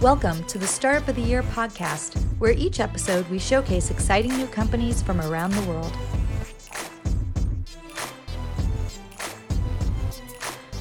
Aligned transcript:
Welcome 0.00 0.44
to 0.44 0.56
the 0.56 0.66
Startup 0.66 1.06
of 1.08 1.16
the 1.16 1.20
Year 1.20 1.42
podcast, 1.42 2.18
where 2.38 2.52
each 2.52 2.80
episode 2.80 3.28
we 3.28 3.38
showcase 3.38 3.90
exciting 3.90 4.34
new 4.34 4.46
companies 4.46 5.02
from 5.02 5.20
around 5.20 5.50
the 5.50 5.60
world. 5.68 5.92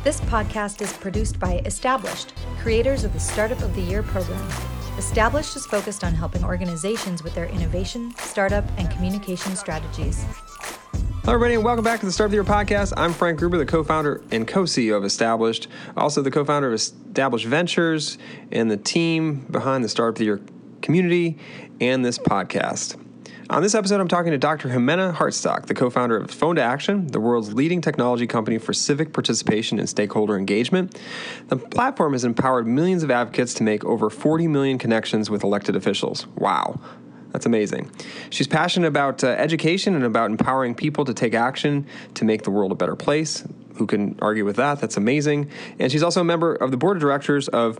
This 0.05 0.21
podcast 0.21 0.81
is 0.81 0.93
produced 0.93 1.37
by 1.37 1.61
Established, 1.65 2.33
creators 2.61 3.03
of 3.03 3.11
the 3.11 3.19
Startup 3.19 3.61
of 3.61 3.75
the 3.75 3.81
Year 3.81 4.03
program. 4.03 4.47
Established 4.97 5.57
is 5.57 5.65
focused 5.65 6.05
on 6.05 6.13
helping 6.13 6.45
organizations 6.45 7.21
with 7.21 7.35
their 7.35 7.47
innovation, 7.47 8.13
startup, 8.19 8.63
and 8.77 8.89
communication 8.89 9.53
strategies. 9.57 10.23
Hello, 11.29 11.35
everybody, 11.35 11.53
and 11.53 11.63
welcome 11.63 11.83
back 11.83 11.99
to 11.99 12.07
the 12.07 12.11
Startup 12.11 12.29
of 12.29 12.31
the 12.31 12.37
Year 12.37 12.43
podcast. 12.43 12.91
I'm 12.97 13.13
Frank 13.13 13.37
Gruber, 13.37 13.59
the 13.59 13.65
co 13.67 13.83
founder 13.83 14.23
and 14.31 14.47
co 14.47 14.63
CEO 14.63 14.97
of 14.97 15.05
Established, 15.05 15.67
also 15.95 16.23
the 16.23 16.31
co 16.31 16.43
founder 16.43 16.69
of 16.69 16.73
Established 16.73 17.45
Ventures 17.45 18.17
and 18.51 18.71
the 18.71 18.77
team 18.77 19.45
behind 19.51 19.83
the 19.83 19.89
Startup 19.89 20.15
of 20.15 20.17
the 20.17 20.25
Year 20.25 20.41
community 20.81 21.37
and 21.79 22.03
this 22.03 22.17
podcast. 22.17 22.99
On 23.51 23.61
this 23.61 23.75
episode, 23.75 24.01
I'm 24.01 24.07
talking 24.07 24.31
to 24.31 24.39
Dr. 24.39 24.69
Jimena 24.69 25.13
Hartsock, 25.13 25.67
the 25.67 25.75
co 25.75 25.91
founder 25.91 26.17
of 26.17 26.31
Phone 26.31 26.55
to 26.55 26.63
Action, 26.63 27.05
the 27.05 27.19
world's 27.19 27.53
leading 27.53 27.79
technology 27.79 28.25
company 28.25 28.57
for 28.57 28.73
civic 28.73 29.13
participation 29.13 29.77
and 29.77 29.87
stakeholder 29.87 30.35
engagement. 30.35 30.99
The 31.49 31.57
platform 31.57 32.13
has 32.13 32.23
empowered 32.23 32.65
millions 32.65 33.03
of 33.03 33.11
advocates 33.11 33.53
to 33.55 33.63
make 33.63 33.85
over 33.85 34.09
40 34.09 34.47
million 34.47 34.79
connections 34.79 35.29
with 35.29 35.43
elected 35.43 35.75
officials. 35.75 36.25
Wow. 36.37 36.79
That's 37.31 37.45
amazing. 37.45 37.91
She's 38.29 38.47
passionate 38.47 38.87
about 38.87 39.23
uh, 39.23 39.27
education 39.27 39.95
and 39.95 40.03
about 40.03 40.31
empowering 40.31 40.73
people 40.73 41.05
to 41.05 41.13
take 41.13 41.33
action 41.33 41.85
to 42.15 42.25
make 42.25 42.43
the 42.43 42.51
world 42.51 42.71
a 42.71 42.75
better 42.75 42.95
place. 42.95 43.43
Who 43.75 43.85
can 43.85 44.17
argue 44.21 44.45
with 44.45 44.55
that? 44.57 44.81
That's 44.81 44.97
amazing. 44.97 45.49
And 45.77 45.91
she's 45.91 46.03
also 46.03 46.21
a 46.21 46.25
member 46.25 46.55
of 46.55 46.71
the 46.71 46.77
board 46.77 46.97
of 46.97 47.01
directors 47.01 47.47
of 47.47 47.79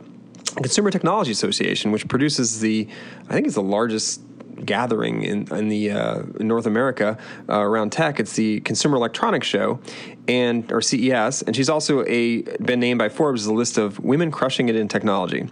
Consumer 0.57 0.91
Technology 0.91 1.31
Association, 1.31 1.91
which 1.91 2.07
produces 2.07 2.59
the, 2.59 2.87
I 3.27 3.33
think 3.33 3.45
it's 3.45 3.55
the 3.55 3.61
largest 3.61 4.21
gathering 4.65 5.23
in, 5.23 5.47
in 5.53 5.69
the 5.69 5.91
uh, 5.91 6.23
in 6.39 6.47
North 6.47 6.65
America 6.65 7.17
uh, 7.47 7.59
around 7.59 7.91
tech. 7.91 8.19
It's 8.19 8.33
the 8.33 8.59
Consumer 8.61 8.97
Electronics 8.97 9.47
Show, 9.47 9.79
and 10.27 10.69
or 10.71 10.81
CES, 10.81 11.43
and 11.43 11.55
she's 11.55 11.69
also 11.69 12.03
a 12.05 12.41
been 12.41 12.79
named 12.79 12.99
by 12.99 13.09
Forbes 13.09 13.41
as 13.41 13.47
a 13.47 13.53
list 13.53 13.77
of 13.77 13.99
women 13.99 14.31
crushing 14.31 14.69
it 14.69 14.75
in 14.75 14.87
technology. 14.87 15.47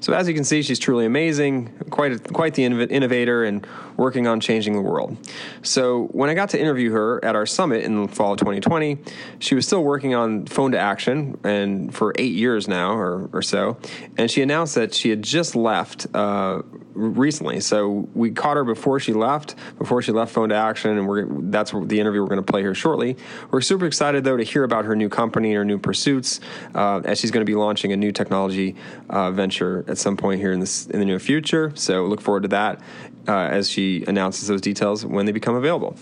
So 0.00 0.12
as 0.12 0.28
you 0.28 0.34
can 0.34 0.44
see, 0.44 0.62
she's 0.62 0.78
truly 0.78 1.06
amazing, 1.06 1.72
quite 1.90 2.12
a, 2.12 2.18
quite 2.18 2.54
the 2.54 2.64
innovator, 2.64 3.44
and 3.44 3.66
working 3.96 4.26
on 4.26 4.40
changing 4.40 4.74
the 4.74 4.80
world. 4.80 5.16
So 5.62 6.06
when 6.08 6.30
I 6.30 6.34
got 6.34 6.50
to 6.50 6.60
interview 6.60 6.92
her 6.92 7.24
at 7.24 7.34
our 7.34 7.46
summit 7.46 7.84
in 7.84 8.02
the 8.02 8.08
fall 8.08 8.32
of 8.32 8.38
2020, 8.38 8.98
she 9.38 9.54
was 9.54 9.66
still 9.66 9.82
working 9.82 10.14
on 10.14 10.46
Phone 10.46 10.72
to 10.72 10.78
Action, 10.78 11.38
and 11.44 11.94
for 11.94 12.14
eight 12.18 12.32
years 12.32 12.68
now 12.68 12.92
or, 12.92 13.28
or 13.32 13.42
so, 13.42 13.78
and 14.16 14.30
she 14.30 14.42
announced 14.42 14.74
that 14.74 14.94
she 14.94 15.10
had 15.10 15.22
just 15.22 15.56
left 15.56 16.06
uh, 16.14 16.62
recently. 16.96 17.60
So 17.60 18.08
we 18.14 18.30
caught 18.30 18.56
her 18.56 18.64
before 18.64 18.98
she 18.98 19.12
left, 19.12 19.54
before 19.78 20.02
she 20.02 20.12
left 20.12 20.32
Phone 20.32 20.48
to 20.48 20.54
Action, 20.54 20.96
and 20.96 21.06
we're 21.06 21.26
that's 21.50 21.72
the 21.72 22.00
interview 22.00 22.22
we're 22.22 22.28
going 22.28 22.44
to 22.44 22.52
play 22.52 22.62
here 22.62 22.74
shortly. 22.74 23.16
We're 23.50 23.60
super 23.60 23.86
excited 23.86 24.24
though 24.24 24.36
to 24.36 24.42
hear 24.42 24.64
about 24.64 24.84
her 24.86 24.96
new 24.96 25.08
company 25.08 25.50
and 25.50 25.58
her 25.58 25.64
new 25.64 25.78
pursuits, 25.78 26.40
uh, 26.74 27.02
as 27.04 27.20
she's 27.20 27.30
going 27.30 27.44
to 27.44 27.50
be 27.50 27.54
launching 27.54 27.92
a 27.92 27.96
new 27.96 28.12
technology 28.12 28.74
uh, 29.10 29.30
venture 29.30 29.84
at 29.88 29.98
some 29.98 30.16
point 30.16 30.40
here 30.40 30.52
in 30.52 30.60
this 30.60 30.86
in 30.86 30.98
the 30.98 31.06
near 31.06 31.18
future. 31.18 31.72
So 31.74 32.06
look 32.06 32.20
forward 32.20 32.42
to 32.42 32.48
that 32.48 32.80
uh, 33.28 33.32
as 33.32 33.70
she 33.70 34.04
announces 34.06 34.48
those 34.48 34.60
details 34.60 35.04
when 35.04 35.26
they 35.26 35.32
become 35.32 35.54
available. 35.54 35.96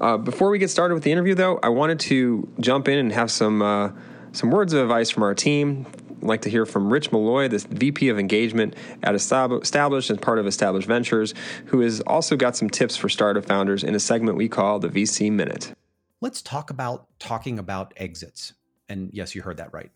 Uh, 0.00 0.16
before 0.16 0.50
we 0.50 0.58
get 0.58 0.70
started 0.70 0.94
with 0.94 1.02
the 1.02 1.12
interview, 1.12 1.34
though, 1.34 1.58
I 1.62 1.68
wanted 1.68 1.98
to 2.00 2.48
jump 2.60 2.88
in 2.88 2.98
and 2.98 3.12
have 3.12 3.30
some 3.30 3.62
uh, 3.62 3.90
some 4.32 4.50
words 4.50 4.72
of 4.72 4.82
advice 4.82 5.10
from 5.10 5.22
our 5.24 5.34
team 5.34 5.86
like 6.20 6.42
to 6.42 6.50
hear 6.50 6.66
from 6.66 6.92
Rich 6.92 7.12
Malloy, 7.12 7.48
this 7.48 7.64
VP 7.64 8.08
of 8.08 8.18
Engagement 8.18 8.74
at 9.02 9.14
Established 9.14 10.10
and 10.10 10.20
part 10.20 10.38
of 10.38 10.46
Established 10.46 10.88
Ventures, 10.88 11.34
who 11.66 11.80
has 11.80 12.00
also 12.02 12.36
got 12.36 12.56
some 12.56 12.70
tips 12.70 12.96
for 12.96 13.08
startup 13.08 13.44
founders 13.44 13.84
in 13.84 13.94
a 13.94 14.00
segment 14.00 14.36
we 14.36 14.48
call 14.48 14.78
the 14.78 14.88
VC 14.88 15.30
Minute. 15.30 15.72
Let's 16.20 16.42
talk 16.42 16.70
about 16.70 17.06
talking 17.18 17.58
about 17.58 17.94
exits. 17.96 18.54
And 18.88 19.10
yes, 19.12 19.34
you 19.34 19.42
heard 19.42 19.58
that 19.58 19.72
right. 19.72 19.90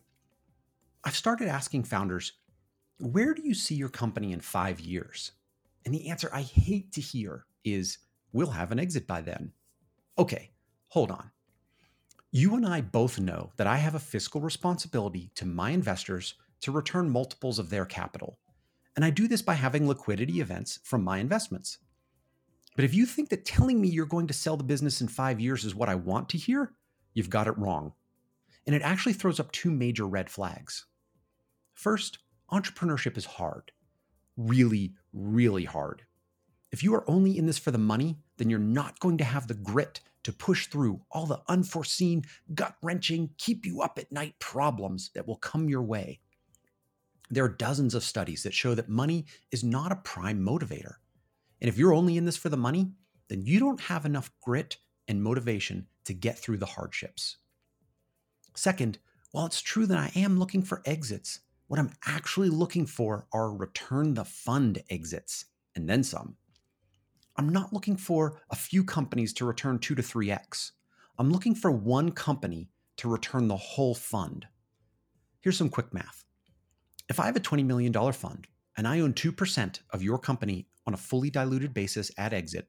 I've 1.03 1.15
started 1.15 1.49
asking 1.49 1.83
founders, 1.83 2.33
where 2.99 3.33
do 3.33 3.41
you 3.41 3.53
see 3.53 3.75
your 3.75 3.89
company 3.89 4.31
in 4.31 4.39
five 4.39 4.79
years? 4.79 5.33
And 5.83 5.93
the 5.93 6.09
answer 6.09 6.29
I 6.31 6.41
hate 6.41 6.93
to 6.93 7.01
hear 7.01 7.45
is, 7.65 7.97
we'll 8.31 8.51
have 8.51 8.71
an 8.71 8.79
exit 8.79 9.05
by 9.05 9.19
then. 9.19 9.51
Okay, 10.17 10.51
hold 10.87 11.11
on. 11.11 11.31
You 12.35 12.55
and 12.55 12.65
I 12.65 12.81
both 12.81 13.19
know 13.19 13.51
that 13.57 13.67
I 13.67 13.77
have 13.77 13.93
a 13.93 13.99
fiscal 13.99 14.41
responsibility 14.41 15.29
to 15.35 15.45
my 15.45 15.69
investors 15.69 16.33
to 16.61 16.71
return 16.71 17.07
multiples 17.11 17.59
of 17.59 17.69
their 17.69 17.85
capital. 17.85 18.39
And 18.95 19.05
I 19.05 19.11
do 19.11 19.27
this 19.27 19.43
by 19.43 19.53
having 19.53 19.87
liquidity 19.87 20.41
events 20.41 20.79
from 20.83 21.03
my 21.03 21.19
investments. 21.19 21.77
But 22.75 22.85
if 22.85 22.95
you 22.95 23.05
think 23.05 23.29
that 23.29 23.45
telling 23.45 23.79
me 23.79 23.87
you're 23.87 24.07
going 24.07 24.25
to 24.25 24.33
sell 24.33 24.57
the 24.57 24.63
business 24.63 24.99
in 24.99 25.09
five 25.09 25.39
years 25.39 25.63
is 25.63 25.75
what 25.75 25.89
I 25.89 25.93
want 25.93 26.27
to 26.29 26.39
hear, 26.39 26.73
you've 27.13 27.29
got 27.29 27.45
it 27.45 27.55
wrong. 27.55 27.93
And 28.65 28.75
it 28.75 28.81
actually 28.81 29.13
throws 29.13 29.39
up 29.39 29.51
two 29.51 29.69
major 29.69 30.07
red 30.07 30.27
flags. 30.27 30.87
First, 31.75 32.17
entrepreneurship 32.51 33.15
is 33.15 33.25
hard. 33.25 33.71
Really, 34.37 34.95
really 35.13 35.65
hard. 35.65 36.01
If 36.71 36.81
you 36.81 36.95
are 36.95 37.07
only 37.07 37.37
in 37.37 37.45
this 37.45 37.59
for 37.59 37.69
the 37.69 37.77
money, 37.77 38.17
then 38.37 38.49
you're 38.49 38.57
not 38.57 38.99
going 38.99 39.19
to 39.19 39.23
have 39.23 39.47
the 39.47 39.53
grit 39.53 39.99
to 40.23 40.31
push 40.33 40.67
through 40.67 41.01
all 41.11 41.25
the 41.25 41.41
unforeseen, 41.47 42.23
gut 42.53 42.75
wrenching, 42.81 43.29
keep 43.37 43.65
you 43.65 43.81
up 43.81 43.99
at 43.99 44.11
night 44.11 44.35
problems 44.39 45.11
that 45.15 45.27
will 45.27 45.37
come 45.37 45.69
your 45.69 45.83
way. 45.83 46.19
There 47.29 47.43
are 47.43 47.49
dozens 47.49 47.95
of 47.95 48.03
studies 48.03 48.43
that 48.43 48.53
show 48.53 48.75
that 48.75 48.89
money 48.89 49.25
is 49.51 49.63
not 49.63 49.91
a 49.91 49.97
prime 49.97 50.45
motivator. 50.45 50.95
And 51.61 51.69
if 51.69 51.77
you're 51.77 51.93
only 51.93 52.17
in 52.17 52.25
this 52.25 52.37
for 52.37 52.49
the 52.49 52.57
money, 52.57 52.91
then 53.27 53.45
you 53.45 53.59
don't 53.59 53.81
have 53.81 54.05
enough 54.05 54.31
grit 54.41 54.77
and 55.07 55.23
motivation 55.23 55.87
to 56.05 56.13
get 56.13 56.37
through 56.37 56.57
the 56.57 56.65
hardships. 56.65 57.37
Second, 58.55 58.99
while 59.31 59.45
it's 59.45 59.61
true 59.61 59.85
that 59.87 59.97
I 59.97 60.11
am 60.15 60.37
looking 60.37 60.61
for 60.61 60.83
exits, 60.85 61.39
what 61.67 61.79
I'm 61.79 61.91
actually 62.05 62.49
looking 62.49 62.85
for 62.85 63.25
are 63.33 63.51
return 63.51 64.13
the 64.13 64.25
fund 64.25 64.83
exits 64.89 65.45
and 65.75 65.89
then 65.89 66.03
some. 66.03 66.35
I'm 67.35 67.49
not 67.49 67.73
looking 67.73 67.97
for 67.97 68.41
a 68.51 68.55
few 68.55 68.83
companies 68.83 69.33
to 69.33 69.45
return 69.45 69.79
2 69.79 69.95
to 69.95 70.01
3x. 70.01 70.71
I'm 71.17 71.31
looking 71.31 71.55
for 71.55 71.71
one 71.71 72.11
company 72.11 72.69
to 72.97 73.09
return 73.09 73.47
the 73.47 73.57
whole 73.57 73.95
fund. 73.95 74.45
Here's 75.41 75.57
some 75.57 75.69
quick 75.69 75.93
math. 75.93 76.23
If 77.09 77.19
I 77.19 77.25
have 77.25 77.35
a 77.35 77.41
$20 77.41 77.65
million 77.65 77.93
fund 78.13 78.47
and 78.77 78.87
I 78.87 78.99
own 78.99 79.13
2% 79.13 79.79
of 79.91 80.03
your 80.03 80.19
company 80.19 80.67
on 80.85 80.93
a 80.93 80.97
fully 80.97 81.29
diluted 81.29 81.73
basis 81.73 82.11
at 82.17 82.33
exit, 82.33 82.67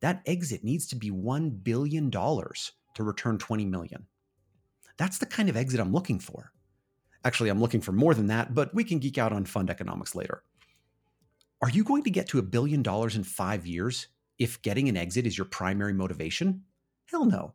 that 0.00 0.22
exit 0.26 0.62
needs 0.62 0.86
to 0.88 0.96
be 0.96 1.10
$1 1.10 1.64
billion 1.64 2.10
to 2.10 2.62
return 2.98 3.38
20 3.38 3.64
million. 3.64 4.06
That's 4.98 5.18
the 5.18 5.26
kind 5.26 5.48
of 5.48 5.56
exit 5.56 5.80
I'm 5.80 5.92
looking 5.92 6.20
for. 6.20 6.52
Actually, 7.24 7.50
I'm 7.50 7.60
looking 7.60 7.80
for 7.80 7.92
more 7.92 8.14
than 8.14 8.28
that, 8.28 8.54
but 8.54 8.72
we 8.74 8.84
can 8.84 8.98
geek 8.98 9.18
out 9.18 9.32
on 9.32 9.44
fund 9.44 9.68
economics 9.68 10.14
later. 10.14 10.42
Are 11.62 11.70
you 11.70 11.84
going 11.84 12.02
to 12.02 12.10
get 12.10 12.28
to 12.28 12.38
a 12.38 12.42
billion 12.42 12.82
dollars 12.82 13.16
in 13.16 13.24
five 13.24 13.66
years 13.66 14.08
if 14.38 14.60
getting 14.62 14.88
an 14.88 14.96
exit 14.96 15.26
is 15.26 15.38
your 15.38 15.46
primary 15.46 15.94
motivation? 15.94 16.64
Hell 17.10 17.24
no. 17.24 17.54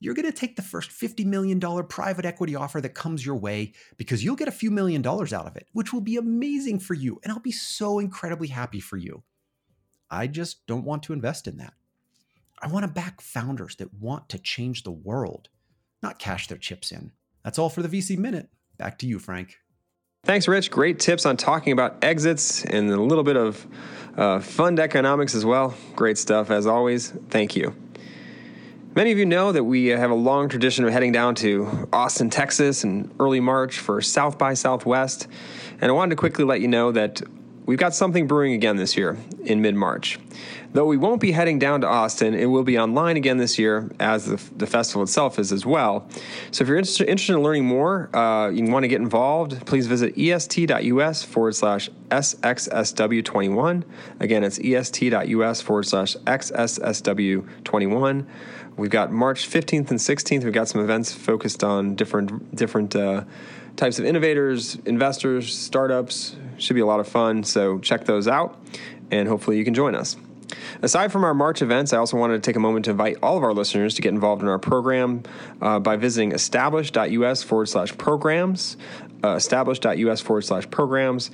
You're 0.00 0.14
going 0.14 0.30
to 0.30 0.32
take 0.32 0.56
the 0.56 0.62
first 0.62 0.90
$50 0.90 1.24
million 1.24 1.60
private 1.88 2.24
equity 2.24 2.54
offer 2.54 2.80
that 2.80 2.94
comes 2.94 3.24
your 3.26 3.36
way 3.36 3.72
because 3.96 4.24
you'll 4.24 4.36
get 4.36 4.48
a 4.48 4.52
few 4.52 4.70
million 4.70 5.02
dollars 5.02 5.32
out 5.32 5.46
of 5.46 5.56
it, 5.56 5.66
which 5.72 5.92
will 5.92 6.00
be 6.00 6.16
amazing 6.16 6.78
for 6.78 6.94
you. 6.94 7.20
And 7.22 7.32
I'll 7.32 7.40
be 7.40 7.52
so 7.52 7.98
incredibly 7.98 8.48
happy 8.48 8.80
for 8.80 8.96
you. 8.96 9.22
I 10.10 10.26
just 10.26 10.66
don't 10.66 10.84
want 10.84 11.02
to 11.04 11.12
invest 11.12 11.46
in 11.46 11.56
that. 11.58 11.74
I 12.60 12.68
want 12.68 12.84
to 12.84 12.92
back 12.92 13.20
founders 13.20 13.76
that 13.76 13.94
want 13.94 14.28
to 14.30 14.38
change 14.38 14.82
the 14.82 14.90
world, 14.90 15.48
not 16.02 16.18
cash 16.18 16.48
their 16.48 16.58
chips 16.58 16.90
in. 16.90 17.12
That's 17.44 17.58
all 17.58 17.68
for 17.68 17.82
the 17.82 17.88
VC 17.88 18.18
Minute. 18.18 18.48
Back 18.78 18.98
to 19.00 19.06
you, 19.06 19.18
Frank. 19.18 19.58
Thanks, 20.24 20.46
Rich. 20.46 20.70
Great 20.70 20.98
tips 20.98 21.24
on 21.24 21.36
talking 21.36 21.72
about 21.72 22.04
exits 22.04 22.64
and 22.64 22.90
a 22.90 23.00
little 23.00 23.24
bit 23.24 23.36
of 23.36 23.66
uh, 24.16 24.40
fund 24.40 24.78
economics 24.78 25.34
as 25.34 25.44
well. 25.44 25.74
Great 25.96 26.18
stuff, 26.18 26.50
as 26.50 26.66
always. 26.66 27.10
Thank 27.30 27.56
you. 27.56 27.74
Many 28.94 29.12
of 29.12 29.18
you 29.18 29.26
know 29.26 29.52
that 29.52 29.64
we 29.64 29.86
have 29.86 30.10
a 30.10 30.14
long 30.14 30.48
tradition 30.48 30.84
of 30.84 30.92
heading 30.92 31.12
down 31.12 31.34
to 31.36 31.88
Austin, 31.92 32.30
Texas 32.30 32.84
in 32.84 33.10
early 33.20 33.38
March 33.38 33.78
for 33.78 34.02
South 34.02 34.36
by 34.36 34.54
Southwest. 34.54 35.28
And 35.80 35.90
I 35.90 35.94
wanted 35.94 36.10
to 36.10 36.16
quickly 36.16 36.44
let 36.44 36.60
you 36.60 36.68
know 36.68 36.90
that 36.92 37.22
we've 37.68 37.78
got 37.78 37.94
something 37.94 38.26
brewing 38.26 38.54
again 38.54 38.76
this 38.76 38.96
year 38.96 39.16
in 39.44 39.60
mid 39.60 39.76
March. 39.76 40.18
Though 40.72 40.86
we 40.86 40.96
won't 40.96 41.20
be 41.20 41.32
heading 41.32 41.58
down 41.58 41.82
to 41.82 41.86
Austin, 41.86 42.32
it 42.34 42.46
will 42.46 42.62
be 42.62 42.78
online 42.78 43.18
again 43.18 43.36
this 43.36 43.58
year, 43.58 43.90
as 44.00 44.24
the, 44.24 44.42
the 44.56 44.66
festival 44.66 45.02
itself 45.02 45.38
is 45.38 45.52
as 45.52 45.66
well. 45.66 46.08
So 46.50 46.62
if 46.62 46.68
you're 46.68 46.78
inter- 46.78 47.04
interested 47.04 47.34
in 47.34 47.42
learning 47.42 47.66
more, 47.66 48.08
uh, 48.16 48.48
you 48.48 48.64
want 48.64 48.84
to 48.84 48.88
get 48.88 49.02
involved, 49.02 49.66
please 49.66 49.86
visit 49.86 50.16
est.us 50.18 51.22
forward 51.22 51.54
slash 51.54 51.90
SXSW21. 52.10 53.84
Again, 54.18 54.44
it's 54.44 54.58
est.us 54.58 55.60
forward 55.60 55.86
slash 55.86 56.16
SXSW21. 56.16 58.26
we've 58.76 58.90
got 58.90 59.12
March 59.12 59.46
15th 59.48 59.90
and 59.90 59.98
16th. 59.98 60.44
We've 60.44 60.54
got 60.54 60.68
some 60.68 60.80
events 60.80 61.12
focused 61.12 61.62
on 61.62 61.96
different 61.96 62.56
different 62.56 62.96
uh, 62.96 63.24
types 63.78 63.98
of 63.98 64.04
innovators, 64.04 64.76
investors, 64.84 65.56
startups. 65.56 66.36
Should 66.58 66.74
be 66.74 66.80
a 66.80 66.86
lot 66.86 67.00
of 67.00 67.08
fun. 67.08 67.44
So 67.44 67.78
check 67.78 68.04
those 68.04 68.28
out, 68.28 68.60
and 69.10 69.28
hopefully 69.28 69.56
you 69.56 69.64
can 69.64 69.72
join 69.72 69.94
us. 69.94 70.16
Aside 70.82 71.12
from 71.12 71.24
our 71.24 71.34
March 71.34 71.62
events, 71.62 71.92
I 71.92 71.98
also 71.98 72.16
wanted 72.16 72.42
to 72.42 72.48
take 72.48 72.56
a 72.56 72.60
moment 72.60 72.86
to 72.86 72.92
invite 72.92 73.18
all 73.22 73.36
of 73.36 73.42
our 73.42 73.52
listeners 73.52 73.94
to 73.94 74.02
get 74.02 74.10
involved 74.10 74.42
in 74.42 74.48
our 74.48 74.58
program 74.58 75.22
uh, 75.60 75.78
by 75.78 75.96
visiting 75.96 76.32
establish.us 76.32 77.42
forward 77.42 77.66
slash 77.66 77.96
programs. 77.96 78.76
Uh, 79.22 79.34
establish.us 79.34 80.20
forward 80.20 80.42
slash 80.42 80.70
programs. 80.70 81.30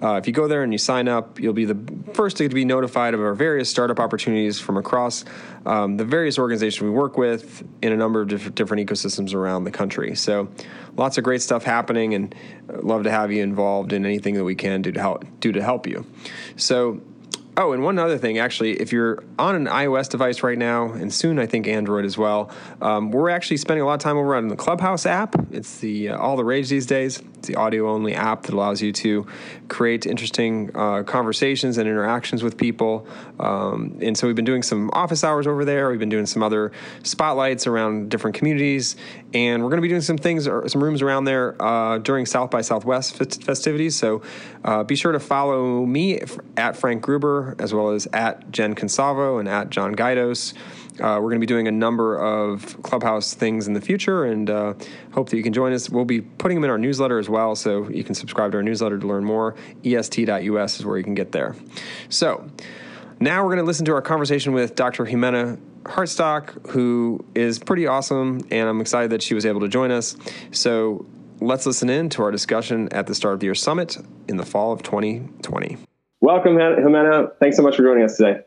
Uh, 0.00 0.16
if 0.16 0.26
you 0.26 0.32
go 0.32 0.46
there 0.46 0.62
and 0.62 0.72
you 0.72 0.78
sign 0.78 1.08
up, 1.08 1.40
you'll 1.40 1.54
be 1.54 1.64
the 1.64 1.78
first 2.12 2.36
to 2.36 2.48
be 2.48 2.64
notified 2.64 3.14
of 3.14 3.20
our 3.20 3.34
various 3.34 3.70
startup 3.70 3.98
opportunities 3.98 4.60
from 4.60 4.76
across 4.76 5.24
um, 5.64 5.96
the 5.96 6.04
various 6.04 6.38
organizations 6.38 6.82
we 6.82 6.90
work 6.90 7.16
with 7.16 7.66
in 7.80 7.92
a 7.92 7.96
number 7.96 8.20
of 8.20 8.28
diff- 8.28 8.54
different 8.54 8.86
ecosystems 8.86 9.34
around 9.34 9.64
the 9.64 9.70
country. 9.70 10.14
So, 10.14 10.48
lots 10.96 11.16
of 11.16 11.24
great 11.24 11.40
stuff 11.40 11.64
happening, 11.64 12.14
and 12.14 12.34
uh, 12.68 12.80
love 12.82 13.04
to 13.04 13.10
have 13.10 13.32
you 13.32 13.42
involved 13.42 13.92
in 13.92 14.04
anything 14.04 14.34
that 14.34 14.44
we 14.44 14.54
can 14.54 14.82
do 14.82 14.92
to 14.92 15.00
help 15.00 15.24
do 15.40 15.52
to 15.52 15.62
help 15.62 15.86
you. 15.86 16.04
So, 16.56 17.00
Oh, 17.58 17.72
and 17.72 17.82
one 17.82 17.98
other 17.98 18.18
thing, 18.18 18.36
actually, 18.36 18.72
if 18.72 18.92
you're 18.92 19.24
on 19.38 19.54
an 19.54 19.64
iOS 19.64 20.10
device 20.10 20.42
right 20.42 20.58
now, 20.58 20.92
and 20.92 21.12
soon 21.12 21.38
I 21.38 21.46
think 21.46 21.66
Android 21.66 22.04
as 22.04 22.18
well, 22.18 22.50
um, 22.82 23.10
we're 23.10 23.30
actually 23.30 23.56
spending 23.56 23.82
a 23.82 23.86
lot 23.86 23.94
of 23.94 24.00
time 24.00 24.18
over 24.18 24.34
on 24.34 24.48
the 24.48 24.56
Clubhouse 24.56 25.06
app. 25.06 25.34
It's 25.50 25.78
the 25.78 26.10
uh, 26.10 26.18
all 26.18 26.36
the 26.36 26.44
rage 26.44 26.68
these 26.68 26.84
days. 26.84 27.22
It's 27.46 27.54
the 27.54 27.60
audio 27.60 27.88
only 27.88 28.12
app 28.12 28.42
that 28.42 28.54
allows 28.54 28.82
you 28.82 28.90
to 28.90 29.24
create 29.68 30.04
interesting 30.04 30.72
uh, 30.74 31.04
conversations 31.04 31.78
and 31.78 31.88
interactions 31.88 32.42
with 32.42 32.56
people. 32.56 33.06
Um, 33.38 33.98
and 34.02 34.18
so 34.18 34.26
we've 34.26 34.34
been 34.34 34.44
doing 34.44 34.64
some 34.64 34.90
office 34.92 35.22
hours 35.22 35.46
over 35.46 35.64
there. 35.64 35.88
We've 35.88 36.00
been 36.00 36.08
doing 36.08 36.26
some 36.26 36.42
other 36.42 36.72
spotlights 37.04 37.68
around 37.68 38.10
different 38.10 38.34
communities, 38.34 38.96
and 39.32 39.62
we're 39.62 39.70
going 39.70 39.78
to 39.78 39.82
be 39.82 39.88
doing 39.88 40.00
some 40.00 40.18
things, 40.18 40.48
or 40.48 40.68
some 40.68 40.82
rooms 40.82 41.02
around 41.02 41.26
there 41.26 41.54
uh, 41.62 41.98
during 41.98 42.26
South 42.26 42.50
by 42.50 42.62
Southwest 42.62 43.14
festivities. 43.16 43.94
So 43.94 44.22
uh, 44.64 44.82
be 44.82 44.96
sure 44.96 45.12
to 45.12 45.20
follow 45.20 45.86
me 45.86 46.20
at 46.56 46.76
Frank 46.76 47.00
Gruber 47.00 47.54
as 47.60 47.72
well 47.72 47.90
as 47.90 48.08
at 48.12 48.50
Jen 48.50 48.74
Consalvo 48.74 49.38
and 49.38 49.48
at 49.48 49.70
John 49.70 49.92
Guidos. 49.92 50.52
Uh, 51.00 51.20
we're 51.20 51.28
going 51.28 51.40
to 51.40 51.40
be 51.40 51.46
doing 51.46 51.68
a 51.68 51.72
number 51.72 52.16
of 52.16 52.82
Clubhouse 52.82 53.34
things 53.34 53.66
in 53.66 53.74
the 53.74 53.80
future 53.80 54.24
and 54.24 54.48
uh, 54.48 54.74
hope 55.12 55.28
that 55.28 55.36
you 55.36 55.42
can 55.42 55.52
join 55.52 55.72
us. 55.72 55.90
We'll 55.90 56.04
be 56.04 56.22
putting 56.22 56.56
them 56.56 56.64
in 56.64 56.70
our 56.70 56.78
newsletter 56.78 57.18
as 57.18 57.28
well, 57.28 57.54
so 57.54 57.88
you 57.90 58.02
can 58.04 58.14
subscribe 58.14 58.52
to 58.52 58.58
our 58.58 58.62
newsletter 58.62 58.98
to 58.98 59.06
learn 59.06 59.24
more. 59.24 59.54
est.us 59.84 60.78
is 60.80 60.86
where 60.86 60.96
you 60.96 61.04
can 61.04 61.14
get 61.14 61.32
there. 61.32 61.54
So 62.08 62.48
now 63.20 63.42
we're 63.42 63.50
going 63.50 63.58
to 63.58 63.64
listen 63.64 63.84
to 63.86 63.92
our 63.92 64.02
conversation 64.02 64.52
with 64.52 64.74
Dr. 64.74 65.04
Jimena 65.04 65.58
Hartsock, 65.84 66.70
who 66.70 67.24
is 67.34 67.58
pretty 67.58 67.86
awesome, 67.86 68.40
and 68.50 68.68
I'm 68.68 68.80
excited 68.80 69.10
that 69.10 69.22
she 69.22 69.34
was 69.34 69.46
able 69.46 69.60
to 69.60 69.68
join 69.68 69.90
us. 69.90 70.16
So 70.50 71.06
let's 71.40 71.66
listen 71.66 71.90
in 71.90 72.08
to 72.10 72.22
our 72.22 72.30
discussion 72.30 72.88
at 72.92 73.06
the 73.06 73.14
Startup 73.14 73.34
of 73.34 73.40
the 73.40 73.46
Year 73.46 73.54
Summit 73.54 73.98
in 74.28 74.36
the 74.36 74.46
fall 74.46 74.72
of 74.72 74.82
2020. 74.82 75.76
Welcome, 76.20 76.56
Jimena. 76.56 77.32
Thanks 77.38 77.56
so 77.56 77.62
much 77.62 77.76
for 77.76 77.82
joining 77.82 78.04
us 78.04 78.16
today. 78.16 78.40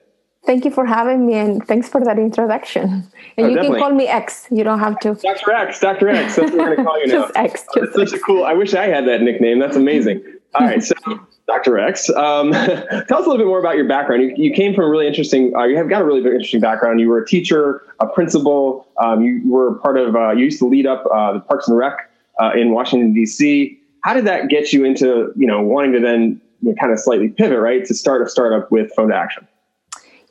Thank 0.50 0.66
you 0.66 0.72
for 0.72 0.84
having 0.84 1.28
me, 1.28 1.36
and 1.36 1.64
thanks 1.68 1.88
for 1.88 2.04
that 2.04 2.18
introduction. 2.18 2.82
And 2.82 3.04
oh, 3.38 3.50
you 3.50 3.56
definitely. 3.56 3.68
can 3.68 3.80
call 3.82 3.94
me 3.94 4.08
X. 4.08 4.48
You 4.50 4.64
don't 4.64 4.80
have 4.80 4.98
to. 5.02 5.14
Dr. 5.14 5.52
X, 5.52 5.80
Dr. 5.80 6.10
X. 6.10 6.38
That's 6.38 6.52
what 6.52 6.60
we're 6.60 6.66
going 6.66 6.78
to 6.78 6.84
call 6.84 7.00
you 7.00 7.06
now. 7.14 7.22
just 7.22 7.38
X. 7.38 7.66
Just 7.76 7.94
That's 7.94 8.10
such 8.10 8.20
a 8.20 8.24
cool. 8.24 8.46
I 8.46 8.54
wish 8.54 8.74
I 8.74 8.88
had 8.88 9.06
that 9.08 9.22
nickname. 9.22 9.60
That's 9.60 9.76
amazing. 9.76 10.24
All 10.56 10.66
right, 10.66 10.82
so 10.82 10.96
Dr. 11.48 11.78
X, 11.78 12.10
um, 12.10 12.52
tell 12.54 12.66
us 12.66 13.08
a 13.10 13.16
little 13.16 13.38
bit 13.38 13.46
more 13.46 13.60
about 13.60 13.76
your 13.76 13.88
background. 13.88 14.24
You, 14.24 14.34
you 14.38 14.52
came 14.52 14.74
from 14.74 14.86
a 14.86 14.90
really 14.90 15.06
interesting. 15.06 15.56
Uh, 15.56 15.66
you 15.66 15.78
have 15.78 15.88
got 15.88 16.02
a 16.02 16.06
really 16.06 16.22
interesting 16.22 16.62
background. 16.62 17.00
You 17.00 17.10
were 17.10 17.22
a 17.22 17.28
teacher, 17.28 17.84
a 18.00 18.08
principal. 18.08 18.88
Um, 19.00 19.22
you, 19.22 19.34
you, 19.34 19.52
were 19.52 19.76
part 19.76 20.00
of. 20.00 20.16
Uh, 20.16 20.32
you 20.32 20.46
used 20.46 20.58
to 20.58 20.66
lead 20.66 20.88
up 20.88 21.06
uh, 21.14 21.34
the 21.34 21.42
Parks 21.42 21.68
and 21.68 21.78
Rec 21.78 22.10
uh, 22.42 22.54
in 22.56 22.72
Washington 22.72 23.14
D.C. 23.14 23.80
How 24.04 24.16
did 24.16 24.26
that 24.26 24.50
get 24.50 24.74
you 24.74 24.84
into 24.84 25.32
you 25.36 25.46
know 25.46 25.62
wanting 25.62 25.94
to 25.94 26.00
then 26.00 26.42
you 26.64 26.70
know, 26.70 26.76
kind 26.82 26.92
of 26.92 27.00
slightly 27.00 27.30
pivot, 27.30 27.60
right, 27.60 27.86
to 27.86 27.94
start 27.94 28.24
a 28.24 28.28
startup 28.28 28.72
with 28.72 28.92
Phone 28.96 29.10
to 29.10 29.16
Action? 29.16 29.48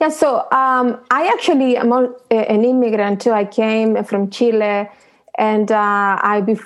Yeah, 0.00 0.10
so 0.10 0.46
um, 0.52 1.00
I 1.10 1.26
actually 1.26 1.76
am 1.76 1.92
an 1.92 2.64
immigrant 2.64 3.20
too. 3.20 3.32
I 3.32 3.44
came 3.44 4.04
from 4.04 4.30
Chile, 4.30 4.88
and 5.36 5.72
uh, 5.72 6.18
I 6.22 6.56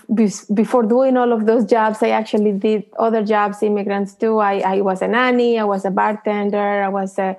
before 0.52 0.82
doing 0.82 1.16
all 1.16 1.32
of 1.32 1.46
those 1.46 1.64
jobs, 1.64 2.02
I 2.02 2.10
actually 2.10 2.52
did 2.52 2.84
other 2.98 3.24
jobs 3.24 3.62
immigrants 3.62 4.14
too. 4.14 4.38
I, 4.38 4.58
I 4.76 4.80
was 4.82 5.00
a 5.00 5.08
nanny, 5.08 5.58
I 5.58 5.64
was 5.64 5.86
a 5.86 5.90
bartender, 5.90 6.82
I 6.82 6.88
was 6.88 7.18
a 7.18 7.36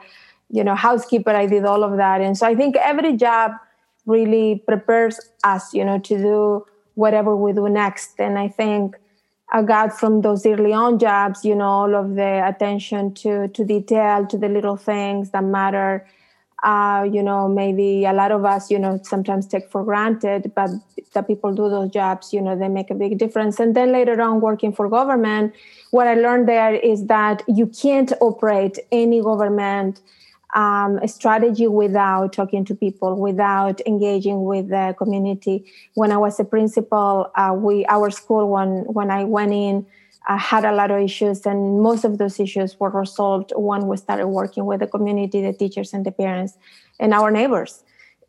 you 0.50 0.64
know 0.64 0.74
housekeeper. 0.74 1.30
I 1.30 1.46
did 1.46 1.64
all 1.66 1.84
of 1.84 1.98
that, 1.98 2.22
and 2.22 2.36
so 2.36 2.48
I 2.48 2.56
think 2.56 2.76
every 2.78 3.16
job 3.16 3.52
really 4.08 4.64
prepares 4.68 5.20
us, 5.44 5.74
you 5.76 5.86
know, 5.86 6.00
to 6.00 6.18
do 6.18 6.66
whatever 6.96 7.36
we 7.36 7.54
do 7.54 7.70
next. 7.70 8.20
And 8.20 8.38
I 8.38 8.48
think 8.48 8.98
I 9.54 9.62
got 9.62 9.98
from 9.98 10.22
those 10.22 10.46
early 10.48 10.74
on 10.74 10.98
jobs, 10.98 11.46
you 11.46 11.54
know, 11.56 11.70
all 11.70 11.96
of 11.96 12.16
the 12.16 12.46
attention 12.46 13.14
to 13.16 13.48
to 13.50 13.64
detail, 13.64 14.26
to 14.28 14.38
the 14.38 14.50
little 14.50 14.78
things 14.78 15.30
that 15.30 15.44
matter. 15.44 16.08
Uh, 16.64 17.06
you 17.12 17.22
know, 17.22 17.50
maybe 17.50 18.06
a 18.06 18.14
lot 18.14 18.32
of 18.32 18.46
us, 18.46 18.72
you 18.72 18.80
know, 18.80 18.98
sometimes 19.04 19.46
take 19.46 19.70
for 19.70 19.84
granted, 19.84 20.50
but 20.56 20.70
the 21.14 21.22
people 21.22 21.54
do 21.54 21.70
those 21.70 21.92
jobs, 21.92 22.32
you 22.32 22.42
know, 22.42 22.58
they 22.58 22.70
make 22.70 22.90
a 22.90 22.96
big 22.96 23.18
difference. 23.18 23.60
And 23.60 23.76
then 23.76 23.92
later 23.92 24.20
on, 24.22 24.40
working 24.40 24.72
for 24.72 24.88
government, 24.88 25.54
what 25.92 26.08
I 26.08 26.14
learned 26.14 26.48
there 26.48 26.74
is 26.74 27.08
that 27.08 27.44
you 27.50 27.68
can't 27.68 28.14
operate 28.22 28.80
any 28.94 29.22
government 29.22 30.00
um, 30.54 30.98
a 31.00 31.08
strategy 31.08 31.68
without 31.68 32.34
talking 32.34 32.64
to 32.66 32.76
people, 32.76 33.16
without 33.20 33.82
engaging 33.86 34.46
with 34.46 34.70
the 34.70 34.96
community. 34.98 35.66
When 35.96 36.12
I 36.12 36.18
was 36.18 36.40
a 36.40 36.44
principal, 36.44 37.32
uh, 37.36 37.54
we 37.58 37.86
our 37.88 38.10
school 38.10 38.50
when 38.50 38.84
when 38.86 39.10
I 39.10 39.24
went 39.24 39.54
in 39.54 39.86
uh, 40.28 40.38
had 40.38 40.64
a 40.66 40.72
lot 40.72 40.92
of 40.92 41.02
issues, 41.02 41.46
and 41.46 41.82
most 41.82 42.06
of 42.06 42.18
those 42.18 42.40
issues 42.40 42.80
were 42.80 42.90
resolved 42.90 43.52
when 43.56 43.88
we 43.88 43.98
started 43.98 44.28
working 44.28 44.66
with 44.66 44.80
the 44.80 44.88
community, 44.88 45.42
the 45.42 45.54
teachers, 45.54 45.94
and 45.94 46.06
the 46.06 46.12
parents, 46.12 46.58
and 47.00 47.14
our 47.14 47.32
neighbors. 47.32 47.84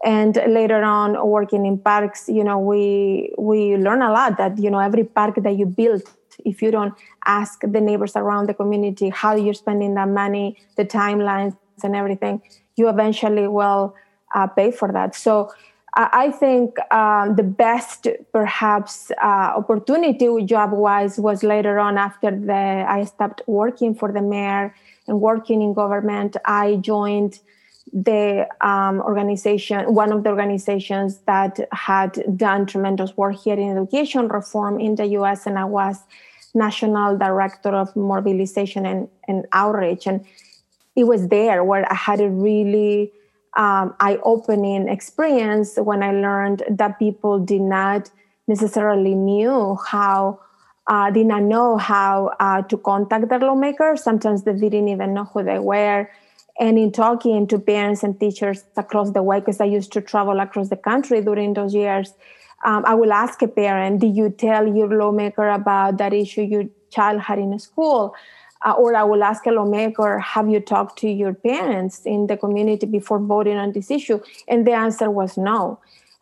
And 0.04 0.36
later 0.48 0.82
on, 0.82 1.26
working 1.26 1.64
in 1.64 1.78
parks, 1.78 2.28
you 2.28 2.44
know, 2.44 2.58
we 2.58 3.32
we 3.38 3.76
learn 3.76 4.02
a 4.02 4.12
lot 4.12 4.36
that 4.38 4.58
you 4.58 4.70
know 4.70 4.80
every 4.80 5.04
park 5.04 5.36
that 5.36 5.56
you 5.56 5.66
build 5.66 6.02
if 6.44 6.62
you 6.62 6.70
don't 6.70 6.94
ask 7.26 7.60
the 7.60 7.80
neighbors 7.80 8.16
around 8.16 8.48
the 8.48 8.54
community 8.54 9.08
how 9.08 9.34
you're 9.34 9.54
spending 9.54 9.94
that 9.94 10.08
money, 10.08 10.58
the 10.76 10.84
timelines, 10.84 11.56
and 11.82 11.96
everything, 11.96 12.42
you 12.76 12.88
eventually 12.88 13.48
will 13.48 13.94
uh, 14.34 14.46
pay 14.46 14.70
for 14.70 14.92
that. 14.92 15.14
So 15.14 15.50
I 15.96 16.32
think 16.32 16.76
um, 16.92 17.36
the 17.36 17.44
best, 17.44 18.08
perhaps, 18.32 19.12
uh, 19.22 19.52
opportunity 19.56 20.28
job 20.44 20.72
wise 20.72 21.20
was 21.20 21.44
later 21.44 21.78
on 21.78 21.98
after 21.98 22.32
the 22.32 22.84
I 22.88 23.04
stopped 23.04 23.42
working 23.46 23.94
for 23.94 24.10
the 24.10 24.20
mayor 24.20 24.74
and 25.06 25.20
working 25.20 25.62
in 25.62 25.72
government. 25.72 26.36
I 26.44 26.76
joined 26.76 27.38
the 27.92 28.48
um, 28.60 29.00
organization, 29.02 29.94
one 29.94 30.10
of 30.10 30.24
the 30.24 30.30
organizations 30.30 31.18
that 31.26 31.60
had 31.70 32.36
done 32.36 32.66
tremendous 32.66 33.16
work 33.16 33.36
here 33.36 33.56
in 33.56 33.78
education 33.78 34.26
reform 34.26 34.80
in 34.80 34.96
the 34.96 35.06
US, 35.18 35.46
and 35.46 35.56
I 35.56 35.64
was 35.64 36.02
national 36.54 37.18
director 37.18 37.70
of 37.70 37.94
mobilization 37.94 38.84
and, 38.84 39.08
and 39.28 39.46
outreach. 39.52 40.08
And 40.08 40.24
it 40.96 41.04
was 41.04 41.28
there 41.28 41.64
where 41.64 41.90
I 41.90 41.94
had 41.94 42.20
a 42.20 42.30
really 42.30 43.12
um, 43.56 43.94
eye-opening 44.00 44.88
experience 44.88 45.76
when 45.76 46.02
I 46.02 46.12
learned 46.12 46.64
that 46.70 46.98
people 46.98 47.38
did 47.38 47.60
not 47.60 48.10
necessarily 48.46 49.14
knew 49.14 49.78
how 49.86 50.40
uh, 50.86 51.10
did 51.10 51.26
not 51.26 51.42
know 51.42 51.78
how 51.78 52.30
uh, 52.40 52.60
to 52.62 52.76
contact 52.76 53.28
their 53.28 53.38
lawmakers. 53.38 54.02
Sometimes 54.02 54.42
they 54.42 54.52
didn't 54.52 54.88
even 54.88 55.14
know 55.14 55.24
who 55.24 55.42
they 55.42 55.58
were. 55.58 56.10
And 56.60 56.78
in 56.78 56.92
talking 56.92 57.46
to 57.48 57.58
parents 57.58 58.02
and 58.02 58.18
teachers 58.20 58.64
across 58.76 59.10
the 59.10 59.22
way, 59.22 59.40
because 59.40 59.60
I 59.60 59.64
used 59.64 59.92
to 59.92 60.00
travel 60.00 60.40
across 60.40 60.68
the 60.68 60.76
country 60.76 61.22
during 61.22 61.54
those 61.54 61.74
years, 61.74 62.12
um, 62.64 62.84
I 62.86 62.94
will 62.94 63.12
ask 63.12 63.40
a 63.42 63.48
parent, 63.48 64.00
"Did 64.00 64.14
you 64.14 64.30
tell 64.30 64.66
your 64.66 64.88
lawmaker 64.88 65.48
about 65.48 65.96
that 65.98 66.12
issue 66.12 66.42
your 66.42 66.64
child 66.90 67.20
had 67.22 67.38
in 67.38 67.58
school?" 67.58 68.14
Uh, 68.64 68.72
or 68.72 68.96
I 68.96 69.02
will 69.04 69.22
ask 69.22 69.44
a 69.46 69.50
lawmaker, 69.50 70.18
have 70.18 70.48
you 70.48 70.58
talked 70.58 70.98
to 71.00 71.08
your 71.08 71.34
parents 71.34 72.00
in 72.06 72.28
the 72.28 72.36
community 72.36 72.86
before 72.86 73.18
voting 73.18 73.58
on 73.58 73.72
this 73.72 73.90
issue? 73.90 74.20
And 74.48 74.66
the 74.66 74.72
answer 74.72 75.10
was 75.10 75.36
no. 75.36 75.78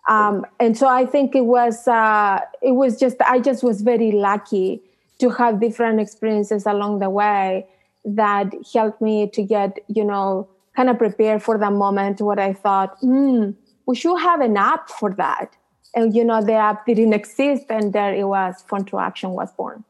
Um, 0.09 0.45
and 0.59 0.77
so 0.77 0.89
I 0.89 1.07
think 1.07 1.37
it 1.37 1.45
was 1.45 1.87
uh, 1.87 2.41
it 2.61 2.73
was 2.73 2.99
just 2.99 3.17
I 3.21 3.39
just 3.39 3.63
was 3.63 3.83
very 3.83 4.11
lucky 4.11 4.83
to 5.21 5.31
have 5.31 5.61
different 5.61 6.01
experiences 6.01 6.67
along 6.67 6.99
the 6.99 7.09
way 7.09 7.67
that 8.05 8.53
helped 8.73 9.01
me 9.01 9.29
to 9.31 9.43
get 9.45 9.79
you 9.87 10.05
know 10.05 10.49
kind 10.75 10.91
of 10.91 10.99
prepared 10.99 11.43
for 11.43 11.59
that 11.59 11.73
moment 11.73 12.21
what 12.21 12.39
I 12.39 12.53
thought, 12.53 12.97
hmm, 13.01 13.51
we 13.87 13.95
should 13.95 14.19
have 14.19 14.41
an 14.41 14.57
app 14.57 14.89
for 14.89 15.13
that. 15.15 15.55
And 15.95 16.15
you 16.15 16.25
know 16.25 16.43
the 16.43 16.55
app 16.55 16.87
didn't 16.87 17.13
exist, 17.21 17.67
and 17.69 17.93
there 17.93 18.15
it 18.15 18.25
was. 18.25 18.65
Phone 18.67 18.85
to 18.87 18.99
Action 18.99 19.31
was 19.31 19.53
born. 19.53 19.85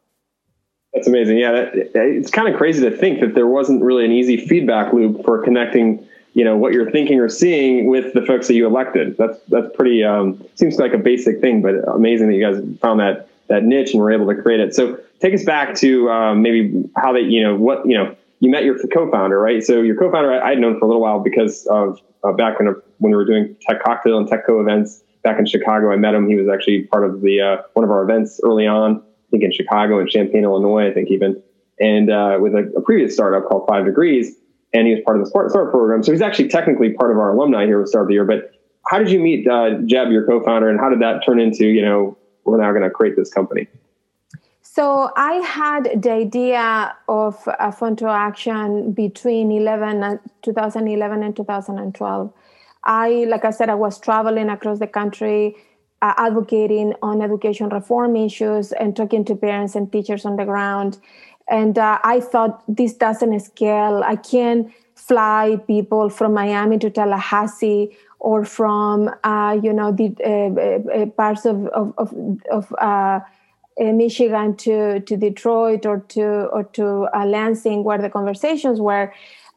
That's 0.95 1.07
amazing. 1.07 1.39
Yeah, 1.39 1.53
that, 1.53 1.75
it's 1.95 2.31
kind 2.31 2.49
of 2.49 2.57
crazy 2.57 2.89
to 2.89 2.95
think 2.95 3.21
that 3.21 3.35
there 3.35 3.47
wasn't 3.47 3.83
really 3.83 4.05
an 4.05 4.13
easy 4.13 4.47
feedback 4.47 4.93
loop 4.93 5.25
for 5.25 5.43
connecting 5.43 6.07
you 6.35 6.45
know 6.45 6.57
what 6.57 6.73
you're 6.73 6.91
thinking 6.91 7.21
or 7.21 7.29
seeing 7.29 7.87
with 7.87 8.15
the 8.15 8.23
folks 8.23 8.49
that 8.49 8.55
you 8.55 8.67
elected. 8.67 9.17
That's 9.17 9.39
that's 9.49 9.75
pretty 9.77 10.03
um, 10.03 10.43
seems 10.55 10.79
like 10.79 10.95
a 10.95 10.99
basic 10.99 11.41
thing, 11.41 11.63
but 11.63 11.75
amazing 11.89 12.29
that 12.29 12.35
you 12.35 12.43
guys 12.43 12.63
found 12.81 13.01
that 13.01 13.29
that 13.49 13.65
niche 13.65 13.93
and 13.93 14.01
were 14.01 14.11
able 14.11 14.27
to 14.27 14.41
create 14.41 14.61
it. 14.61 14.75
So 14.75 14.99
take 15.21 15.35
us 15.35 15.45
back 15.45 15.75
to 15.77 16.11
um, 16.11 16.43
maybe 16.43 16.89
how 16.97 17.13
they 17.13 17.21
you 17.21 17.43
know 17.43 17.57
what 17.57 17.87
you 17.87 17.97
know 17.97 18.17
you 18.41 18.51
met 18.51 18.65
your 18.65 18.79
co-founder 18.89 19.39
right. 19.39 19.63
So 19.63 19.83
your 19.83 19.97
co-founder 19.97 20.43
I, 20.43 20.51
would 20.51 20.59
known 20.59 20.79
for 20.79 20.87
a 20.87 20.89
little 20.89 21.03
while 21.03 21.21
because 21.21 21.67
of 21.67 22.01
uh, 22.25 22.33
back 22.33 22.59
when 22.59 22.69
when 22.99 23.13
we 23.13 23.17
were 23.17 23.27
doing 23.27 23.55
Tech 23.61 23.83
Cocktail 23.83 24.17
and 24.17 24.27
Tech 24.27 24.47
Co 24.47 24.61
events 24.61 25.03
back 25.23 25.39
in 25.39 25.47
Chicago. 25.47 25.93
I 25.93 25.97
met 25.97 26.15
him. 26.15 26.29
He 26.29 26.37
was 26.37 26.49
actually 26.49 26.85
part 26.85 27.05
of 27.05 27.21
the 27.21 27.41
uh, 27.41 27.63
one 27.75 27.85
of 27.85 27.91
our 27.91 28.03
events 28.03 28.41
early 28.43 28.67
on. 28.67 29.03
Think 29.33 29.43
in 29.43 29.53
Chicago 29.53 29.99
and 29.99 30.09
Champaign, 30.09 30.45
Illinois. 30.45 30.89
I 30.89 30.95
think 30.95 31.11
even 31.11 31.43
and 31.81 32.11
uh, 32.11 32.39
with 32.41 32.55
a, 32.55 32.73
a 32.77 32.81
previous 32.81 33.15
startup 33.15 33.49
called 33.49 33.67
Five 33.67 33.87
Degrees 33.87 34.37
and 34.73 34.87
he 34.87 34.95
was 34.95 35.03
part 35.05 35.19
of 35.19 35.25
the 35.25 35.31
Start 35.31 35.71
program. 35.71 36.03
So 36.03 36.13
he's 36.13 36.23
actually 36.23 36.49
technically 36.49 36.93
part 36.93 37.11
of 37.11 37.19
our 37.19 37.35
alumni 37.35 37.67
here 37.67 37.81
with 37.81 37.89
Start 37.89 38.05
of 38.05 38.09
the 38.09 38.15
Year. 38.15 38.25
But 38.25 38.53
how 38.87 38.99
did 38.99 39.11
you 39.11 39.21
meet 39.21 39.47
uh, 39.47 39.79
Jeb, 39.85 40.11
your 40.11 40.27
co-founder, 40.27 40.69
and 40.69 40.81
how 40.81 40.89
did 40.89 41.01
that 41.01 41.25
turn 41.25 41.39
into, 41.41 41.67
you 41.67 41.83
know, 41.83 42.17
we're 42.45 42.61
now 42.61 42.71
going 42.71 42.83
to 42.83 42.91
create 42.91 43.17
this 43.17 43.33
company? 43.33 43.69
So 44.63 45.11
I 45.17 45.35
had 45.35 46.03
the 46.03 46.11
idea 46.11 46.97
of 47.09 47.47
a 47.61 47.71
Phone 47.71 47.95
to 47.97 48.09
Action 48.09 48.93
between 48.93 49.53
11, 49.53 50.21
2011 50.41 51.23
and 51.23 51.37
2012. 51.37 52.33
I, 52.85 53.27
like 53.29 53.45
I 53.45 53.51
said, 53.51 53.69
I 53.69 53.75
was 53.75 54.01
traveling 54.01 54.49
across 54.49 54.79
the 54.79 54.87
country, 54.87 55.57
uh, 56.03 56.13
advocating 56.19 56.95
on 57.01 57.23
education 57.23 57.69
reform 57.71 58.17
issues 58.17 58.73
and 58.73 58.95
talking 58.95 59.25
to 59.25 59.35
parents 59.35 59.75
and 59.75 59.91
teachers 59.91 60.27
on 60.27 60.37
the 60.37 60.45
ground 60.45 60.99
and 61.49 61.79
uh, 61.79 61.99
I 62.03 62.21
thought 62.21 62.63
this 62.69 62.95
doesn't 62.95 63.39
scale. 63.41 64.03
I 64.05 64.17
can't 64.17 64.73
fly 64.95 65.59
people 65.67 66.09
from 66.09 66.35
Miami 66.35 66.79
to 66.79 66.91
Tallahassee 66.91 67.97
or 68.21 68.45
from 68.45 69.11
uh, 69.25 69.59
you 69.63 69.73
know 69.73 69.93
the 69.93 70.15
uh, 70.25 70.99
uh, 70.99 71.03
uh 71.03 71.07
parts 71.07 71.45
of 71.45 71.67
of 71.69 71.93
of, 71.99 72.73
of 72.81 73.23
Michigan 73.79 74.57
to 74.57 75.01
to 75.01 75.17
Detroit 75.17 75.85
or 75.87 76.01
to 76.09 76.25
or 76.53 76.65
to 76.65 77.09
Lansing, 77.27 77.85
where 77.85 77.99
the 77.99 78.11
conversations 78.11 78.81
were 78.81 79.13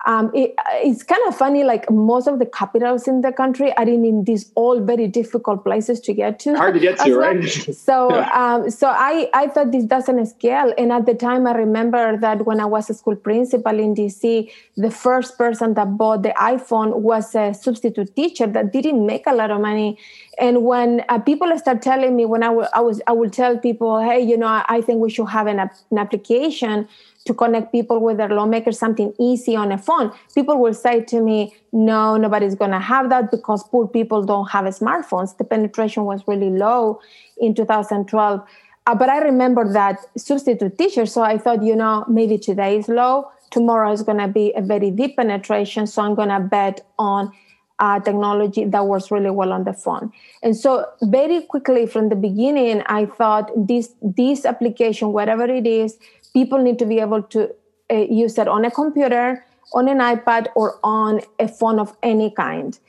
um, 0.06 0.30
it, 0.36 0.54
it's 0.84 1.02
kind 1.02 1.22
of 1.28 1.36
funny 1.36 1.64
like 1.64 1.90
most 1.90 2.28
of 2.28 2.38
the 2.38 2.46
capitals 2.46 3.08
in 3.08 3.22
the 3.22 3.32
country 3.32 3.76
are 3.76 3.88
in, 3.88 4.06
in 4.06 4.24
these 4.24 4.52
all 4.54 4.80
very 4.80 5.08
difficult 5.08 5.64
places 5.64 6.00
to 6.02 6.14
get 6.14 6.38
to. 6.40 6.56
Hard 6.56 6.76
to 6.76 6.80
get 6.80 7.00
to 7.00 7.10
well. 7.18 7.34
right? 7.34 7.50
so 7.76 8.12
um, 8.32 8.70
so 8.70 8.88
I, 8.88 9.30
I 9.34 9.48
thought 9.48 9.72
this 9.72 9.86
doesn't 9.86 10.24
scale. 10.28 10.74
And 10.78 10.92
at 10.92 11.06
the 11.08 11.16
time 11.16 11.48
i 11.48 11.54
remember 11.54 12.18
that 12.18 12.46
when 12.46 12.60
i 12.60 12.66
was 12.66 12.90
a 12.90 12.94
school 12.94 13.16
principal 13.16 13.80
in 13.80 13.96
dc 13.96 14.52
the 14.78 14.92
first 14.92 15.38
person 15.38 15.74
that 15.74 15.98
bought 15.98 16.22
the 16.22 16.34
iphone 16.54 17.00
was 17.00 17.34
a 17.34 17.54
substitute 17.54 18.16
teacher 18.16 18.46
that 18.46 18.72
didn't 18.72 19.06
make 19.06 19.26
a 19.26 19.34
lot 19.34 19.50
of 19.52 19.60
money. 19.62 19.98
And 20.38 20.66
when 20.66 21.04
uh, 21.10 21.20
people 21.20 21.58
start 21.58 21.82
telling 21.82 22.16
me 22.16 22.26
when 22.26 22.44
I, 22.44 22.48
w- 22.48 22.68
I 22.74 22.82
was 22.82 23.02
i 23.08 23.12
will 23.12 23.30
tell 23.30 23.58
people 23.58 24.02
hey 24.02 24.20
you 24.20 24.38
know 24.38 24.48
i, 24.48 24.64
I 24.68 24.82
think 24.82 25.00
we 25.00 25.10
should 25.10 25.30
have 25.30 25.48
an, 25.48 25.60
an 25.60 25.98
application 25.98 26.88
to 27.26 27.34
connect 27.34 27.72
people 27.72 28.00
with 28.00 28.18
their 28.18 28.30
lawmakers, 28.30 28.78
something 28.78 29.14
easy 29.20 29.56
on 29.56 29.72
a 29.72 29.78
phone, 29.78 30.12
people 30.34 30.60
will 30.60 30.74
say 30.74 31.04
to 31.04 31.22
me, 31.22 31.56
no, 31.72 32.18
nobody's 32.18 32.56
going 32.56 32.72
to 32.72 32.80
have 32.80 33.10
that 33.10 33.32
because 33.32 33.64
poor 33.64 33.88
people 33.88 34.24
don't 34.24 34.50
have 34.52 34.66
smartphones. 34.66 35.36
The 35.38 35.44
penetration 35.44 36.06
was 36.06 36.24
really 36.28 36.52
low 36.52 37.02
in 37.38 37.56
2012. 37.56 38.42
Uh, 38.88 38.96
but 38.96 39.10
I 39.10 39.18
remember 39.20 39.72
that 39.74 39.98
substitute 40.16 40.78
teacher. 40.78 41.08
So 41.08 41.24
I 41.24 41.40
thought, 41.40 41.64
you 41.64 41.76
know, 41.76 42.06
maybe 42.08 42.38
today 42.38 42.78
is 42.78 42.88
low. 42.88 43.32
Tomorrow 43.50 43.92
is 43.92 44.04
going 44.04 44.20
to 44.20 44.28
be 44.28 44.54
a 44.56 44.62
very 44.62 44.92
deep 44.92 45.18
penetration. 45.18 45.88
So 45.88 46.04
I'm 46.04 46.14
going 46.14 46.30
to 46.30 46.40
bet 46.40 46.86
on 47.00 47.32
uh, 47.80 48.00
technology 48.00 48.64
that 48.66 48.86
works 48.86 49.12
really 49.12 49.30
well 49.30 49.52
on 49.52 49.64
the 49.64 49.74
phone. 49.74 50.12
And 50.44 50.56
so 50.56 50.86
very 51.02 51.42
quickly 51.42 51.86
from 51.86 52.10
the 52.10 52.16
beginning, 52.16 52.84
I 52.86 53.06
thought 53.06 53.52
this 53.56 53.94
this 54.02 54.46
application, 54.46 55.12
whatever 55.12 55.46
it 55.46 55.68
is, 55.68 55.98
people 56.36 56.62
need 56.62 56.78
to 56.78 56.86
be 56.86 57.00
able 57.00 57.24
to 57.36 57.50
uh, 57.92 58.06
use 58.24 58.38
it 58.38 58.48
on 58.48 58.66
a 58.66 58.72
computer 58.72 59.44
on 59.74 59.88
an 59.88 60.00
ipad 60.00 60.48
or 60.56 60.80
on 60.84 61.22
a 61.40 61.48
phone 61.48 61.80
of 61.80 61.96
any 62.04 62.30
kind. 62.32 62.80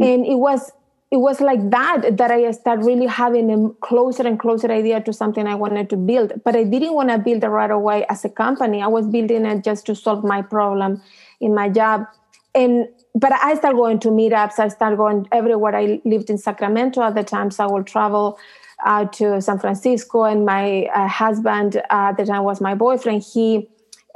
Mm. 0.00 0.14
and 0.14 0.26
it 0.26 0.36
was 0.36 0.72
it 1.10 1.20
was 1.22 1.40
like 1.42 1.62
that 1.70 2.16
that 2.18 2.30
i 2.30 2.50
started 2.50 2.86
really 2.86 3.06
having 3.06 3.50
a 3.54 3.58
closer 3.86 4.26
and 4.26 4.38
closer 4.44 4.70
idea 4.72 5.00
to 5.08 5.12
something 5.12 5.46
i 5.46 5.54
wanted 5.54 5.90
to 5.90 5.96
build. 5.96 6.32
But 6.44 6.56
i 6.56 6.64
didn't 6.64 6.94
want 6.94 7.10
to 7.10 7.18
build 7.18 7.44
it 7.44 7.48
right 7.48 7.70
away 7.70 8.06
as 8.08 8.24
a 8.24 8.30
company. 8.30 8.82
I 8.82 8.86
was 8.86 9.06
building 9.06 9.44
it 9.52 9.62
just 9.64 9.86
to 9.86 9.94
solve 9.94 10.24
my 10.24 10.40
problem 10.40 11.02
in 11.40 11.54
my 11.54 11.68
job. 11.68 12.06
And 12.54 12.88
but 13.14 13.32
i 13.32 13.54
started 13.60 13.76
going 13.76 14.00
to 14.06 14.08
meetups. 14.08 14.58
I 14.58 14.68
started 14.68 14.96
going 14.96 15.28
everywhere. 15.40 15.76
I 15.76 16.00
lived 16.04 16.30
in 16.30 16.38
sacramento 16.38 17.02
at 17.02 17.14
the 17.14 17.24
time 17.34 17.50
so 17.50 17.64
i 17.66 17.70
would 17.72 17.86
travel 17.86 18.38
uh, 18.84 19.04
to 19.06 19.40
San 19.40 19.58
Francisco, 19.58 20.24
and 20.24 20.44
my 20.44 20.84
uh, 20.94 21.06
husband 21.06 21.76
uh, 21.76 22.10
at 22.10 22.16
the 22.16 22.26
time 22.26 22.44
was 22.44 22.60
my 22.60 22.74
boyfriend. 22.74 23.22
He 23.22 23.68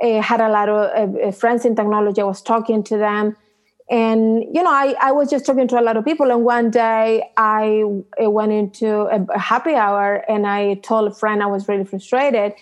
uh, 0.03 0.21
had 0.21 0.41
a 0.41 0.49
lot 0.49 0.69
of 0.69 1.17
uh, 1.17 1.31
friends 1.33 1.65
in 1.65 1.77
technology. 1.77 2.21
I 2.21 2.25
was 2.25 2.43
talking 2.43 2.83
to 2.85 2.97
them, 2.97 3.37
and 3.91 4.43
you 4.55 4.63
know, 4.63 4.71
I, 4.71 4.95
I 5.01 5.13
was 5.13 5.31
just 5.31 5.47
talking 5.47 5.69
to 5.69 5.81
a 5.81 5.83
lot 5.83 5.97
of 5.97 6.05
people. 6.05 6.31
And 6.31 6.45
one 6.45 6.71
day, 6.71 7.31
I 7.37 7.83
went 8.19 8.53
into 8.53 8.89
a, 8.89 9.25
a 9.35 9.39
happy 9.39 9.75
hour, 9.75 10.25
and 10.29 10.47
I 10.47 10.75
told 10.75 11.11
a 11.11 11.15
friend 11.15 11.43
I 11.43 11.47
was 11.47 11.69
really 11.69 11.85
frustrated, 11.85 12.53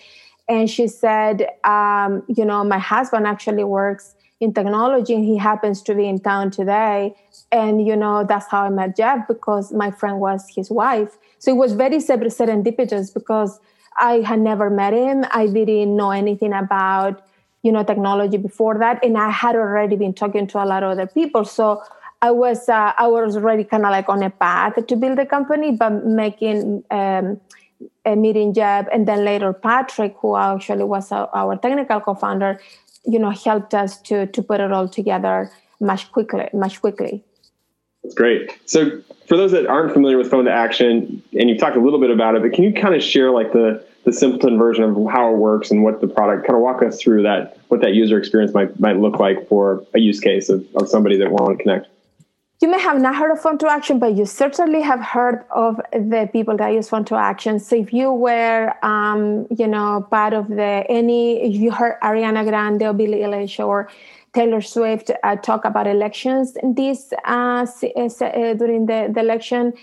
and 0.47 0.69
she 0.69 0.87
said, 0.87 1.47
um, 1.63 2.23
you 2.27 2.45
know, 2.45 2.63
my 2.63 2.79
husband 2.79 3.25
actually 3.25 3.63
works 3.63 4.15
in 4.41 4.53
technology 4.53 5.13
and 5.13 5.23
he 5.23 5.37
happens 5.37 5.81
to 5.81 5.95
be 5.95 6.07
in 6.07 6.19
town 6.19 6.51
today 6.51 7.15
and 7.51 7.85
you 7.85 7.95
know 7.95 8.25
that's 8.27 8.47
how 8.47 8.63
i 8.63 8.69
met 8.69 8.95
Jeb 8.97 9.27
because 9.27 9.71
my 9.71 9.91
friend 9.91 10.19
was 10.19 10.45
his 10.53 10.69
wife 10.69 11.17
so 11.39 11.51
it 11.51 11.57
was 11.57 11.73
very 11.73 11.97
serendipitous 11.97 13.13
because 13.13 13.59
I 13.97 14.21
had 14.21 14.39
never 14.39 14.69
met 14.69 14.93
him. 14.93 15.25
I 15.31 15.47
didn't 15.47 15.95
know 15.95 16.11
anything 16.11 16.53
about, 16.53 17.25
you 17.63 17.71
know, 17.71 17.83
technology 17.83 18.37
before 18.37 18.77
that. 18.79 19.03
And 19.03 19.17
I 19.17 19.29
had 19.29 19.55
already 19.55 19.95
been 19.95 20.13
talking 20.13 20.47
to 20.47 20.63
a 20.63 20.65
lot 20.65 20.83
of 20.83 20.91
other 20.91 21.07
people. 21.07 21.45
So 21.45 21.81
I 22.21 22.31
was 22.31 22.67
uh, 22.69 22.93
I 22.97 23.07
was 23.07 23.35
already 23.35 23.63
kind 23.63 23.85
of 23.85 23.91
like 23.91 24.09
on 24.09 24.23
a 24.23 24.29
path 24.29 24.85
to 24.87 24.95
build 24.95 25.19
a 25.19 25.25
company, 25.25 25.71
but 25.71 26.05
making 26.05 26.83
um, 26.89 27.39
a 28.05 28.15
meeting 28.15 28.53
Jeb 28.53 28.87
and 28.91 29.07
then 29.07 29.23
later 29.25 29.53
Patrick, 29.53 30.15
who 30.19 30.35
actually 30.35 30.83
was 30.83 31.11
our 31.11 31.57
technical 31.57 31.99
co-founder, 31.99 32.59
you 33.05 33.19
know, 33.19 33.29
helped 33.29 33.73
us 33.73 34.01
to 34.03 34.27
to 34.27 34.41
put 34.41 34.59
it 34.59 34.71
all 34.71 34.87
together 34.87 35.51
much 35.79 36.11
quickly, 36.11 36.49
much 36.53 36.81
quickly. 36.81 37.23
That's 38.05 38.13
great. 38.13 38.51
So 38.65 39.01
for 39.27 39.35
those 39.35 39.51
that 39.53 39.65
aren't 39.65 39.91
familiar 39.91 40.17
with 40.19 40.29
phone 40.29 40.45
to 40.45 40.51
action, 40.51 41.23
and 41.33 41.49
you've 41.49 41.57
talked 41.57 41.75
a 41.75 41.81
little 41.81 41.99
bit 41.99 42.11
about 42.11 42.35
it, 42.35 42.43
but 42.43 42.53
can 42.53 42.63
you 42.63 42.71
kind 42.71 42.93
of 42.93 43.01
share 43.01 43.31
like 43.31 43.51
the 43.51 43.83
the 44.03 44.13
simpleton 44.13 44.59
version 44.59 44.83
of 44.83 44.95
how 45.11 45.33
it 45.33 45.37
works 45.37 45.71
and 45.71 45.83
what 45.83 45.99
the 45.99 46.07
product 46.07 46.45
kind 46.45 46.55
of 46.55 46.61
walk 46.61 46.83
us 46.83 47.01
through 47.01 47.23
that 47.23 47.57
what 47.69 47.81
that 47.81 47.95
user 47.95 48.19
experience 48.19 48.53
might 48.53 48.79
might 48.79 48.97
look 48.97 49.17
like 49.17 49.47
for 49.47 49.83
a 49.95 49.99
use 49.99 50.19
case 50.19 50.49
of, 50.49 50.63
of 50.75 50.87
somebody 50.87 51.17
that 51.17 51.31
want 51.31 51.57
to 51.57 51.63
connect 51.63 51.87
you 52.61 52.67
may 52.69 52.79
have 52.79 53.01
not 53.01 53.15
heard 53.15 53.31
of 53.31 53.41
phone 53.41 53.57
to 53.57 53.67
action 53.67 53.97
but 53.97 54.15
you 54.15 54.23
certainly 54.23 54.79
have 54.79 55.01
heard 55.01 55.43
of 55.49 55.81
the 55.91 56.29
people 56.31 56.55
that 56.55 56.71
use 56.71 56.87
phone 56.87 57.03
to 57.03 57.15
action 57.15 57.59
so 57.59 57.75
if 57.75 57.91
you 57.91 58.11
were 58.11 58.71
um, 58.83 59.47
you 59.49 59.65
know 59.65 60.07
part 60.11 60.33
of 60.33 60.49
the 60.49 60.85
any 60.87 61.41
if 61.41 61.59
you 61.59 61.71
heard 61.71 61.99
ariana 62.01 62.47
grande 62.47 62.83
or 62.83 62.93
billie 62.93 63.21
eilish 63.21 63.57
or 63.57 63.89
Taylor 64.35 64.61
Swift 64.61 65.09
uh, 65.23 65.37
talk 65.37 65.63
about 65.63 65.87
elections 65.87 66.57
this 66.61 67.13
uh, 67.25 67.65
uh, 67.65 68.53
during 68.53 68.85
the, 68.85 69.09
the 69.13 69.21
election 69.21 69.73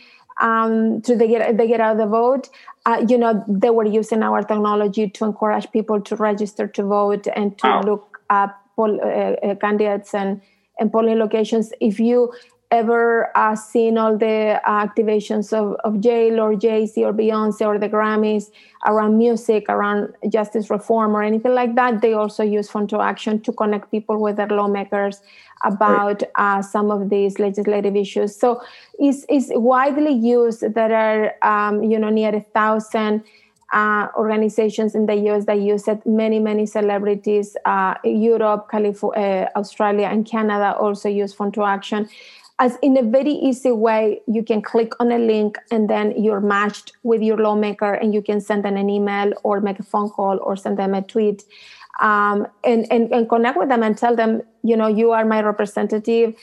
um, 0.41 1.01
to 1.03 1.17
they 1.17 1.27
get 1.27 1.57
they 1.57 1.67
get 1.67 1.81
out 1.81 1.97
the 1.97 2.07
vote. 2.07 2.51
Uh, 2.85 3.05
you 3.09 3.17
know 3.17 3.45
they 3.49 3.71
were 3.71 3.87
using 3.87 4.23
our 4.23 4.43
technology 4.43 5.09
to 5.09 5.25
encourage 5.25 5.71
people 5.73 6.01
to 6.01 6.17
register 6.17 6.67
to 6.67 6.83
vote 6.83 7.27
and 7.35 7.57
to 7.59 7.67
wow. 7.67 7.83
look 7.83 8.21
up 8.29 8.61
poll, 8.77 9.01
uh, 9.01 9.07
uh, 9.07 9.55
candidates 9.55 10.15
and 10.15 10.41
and 10.79 10.93
polling 10.93 11.19
locations. 11.19 11.73
If 11.81 11.99
you 11.99 12.33
ever 12.73 13.31
uh, 13.37 13.55
seen 13.55 13.99
all 13.99 14.17
the 14.17 14.59
uh, 14.65 14.87
activations 14.87 15.53
of, 15.53 15.77
of 15.85 16.01
J 16.01 16.37
or 16.39 16.57
Jay 16.57 16.87
Z 16.87 17.05
or 17.05 17.13
Beyonce 17.13 17.67
or 17.67 17.79
the 17.79 17.89
Grammys 17.89 18.51
around 18.87 19.19
music, 19.19 19.67
around 19.69 20.15
justice 20.29 20.71
reform 20.71 21.15
or 21.15 21.23
anything 21.23 21.55
like 21.55 21.75
that, 21.75 22.01
they 22.01 22.15
also 22.15 22.43
use 22.43 22.71
Phone 22.71 22.87
to 22.89 23.01
Action 23.01 23.41
to 23.43 23.53
connect 23.53 23.91
people 23.91 24.21
with 24.21 24.37
their 24.37 24.49
lawmakers 24.49 25.21
about 25.65 26.23
right. 26.23 26.31
uh, 26.37 26.63
some 26.63 26.91
of 26.91 27.11
these 27.11 27.39
legislative 27.39 27.95
issues. 27.95 28.35
So 28.35 28.63
it's, 28.99 29.25
it's 29.29 29.49
widely 29.51 30.13
used. 30.13 30.63
There 30.75 30.95
are, 30.95 31.35
um, 31.43 31.85
you 31.85 31.99
know, 31.99 32.09
near 32.09 32.35
a 32.35 32.41
thousand 32.41 33.23
uh, 33.73 34.09
organizations 34.17 34.95
in 34.95 35.07
the 35.07 35.15
US 35.31 35.45
that 35.47 35.61
use 35.61 35.89
it. 35.89 36.05
Many, 36.07 36.39
many 36.39 36.67
celebrities, 36.67 37.57
uh, 37.65 37.95
Europe, 38.05 38.69
California, 38.71 39.49
uh, 39.55 39.59
Australia, 39.59 40.09
and 40.09 40.27
Canada 40.27 40.77
also 40.77 41.09
use 41.09 41.33
Phone 41.33 41.53
to 41.53 41.65
Action 41.65 42.09
as 42.59 42.79
in 42.83 42.97
a 42.97 43.03
very 43.03 43.33
easy 43.33 43.73
way 43.73 44.21
you 44.27 44.43
can 44.43 44.63
click 44.63 44.93
on 45.01 45.11
a 45.11 45.19
link 45.19 45.59
and 45.71 45.89
then 45.89 46.13
you're 46.23 46.41
matched 46.41 46.93
with 47.03 47.23
your 47.23 47.37
lawmaker 47.37 47.95
and 47.95 48.15
you 48.15 48.23
can 48.23 48.41
send 48.41 48.65
them 48.65 48.77
an 48.77 48.89
email 48.89 49.33
or 49.43 49.61
make 49.61 49.79
a 49.79 49.83
phone 49.83 50.11
call 50.11 50.39
or 50.43 50.57
send 50.57 50.79
them 50.79 50.95
a 50.95 51.03
tweet 51.03 51.45
um, 52.01 52.47
and, 52.65 52.87
and, 52.91 53.13
and 53.13 53.29
connect 53.29 53.59
with 53.59 53.69
them 53.69 53.83
and 53.83 53.97
tell 53.97 54.15
them 54.15 54.43
you 54.63 54.77
know 54.77 54.87
you 54.87 55.13
are 55.13 55.25
my 55.25 55.43
representative 55.43 56.35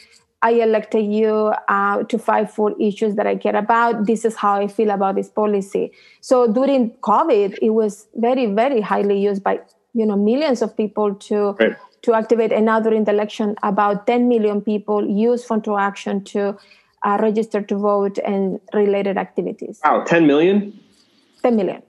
I 0.41 0.51
elected 0.51 1.05
you 1.05 1.53
uh, 1.67 2.03
to 2.03 2.17
fight 2.17 2.49
for 2.49 2.73
issues 2.79 3.15
that 3.15 3.27
I 3.27 3.35
care 3.35 3.55
about. 3.55 4.05
This 4.05 4.23
is 4.23 4.35
how 4.37 4.55
I 4.55 4.67
feel 4.67 4.89
about 4.89 5.15
this 5.15 5.27
policy. 5.27 5.91
So 6.21 6.51
during 6.51 6.91
COVID, 7.01 7.57
it 7.61 7.71
was 7.71 8.07
very, 8.15 8.45
very 8.45 8.79
highly 8.79 9.19
used 9.19 9.43
by 9.43 9.59
you 9.93 10.05
know 10.05 10.15
millions 10.15 10.61
of 10.61 10.77
people 10.77 11.15
to 11.15 11.51
right. 11.59 11.75
To 12.03 12.13
activate. 12.13 12.51
another 12.51 12.94
election, 12.94 13.56
about 13.63 14.08
10 14.08 14.27
million 14.27 14.62
people 14.62 15.08
use 15.08 15.44
Phone 15.44 15.62
to 15.63 15.77
Action 15.77 16.24
to 16.25 16.58
uh, 17.03 17.18
register 17.22 17.62
to 17.62 17.75
vote 17.75 18.18
and 18.25 18.60
related 18.74 19.18
activities. 19.18 19.79
Wow, 19.84 20.03
10 20.06 20.27
million? 20.27 20.79
10 21.44 21.56
million. 21.56 21.82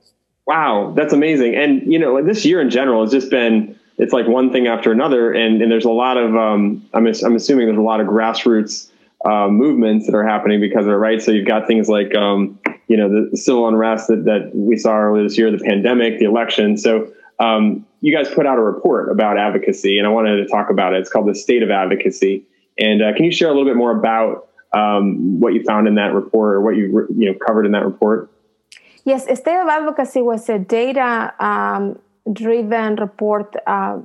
Wow, 0.46 0.92
that's 0.96 1.12
amazing. 1.12 1.54
And 1.54 1.90
you 1.90 1.98
know, 1.98 2.22
this 2.24 2.44
year 2.44 2.60
in 2.60 2.70
general 2.70 3.02
has 3.02 3.12
just 3.12 3.30
been 3.30 3.78
it's 3.98 4.14
like 4.14 4.26
one 4.26 4.50
thing 4.50 4.66
after 4.66 4.90
another, 4.90 5.30
and, 5.32 5.60
and 5.60 5.70
there's 5.70 5.84
a 5.84 5.90
lot 5.90 6.16
of 6.16 6.34
um, 6.34 6.88
I'm 6.94 7.06
I'm 7.06 7.36
assuming 7.36 7.66
there's 7.66 7.78
a 7.78 7.82
lot 7.82 8.00
of 8.00 8.06
grassroots 8.06 8.90
uh, 9.26 9.48
movements 9.48 10.06
that 10.06 10.14
are 10.14 10.26
happening 10.26 10.60
because 10.60 10.86
of 10.86 10.92
it, 10.92 10.96
right? 10.96 11.20
So 11.20 11.30
you've 11.30 11.46
got 11.46 11.66
things 11.66 11.88
like 11.88 12.14
um, 12.14 12.58
you 12.88 12.96
know 12.96 13.08
the 13.30 13.36
civil 13.36 13.68
unrest 13.68 14.08
that, 14.08 14.24
that 14.24 14.52
we 14.54 14.78
saw 14.78 14.96
earlier 14.96 15.22
this 15.22 15.36
year, 15.36 15.50
the 15.50 15.62
pandemic, 15.62 16.18
the 16.18 16.24
election. 16.24 16.78
So 16.78 17.12
um, 17.38 17.86
you 18.00 18.14
guys 18.14 18.32
put 18.32 18.46
out 18.46 18.58
a 18.58 18.62
report 18.62 19.10
about 19.10 19.38
advocacy, 19.38 19.98
and 19.98 20.06
I 20.06 20.10
wanted 20.10 20.36
to 20.36 20.46
talk 20.46 20.70
about 20.70 20.94
it. 20.94 21.00
It's 21.00 21.10
called 21.10 21.28
the 21.28 21.34
State 21.34 21.62
of 21.62 21.70
Advocacy. 21.70 22.46
And 22.78 23.02
uh, 23.02 23.12
can 23.14 23.24
you 23.24 23.32
share 23.32 23.48
a 23.48 23.52
little 23.52 23.66
bit 23.66 23.76
more 23.76 23.96
about 23.96 24.48
um, 24.72 25.40
what 25.40 25.52
you 25.52 25.62
found 25.64 25.86
in 25.86 25.96
that 25.96 26.14
report, 26.14 26.54
or 26.54 26.60
what 26.60 26.76
you 26.76 27.06
you 27.14 27.26
know 27.30 27.38
covered 27.46 27.66
in 27.66 27.72
that 27.72 27.84
report? 27.84 28.30
Yes, 29.04 29.24
State 29.24 29.60
of 29.60 29.68
Advocacy 29.68 30.22
was 30.22 30.48
a 30.48 30.58
data 30.58 31.34
um, 31.40 31.98
driven 32.32 32.96
report, 32.96 33.54
uh, 33.66 33.98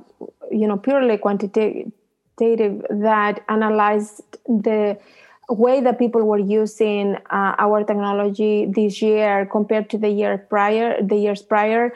you 0.50 0.66
know, 0.66 0.76
purely 0.76 1.18
quantitative 1.18 1.92
that 2.38 3.44
analyzed 3.48 4.22
the 4.46 4.98
way 5.48 5.80
that 5.80 5.98
people 5.98 6.22
were 6.24 6.38
using 6.38 7.14
uh, 7.30 7.54
our 7.58 7.84
technology 7.84 8.66
this 8.66 9.00
year 9.00 9.46
compared 9.50 9.88
to 9.90 9.98
the 9.98 10.08
year 10.08 10.38
prior, 10.38 11.00
the 11.02 11.16
years 11.16 11.42
prior. 11.42 11.92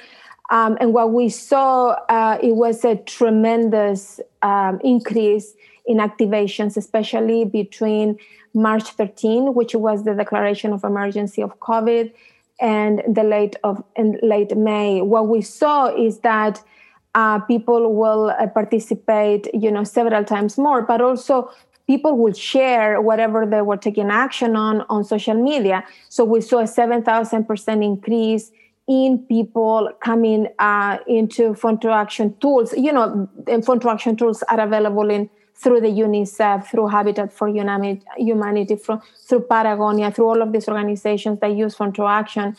Um, 0.51 0.77
and 0.81 0.93
what 0.93 1.13
we 1.13 1.29
saw, 1.29 1.91
uh, 2.09 2.39
it 2.43 2.57
was 2.57 2.85
a 2.85 2.97
tremendous 2.97 4.21
um, 4.43 4.81
increase 4.83 5.55
in 5.87 5.99
activations, 5.99 6.77
especially 6.77 7.45
between 7.45 8.19
March 8.53 8.91
13, 8.91 9.55
which 9.55 9.75
was 9.75 10.05
the 10.05 10.15
declaration 10.15 10.73
of 10.73 10.83
emergency 10.83 11.41
of 11.41 11.59
COVID, 11.61 12.13
and 12.61 13.03
the 13.09 13.23
late 13.23 13.57
of 13.65 13.83
late 14.23 14.57
May. 14.57 15.01
What 15.01 15.29
we 15.29 15.41
saw 15.41 15.87
is 15.87 16.19
that 16.19 16.63
uh, 17.15 17.39
people 17.41 17.95
will 17.95 18.31
uh, 18.31 18.47
participate, 18.49 19.49
you 19.55 19.71
know, 19.71 19.85
several 19.85 20.25
times 20.25 20.59
more, 20.59 20.83
but 20.83 21.01
also 21.01 21.51
people 21.87 22.17
will 22.17 22.35
share 22.35 23.01
whatever 23.01 23.47
they 23.47 23.63
were 23.63 23.77
taking 23.77 24.11
action 24.11 24.57
on 24.57 24.83
on 24.91 25.05
social 25.05 25.35
media. 25.35 25.85
So 26.09 26.25
we 26.25 26.41
saw 26.41 26.59
a 26.61 26.67
seven 26.67 27.03
thousand 27.03 27.47
percent 27.47 27.83
increase 27.83 28.53
in 28.91 29.19
people 29.29 29.89
coming 30.01 30.49
uh, 30.59 30.99
into 31.07 31.55
phone 31.55 31.79
to 31.79 31.91
action 31.91 32.37
tools. 32.41 32.75
You 32.77 32.93
know, 32.93 33.31
phone 33.65 33.79
to 33.81 33.89
action 33.89 34.17
tools 34.17 34.43
are 34.49 34.59
available 34.59 35.09
in 35.09 35.31
through 35.55 35.81
the 35.81 35.87
UNICEF, 35.89 36.67
through 36.67 36.89
Habitat 36.89 37.33
for 37.33 37.47
Humanity, 37.47 38.75
through, 38.75 39.01
through 39.29 39.43
Patagonia, 39.43 40.11
through 40.11 40.27
all 40.27 40.43
of 40.43 40.53
these 40.53 40.69
organizations 40.69 41.39
that 41.39 41.53
use 41.53 41.77
Phone 41.77 41.93
to 41.93 42.07
Action. 42.07 42.57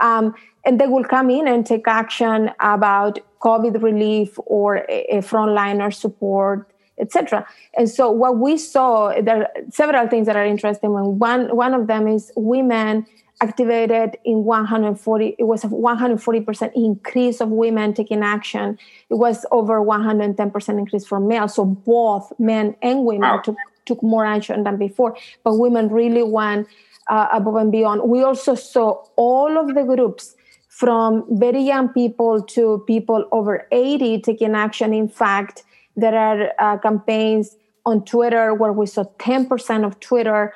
Um, 0.00 0.34
and 0.64 0.80
they 0.80 0.86
will 0.86 1.04
come 1.04 1.28
in 1.28 1.46
and 1.46 1.66
take 1.66 1.86
action 1.86 2.50
about 2.60 3.18
COVID 3.40 3.82
relief 3.82 4.38
or 4.46 4.86
a, 4.88 5.04
a 5.10 5.18
frontliner 5.18 5.92
support, 5.92 6.70
etc. 6.98 7.46
And 7.76 7.90
so 7.90 8.10
what 8.10 8.38
we 8.38 8.56
saw, 8.56 9.20
there 9.20 9.42
are 9.42 9.50
several 9.70 10.08
things 10.08 10.26
that 10.28 10.36
are 10.36 10.46
interesting. 10.46 10.92
One 11.18 11.54
one 11.54 11.74
of 11.74 11.88
them 11.88 12.08
is 12.08 12.32
women 12.36 13.04
activated 13.40 14.16
in 14.24 14.44
140 14.44 15.36
it 15.38 15.44
was 15.44 15.64
a 15.64 15.68
140% 15.68 16.72
increase 16.74 17.40
of 17.40 17.48
women 17.48 17.92
taking 17.92 18.22
action. 18.22 18.78
It 19.10 19.14
was 19.14 19.44
over 19.50 19.80
110% 19.80 20.78
increase 20.78 21.06
for 21.06 21.20
males. 21.20 21.54
So 21.54 21.64
both 21.64 22.32
men 22.38 22.76
and 22.82 23.04
women 23.04 23.28
wow. 23.28 23.38
took, 23.38 23.56
took 23.86 24.02
more 24.02 24.24
action 24.24 24.64
than 24.64 24.76
before. 24.76 25.16
But 25.42 25.58
women 25.58 25.88
really 25.88 26.22
went 26.22 26.68
uh, 27.08 27.28
above 27.32 27.56
and 27.56 27.72
beyond. 27.72 28.08
We 28.08 28.22
also 28.22 28.54
saw 28.54 29.04
all 29.16 29.58
of 29.58 29.74
the 29.74 29.82
groups 29.82 30.36
from 30.68 31.24
very 31.38 31.62
young 31.62 31.88
people 31.88 32.42
to 32.42 32.82
people 32.86 33.28
over 33.32 33.66
80 33.70 34.20
taking 34.22 34.54
action. 34.54 34.94
In 34.94 35.08
fact 35.08 35.64
there 35.96 36.16
are 36.16 36.52
uh, 36.58 36.78
campaigns 36.78 37.56
on 37.86 38.04
twitter 38.04 38.54
where 38.54 38.72
we 38.72 38.86
saw 38.86 39.04
10% 39.18 39.84
of 39.84 40.00
twitter 40.00 40.52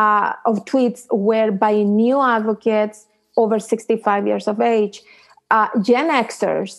uh, 0.00 0.32
of 0.50 0.64
tweets 0.70 1.00
were 1.28 1.50
by 1.64 1.74
new 1.82 2.18
advocates 2.36 3.06
over 3.36 3.58
65 3.58 4.26
years 4.26 4.46
of 4.48 4.60
age. 4.60 5.02
Uh, 5.50 5.68
Gen 5.82 6.08
Xers 6.24 6.72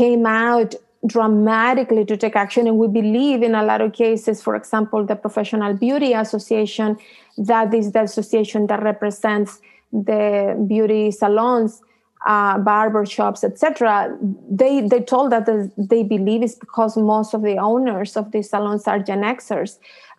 came 0.00 0.26
out 0.26 0.74
dramatically 1.14 2.04
to 2.04 2.16
take 2.16 2.36
action, 2.36 2.66
and 2.68 2.76
we 2.78 2.88
believe 3.00 3.42
in 3.42 3.54
a 3.62 3.64
lot 3.70 3.80
of 3.80 3.92
cases, 3.92 4.42
for 4.46 4.54
example, 4.54 5.04
the 5.04 5.16
Professional 5.16 5.74
Beauty 5.74 6.12
Association, 6.12 6.96
that 7.36 7.74
is 7.74 7.90
the 7.92 8.02
association 8.02 8.68
that 8.68 8.82
represents 8.82 9.60
the 9.92 10.20
beauty 10.68 11.10
salons. 11.10 11.82
Uh, 12.24 12.56
barber 12.56 13.04
shops, 13.04 13.42
etc. 13.42 14.16
They 14.48 14.74
they 14.90 15.00
told 15.00 15.32
us 15.32 15.44
that 15.46 15.72
they 15.90 16.02
believe 16.04 16.40
it's 16.46 16.54
because 16.54 16.96
most 16.96 17.34
of 17.34 17.42
the 17.42 17.56
owners 17.58 18.16
of 18.20 18.30
these 18.30 18.48
salons 18.48 18.86
are 18.86 19.00
Gen 19.08 19.22
Xers, 19.22 19.72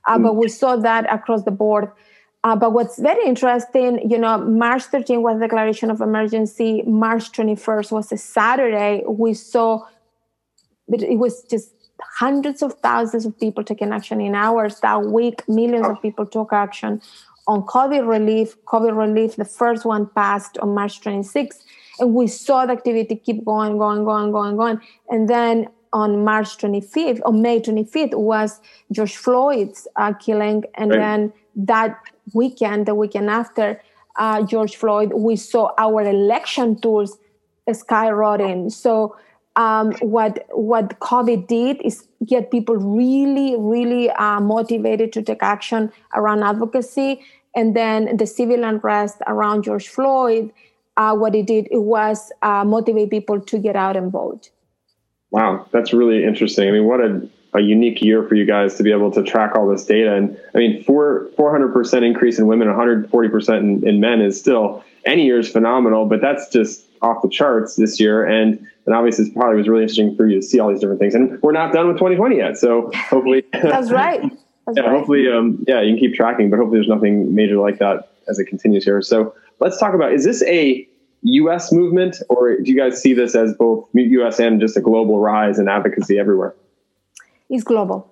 uh, 0.10 0.18
mm. 0.18 0.24
but 0.24 0.34
we 0.36 0.50
saw 0.50 0.76
that 0.88 1.04
across 1.18 1.44
the 1.44 1.56
board. 1.64 1.86
Uh, 2.44 2.56
but 2.56 2.74
what's 2.74 3.00
very 3.00 3.26
interesting, 3.26 4.10
you 4.10 4.18
know, 4.18 4.38
March 4.38 4.84
13 4.84 5.22
was 5.22 5.40
declaration 5.40 5.90
of 5.90 6.02
emergency. 6.02 6.84
March 6.86 7.32
21st 7.32 7.92
was 7.92 8.12
a 8.12 8.18
Saturday. 8.18 9.02
We 9.08 9.34
saw, 9.34 9.86
but 10.90 11.02
it 11.02 11.16
was 11.16 11.44
just 11.44 11.72
hundreds 12.18 12.62
of 12.62 12.74
thousands 12.80 13.26
of 13.26 13.40
people 13.40 13.64
taking 13.64 13.94
action 13.94 14.20
in 14.20 14.36
hours 14.36 14.82
that 14.82 15.06
week. 15.06 15.48
Millions 15.48 15.88
of 15.88 16.02
people 16.02 16.26
took 16.26 16.52
action 16.52 17.02
on 17.48 17.62
COVID 17.62 18.08
relief. 18.08 18.58
COVID 18.66 18.98
relief, 18.98 19.38
the 19.38 19.46
first 19.46 19.86
one 19.86 20.10
passed 20.16 20.58
on 20.58 20.76
March 20.76 21.00
26th, 21.00 21.64
and 22.00 22.14
we 22.14 22.28
saw 22.28 22.66
the 22.66 22.74
activity 22.74 23.16
keep 23.16 23.46
going, 23.46 23.78
going, 23.78 24.04
going, 24.04 24.32
going, 24.32 24.58
going, 24.58 24.82
and 25.10 25.30
then 25.30 25.68
on 25.94 26.24
March 26.24 26.58
25th, 26.58 27.22
on 27.24 27.42
May 27.42 27.60
25th, 27.60 28.16
was 28.16 28.60
George 28.92 29.16
Floyd's 29.16 29.88
uh, 29.96 30.12
killing, 30.14 30.64
and 30.76 30.92
right. 30.92 30.98
then 30.98 31.34
that 31.56 31.98
weekend, 32.34 32.86
the 32.86 32.96
weekend 32.96 33.30
after 33.30 33.82
uh, 34.18 34.44
George 34.44 34.76
Floyd, 34.76 35.12
we 35.14 35.36
saw 35.36 35.72
our 35.78 36.02
election 36.02 36.80
tools 36.80 37.18
skyrocketing. 37.68 38.72
So 38.72 39.16
um, 39.56 39.94
what 40.02 40.46
what 40.52 41.00
COVID 41.00 41.48
did 41.48 41.82
is 41.84 42.08
get 42.26 42.52
people 42.52 42.76
really, 42.76 43.56
really 43.58 44.10
uh, 44.12 44.40
motivated 44.40 45.14
to 45.14 45.22
take 45.22 45.44
action 45.44 45.92
around 46.16 46.44
advocacy, 46.44 47.22
and 47.56 47.76
then 47.76 48.18
the 48.18 48.26
civil 48.26 48.64
unrest 48.64 49.18
around 49.28 49.64
George 49.64 49.88
Floyd. 49.88 50.52
Uh, 50.96 51.16
what 51.16 51.34
it 51.34 51.48
did 51.48 51.68
it 51.72 51.82
was 51.82 52.32
uh, 52.44 52.64
motivate 52.64 53.10
people 53.10 53.40
to 53.42 53.58
get 53.58 53.76
out 53.76 53.98
and 53.98 54.12
vote. 54.12 54.52
Wow, 55.32 55.66
that's 55.72 55.92
really 55.92 56.24
interesting. 56.24 56.68
I 56.68 56.72
mean, 56.72 56.86
what 56.86 57.02
a 57.02 57.28
a 57.54 57.62
unique 57.62 58.02
year 58.02 58.28
for 58.28 58.36
you 58.36 58.46
guys 58.46 58.76
to 58.76 58.84
be 58.84 58.92
able 58.92 59.12
to 59.12 59.24
track 59.24 59.56
all 59.56 59.68
this 59.68 59.86
data. 59.86 60.16
And 60.16 60.38
I 60.56 60.58
mean, 60.58 60.84
four, 60.84 61.30
400% 61.38 62.04
increase 62.04 62.40
in 62.40 62.48
women, 62.48 62.68
140% 62.68 63.60
in, 63.60 63.88
in 63.88 64.00
men 64.00 64.22
is 64.22 64.40
still, 64.40 64.84
any 65.06 65.26
year 65.26 65.40
is 65.40 65.50
phenomenal, 65.50 66.06
but 66.06 66.22
that's 66.22 66.50
just 66.50 66.86
off 67.02 67.22
the 67.22 67.30
charts 67.30 67.76
this 67.76 68.00
year. 68.00 68.26
And, 68.26 68.66
and 68.86 68.96
obviously 68.96 69.26
it 69.26 69.36
probably 69.36 69.58
was 69.58 69.68
really 69.68 69.84
interesting 69.84 70.16
for 70.16 70.28
you 70.28 70.40
to 70.40 70.46
see 70.46 70.60
all 70.60 70.70
these 70.70 70.80
different 70.80 71.00
things. 71.00 71.14
And 71.14 71.42
we're 71.42 71.52
not 71.52 71.74
done 71.74 71.88
with 71.88 71.98
2020 71.98 72.38
yet. 72.38 72.58
So 72.58 72.90
hopefully. 73.10 73.44
that's 73.54 73.92
right. 73.92 74.22
That's 74.66 74.78
yeah, 74.78 74.84
right. 74.86 74.98
hopefully, 74.98 75.28
um, 75.32 75.64
yeah, 75.68 75.82
you 75.82 75.94
can 75.94 76.00
keep 76.00 76.16
tracking, 76.16 76.50
but 76.50 76.58
hopefully 76.58 76.78
there's 76.78 76.88
nothing 76.88 77.36
major 77.36 77.58
like 77.58 77.80
that 77.80 78.14
as 78.30 78.40
it 78.40 78.46
continues 78.46 78.84
here. 78.84 79.02
So 79.02 79.36
let's 79.60 79.78
talk 79.78 79.94
about, 79.94 80.14
is 80.14 80.24
this 80.24 80.42
a 80.44 80.88
U.S. 81.24 81.72
movement, 81.72 82.18
or 82.30 82.58
do 82.58 82.72
you 82.72 82.78
guys 82.78 83.02
see 83.02 83.14
this 83.14 83.36
as 83.36 83.54
both 83.54 83.88
U.S. 83.94 84.40
and 84.40 84.60
just 84.60 84.76
a 84.76 84.82
global 84.82 85.20
rise 85.20 85.60
in 85.60 85.68
advocacy 85.68 86.18
everywhere? 86.18 86.54
Is 87.54 87.64
global. 87.64 88.10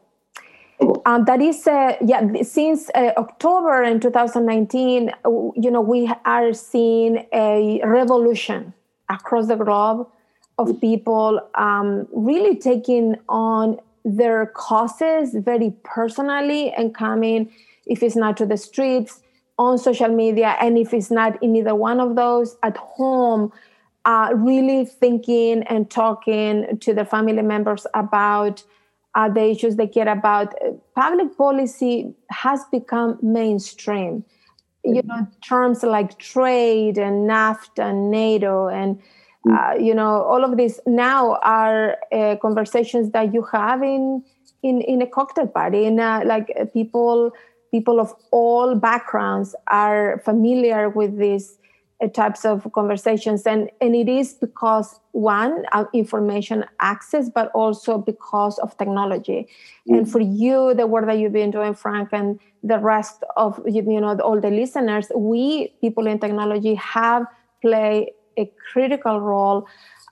Um, 1.05 1.25
that 1.25 1.41
is, 1.41 1.67
uh, 1.67 1.95
yeah, 2.03 2.41
since 2.41 2.89
uh, 2.95 3.11
October 3.17 3.83
in 3.83 3.99
2019, 3.99 5.11
you 5.55 5.71
know, 5.71 5.81
we 5.81 6.11
are 6.25 6.53
seeing 6.53 7.27
a 7.33 7.81
revolution 7.83 8.73
across 9.09 9.47
the 9.47 9.55
globe 9.55 10.07
of 10.57 10.79
people 10.81 11.39
um, 11.55 12.07
really 12.13 12.55
taking 12.55 13.15
on 13.29 13.79
their 14.03 14.47
causes 14.47 15.35
very 15.35 15.75
personally 15.83 16.71
and 16.71 16.95
coming, 16.95 17.51
if 17.85 18.01
it's 18.01 18.15
not 18.15 18.37
to 18.37 18.45
the 18.45 18.57
streets, 18.57 19.21
on 19.59 19.77
social 19.77 20.07
media, 20.07 20.55
and 20.59 20.77
if 20.77 20.93
it's 20.93 21.11
not 21.11 21.41
in 21.43 21.55
either 21.55 21.75
one 21.75 21.99
of 21.99 22.15
those, 22.15 22.57
at 22.63 22.75
home, 22.77 23.51
uh, 24.05 24.31
really 24.33 24.85
thinking 24.85 25.61
and 25.63 25.91
talking 25.91 26.79
to 26.79 26.93
their 26.93 27.05
family 27.05 27.41
members 27.43 27.85
about 27.93 28.63
uh, 29.15 29.29
the 29.29 29.49
issues 29.49 29.75
they 29.75 29.87
care 29.87 30.07
about. 30.07 30.53
Public 30.95 31.37
policy 31.37 32.13
has 32.29 32.61
become 32.71 33.17
mainstream. 33.21 34.23
You 34.83 35.03
know, 35.03 35.27
terms 35.47 35.83
like 35.83 36.17
trade 36.17 36.97
and 36.97 37.29
NAFTA 37.29 37.83
and 37.91 38.09
NATO 38.09 38.67
and 38.67 38.99
mm. 39.45 39.55
uh, 39.55 39.77
you 39.77 39.93
know 39.93 40.23
all 40.23 40.43
of 40.43 40.57
these 40.57 40.79
now 40.87 41.35
are 41.43 41.97
uh, 42.11 42.35
conversations 42.41 43.11
that 43.11 43.31
you 43.31 43.43
have 43.53 43.83
in 43.83 44.23
in 44.63 44.81
in 44.81 45.03
a 45.03 45.07
cocktail 45.07 45.45
party 45.45 45.85
and 45.85 45.99
uh, 45.99 46.21
like 46.25 46.51
uh, 46.59 46.65
people 46.65 47.31
people 47.69 47.99
of 47.99 48.11
all 48.31 48.73
backgrounds 48.73 49.55
are 49.67 50.19
familiar 50.25 50.89
with 50.89 51.15
these 51.17 51.59
uh, 51.59 51.60
types 52.07 52.45
of 52.45 52.67
conversations 52.73 53.43
and 53.43 53.69
and 53.79 53.95
it 53.95 54.09
is 54.09 54.33
because 54.33 54.99
one 55.11 55.63
uh, 55.71 55.85
information 55.93 56.65
access 56.79 57.29
but 57.29 57.51
also 57.53 57.97
because 57.97 58.57
of 58.59 58.75
technology 58.77 59.47
mm. 59.87 59.97
and 59.97 60.11
for 60.11 60.19
you 60.19 60.73
the 60.73 60.87
work 60.87 61.05
that 61.05 61.17
you've 61.19 61.33
been 61.33 61.51
doing 61.51 61.73
frank 61.73 62.09
and 62.11 62.39
the 62.63 62.79
rest 62.79 63.23
of 63.37 63.59
you 63.67 63.81
know 63.83 64.17
all 64.19 64.39
the 64.39 64.49
listeners 64.49 65.11
we 65.15 65.73
people 65.81 66.07
in 66.07 66.17
technology 66.19 66.75
have 66.75 67.25
played 67.61 68.09
a 68.37 68.51
critical 68.71 69.19
role 69.19 69.67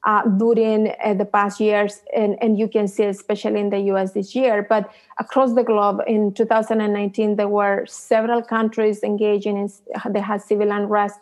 uh, 0.05 0.23
during 0.37 0.93
uh, 1.03 1.13
the 1.13 1.25
past 1.25 1.59
years, 1.59 2.01
and, 2.15 2.37
and 2.41 2.57
you 2.57 2.67
can 2.67 2.87
see, 2.87 3.03
especially 3.03 3.59
in 3.59 3.69
the 3.69 3.79
US 3.91 4.13
this 4.13 4.33
year. 4.35 4.65
But 4.67 4.89
across 5.19 5.53
the 5.53 5.63
globe, 5.63 6.01
in 6.07 6.33
2019, 6.33 7.35
there 7.35 7.47
were 7.47 7.85
several 7.85 8.41
countries 8.41 9.03
engaging 9.03 9.57
in 9.57 9.69
they 10.09 10.21
had 10.21 10.41
civil 10.41 10.71
unrest, 10.71 11.19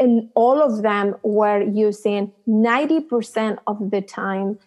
and 0.00 0.30
all 0.34 0.62
of 0.62 0.82
them 0.82 1.14
were 1.22 1.62
using 1.62 2.32
90% 2.48 3.58
of 3.66 3.90
the 3.90 4.00
time. 4.00 4.58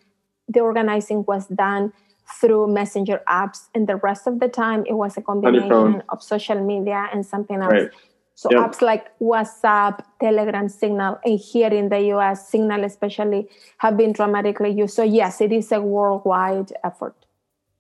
The 0.48 0.60
organizing 0.60 1.26
was 1.28 1.48
done 1.48 1.92
through 2.40 2.68
messenger 2.68 3.22
apps, 3.28 3.68
and 3.74 3.88
the 3.88 3.98
rest 3.98 4.28
of 4.28 4.40
the 4.40 4.48
time 4.48 4.86
it 4.88 4.94
was 4.94 5.18
a 5.18 5.22
combination 5.22 6.04
of 6.10 6.24
social 6.24 6.64
media 6.64 7.10
and 7.12 7.26
something 7.26 7.62
else. 7.62 7.74
Right. 7.74 7.90
So 8.36 8.50
yep. 8.52 8.62
apps 8.62 8.82
like 8.82 9.18
WhatsApp, 9.20 10.04
Telegram, 10.20 10.70
Signal, 10.70 11.20
and 11.24 11.40
here 11.40 11.74
in 11.74 11.90
the 11.90 12.00
US, 12.16 12.50
Signal 12.50 12.84
especially, 12.84 13.50
have 13.78 13.98
been 13.98 14.14
dramatically 14.14 14.72
used. 14.72 14.96
So 14.96 15.04
yes, 15.04 15.42
it 15.42 15.52
is 15.52 15.72
a 15.72 15.82
worldwide 15.82 16.74
effort. 16.84 17.16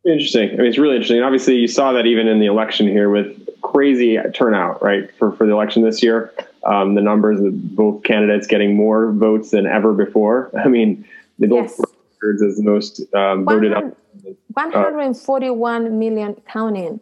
Interesting. 0.05 0.49
I 0.51 0.55
mean, 0.57 0.65
it's 0.65 0.77
really 0.77 0.95
interesting. 0.95 1.21
Obviously, 1.21 1.55
you 1.55 1.67
saw 1.67 1.93
that 1.93 2.05
even 2.05 2.27
in 2.27 2.39
the 2.39 2.45
election 2.45 2.87
here 2.87 3.09
with 3.09 3.49
crazy 3.61 4.17
turnout, 4.33 4.83
right, 4.83 5.09
for, 5.17 5.31
for 5.31 5.47
the 5.47 5.53
election 5.53 5.83
this 5.83 6.03
year. 6.03 6.33
Um, 6.65 6.95
the 6.95 7.01
numbers 7.01 7.41
of 7.41 7.75
both 7.75 8.03
candidates 8.03 8.47
getting 8.47 8.75
more 8.75 9.11
votes 9.11 9.51
than 9.51 9.65
ever 9.65 9.93
before. 9.93 10.49
I 10.65 10.69
mean, 10.69 11.05
they 11.39 11.47
both 11.47 11.77
yes. 11.77 11.81
records 12.21 12.41
as 12.41 12.57
the 12.57 12.63
most 12.63 13.01
um, 13.13 13.45
voted 13.45 13.73
up. 13.73 13.97
141 14.53 15.99
million 15.99 16.35
counting 16.47 17.01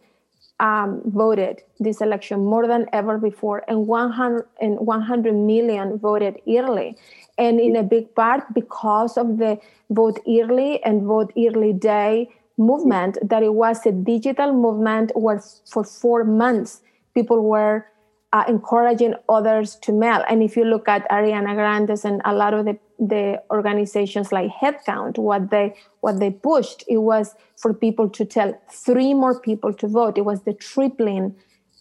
um, 0.61 1.01
voted 1.05 1.61
this 1.79 2.01
election 2.01 2.45
more 2.45 2.67
than 2.67 2.85
ever 2.93 3.17
before, 3.17 3.63
and 3.67 3.87
100, 3.87 4.47
and 4.61 4.79
100 4.79 5.33
million 5.33 5.97
voted 5.97 6.39
early. 6.47 6.95
And 7.37 7.59
in 7.59 7.75
a 7.75 7.83
big 7.83 8.13
part 8.13 8.53
because 8.53 9.17
of 9.17 9.37
the 9.39 9.59
vote 9.89 10.19
early 10.27 10.81
and 10.83 11.03
vote 11.03 11.33
early 11.35 11.73
day 11.73 12.29
movement, 12.57 13.17
that 13.23 13.41
it 13.41 13.55
was 13.55 13.83
a 13.85 13.91
digital 13.91 14.53
movement 14.53 15.11
where 15.15 15.43
for 15.65 15.83
four 15.83 16.23
months 16.23 16.81
people 17.15 17.43
were 17.43 17.87
uh, 18.33 18.43
encouraging 18.47 19.13
others 19.27 19.75
to 19.75 19.91
mail. 19.91 20.23
And 20.29 20.41
if 20.41 20.55
you 20.55 20.63
look 20.63 20.87
at 20.87 21.09
Ariana 21.09 21.53
Grande's 21.53 22.05
and 22.05 22.21
a 22.23 22.33
lot 22.33 22.53
of 22.53 22.65
the, 22.65 22.77
the 22.97 23.41
organizations 23.51 24.31
like 24.31 24.49
Headcount, 24.51 25.17
what 25.17 25.49
they 25.49 25.75
what 25.99 26.19
they 26.19 26.31
pushed, 26.31 26.83
it 26.87 26.97
was 26.97 27.35
for 27.57 27.73
people 27.73 28.09
to 28.09 28.25
tell 28.25 28.59
three 28.71 29.13
more 29.13 29.39
people 29.39 29.73
to 29.73 29.87
vote. 29.87 30.17
It 30.17 30.25
was 30.25 30.43
the 30.43 30.53
tripling 30.53 31.35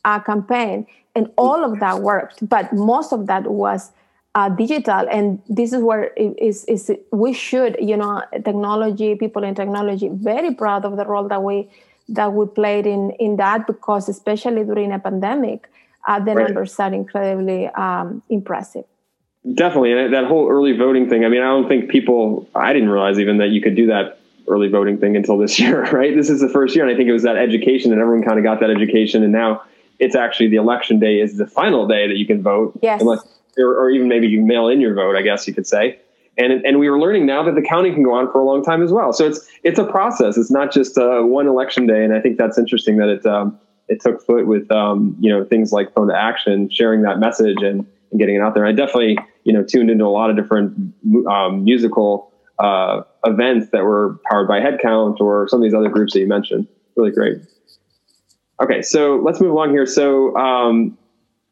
uh, 0.04 0.18
campaign, 0.20 0.86
and 1.14 1.30
all 1.38 1.64
of 1.64 1.78
that 1.80 2.00
worked. 2.02 2.48
But 2.48 2.72
most 2.72 3.12
of 3.12 3.26
that 3.28 3.46
was 3.46 3.92
uh, 4.34 4.48
digital, 4.48 5.06
and 5.10 5.40
this 5.48 5.72
is 5.72 5.82
where 5.82 6.12
it 6.16 6.36
is, 6.38 6.64
is 6.64 6.90
we 7.12 7.32
should, 7.32 7.76
you 7.80 7.96
know, 7.96 8.22
technology 8.44 9.14
people 9.14 9.44
in 9.44 9.54
technology, 9.54 10.08
very 10.12 10.54
proud 10.54 10.84
of 10.84 10.96
the 10.96 11.04
role 11.04 11.28
that 11.28 11.42
we 11.44 11.68
that 12.08 12.32
we 12.32 12.44
played 12.46 12.88
in 12.88 13.12
in 13.20 13.36
that 13.36 13.68
because 13.68 14.08
especially 14.08 14.64
during 14.64 14.90
a 14.90 14.98
pandemic 14.98 15.68
uh, 16.06 16.18
the 16.20 16.34
right. 16.34 16.46
numbers 16.46 16.78
are 16.78 16.92
incredibly 16.92 17.66
um, 17.68 18.22
impressive. 18.28 18.84
Definitely, 19.54 19.92
and 19.92 20.12
that 20.12 20.26
whole 20.26 20.50
early 20.50 20.76
voting 20.76 21.08
thing. 21.08 21.24
I 21.24 21.28
mean, 21.28 21.40
I 21.40 21.46
don't 21.46 21.66
think 21.66 21.90
people. 21.90 22.48
I 22.54 22.72
didn't 22.72 22.90
realize 22.90 23.18
even 23.18 23.38
that 23.38 23.48
you 23.48 23.62
could 23.62 23.74
do 23.74 23.86
that 23.86 24.20
early 24.48 24.68
voting 24.68 24.98
thing 24.98 25.16
until 25.16 25.38
this 25.38 25.58
year. 25.60 25.84
Right? 25.90 26.14
This 26.14 26.28
is 26.28 26.40
the 26.40 26.48
first 26.48 26.74
year, 26.74 26.84
and 26.84 26.92
I 26.92 26.96
think 26.96 27.08
it 27.08 27.12
was 27.12 27.22
that 27.22 27.36
education, 27.36 27.92
and 27.92 28.00
everyone 28.00 28.22
kind 28.22 28.38
of 28.38 28.44
got 28.44 28.60
that 28.60 28.70
education, 28.70 29.22
and 29.22 29.32
now 29.32 29.62
it's 29.98 30.14
actually 30.14 30.48
the 30.48 30.56
election 30.56 30.98
day 30.98 31.20
is 31.20 31.38
the 31.38 31.46
final 31.46 31.86
day 31.86 32.06
that 32.06 32.16
you 32.16 32.26
can 32.26 32.42
vote. 32.42 32.78
Yes. 32.82 33.00
Unless, 33.00 33.26
or, 33.58 33.74
or 33.78 33.90
even 33.90 34.08
maybe 34.08 34.26
you 34.26 34.42
mail 34.42 34.68
in 34.68 34.80
your 34.80 34.94
vote. 34.94 35.16
I 35.16 35.22
guess 35.22 35.46
you 35.48 35.54
could 35.54 35.66
say. 35.66 35.98
And, 36.36 36.64
and 36.64 36.78
we 36.78 36.88
were 36.88 36.98
learning 36.98 37.26
now 37.26 37.42
that 37.42 37.54
the 37.54 37.62
counting 37.62 37.92
can 37.92 38.02
go 38.02 38.14
on 38.14 38.30
for 38.30 38.40
a 38.40 38.44
long 38.44 38.62
time 38.62 38.82
as 38.82 38.92
well. 38.92 39.12
So 39.12 39.26
it's 39.26 39.46
it's 39.62 39.78
a 39.78 39.84
process. 39.84 40.36
It's 40.36 40.50
not 40.50 40.72
just 40.72 40.96
uh, 40.96 41.22
one 41.22 41.46
election 41.46 41.86
day, 41.86 42.04
and 42.04 42.14
I 42.14 42.20
think 42.20 42.38
that's 42.38 42.58
interesting 42.58 42.98
that 42.98 43.08
it 43.08 43.26
um, 43.26 43.58
it 43.90 44.00
took 44.00 44.24
foot 44.24 44.46
with 44.46 44.70
um, 44.70 45.16
you 45.20 45.29
know 45.29 45.44
things 45.44 45.72
like 45.72 45.92
phone 45.92 46.09
to 46.09 46.16
action, 46.16 46.70
sharing 46.70 47.03
that 47.03 47.18
message 47.18 47.59
and, 47.61 47.85
and 48.11 48.18
getting 48.18 48.37
it 48.37 48.40
out 48.40 48.55
there. 48.55 48.64
I 48.64 48.72
definitely 48.72 49.18
you 49.44 49.53
know 49.53 49.62
tuned 49.62 49.90
into 49.90 50.07
a 50.07 50.14
lot 50.14 50.31
of 50.31 50.37
different 50.37 50.94
um, 51.29 51.64
musical 51.64 52.33
uh, 52.59 53.03
events 53.24 53.70
that 53.72 53.83
were 53.83 54.20
powered 54.31 54.48
by 54.48 54.61
Headcount 54.61 55.20
or 55.20 55.48
some 55.48 55.59
of 55.59 55.64
these 55.64 55.74
other 55.74 55.88
groups 55.88 56.12
that 56.14 56.20
you 56.20 56.29
mentioned. 56.29 56.68
Really 56.96 57.11
great. 57.11 57.38
Okay, 58.62 58.81
so 58.81 59.16
let's 59.16 59.40
move 59.40 59.50
along 59.50 59.70
here. 59.70 59.87
So 59.87 60.37
um, 60.37 60.96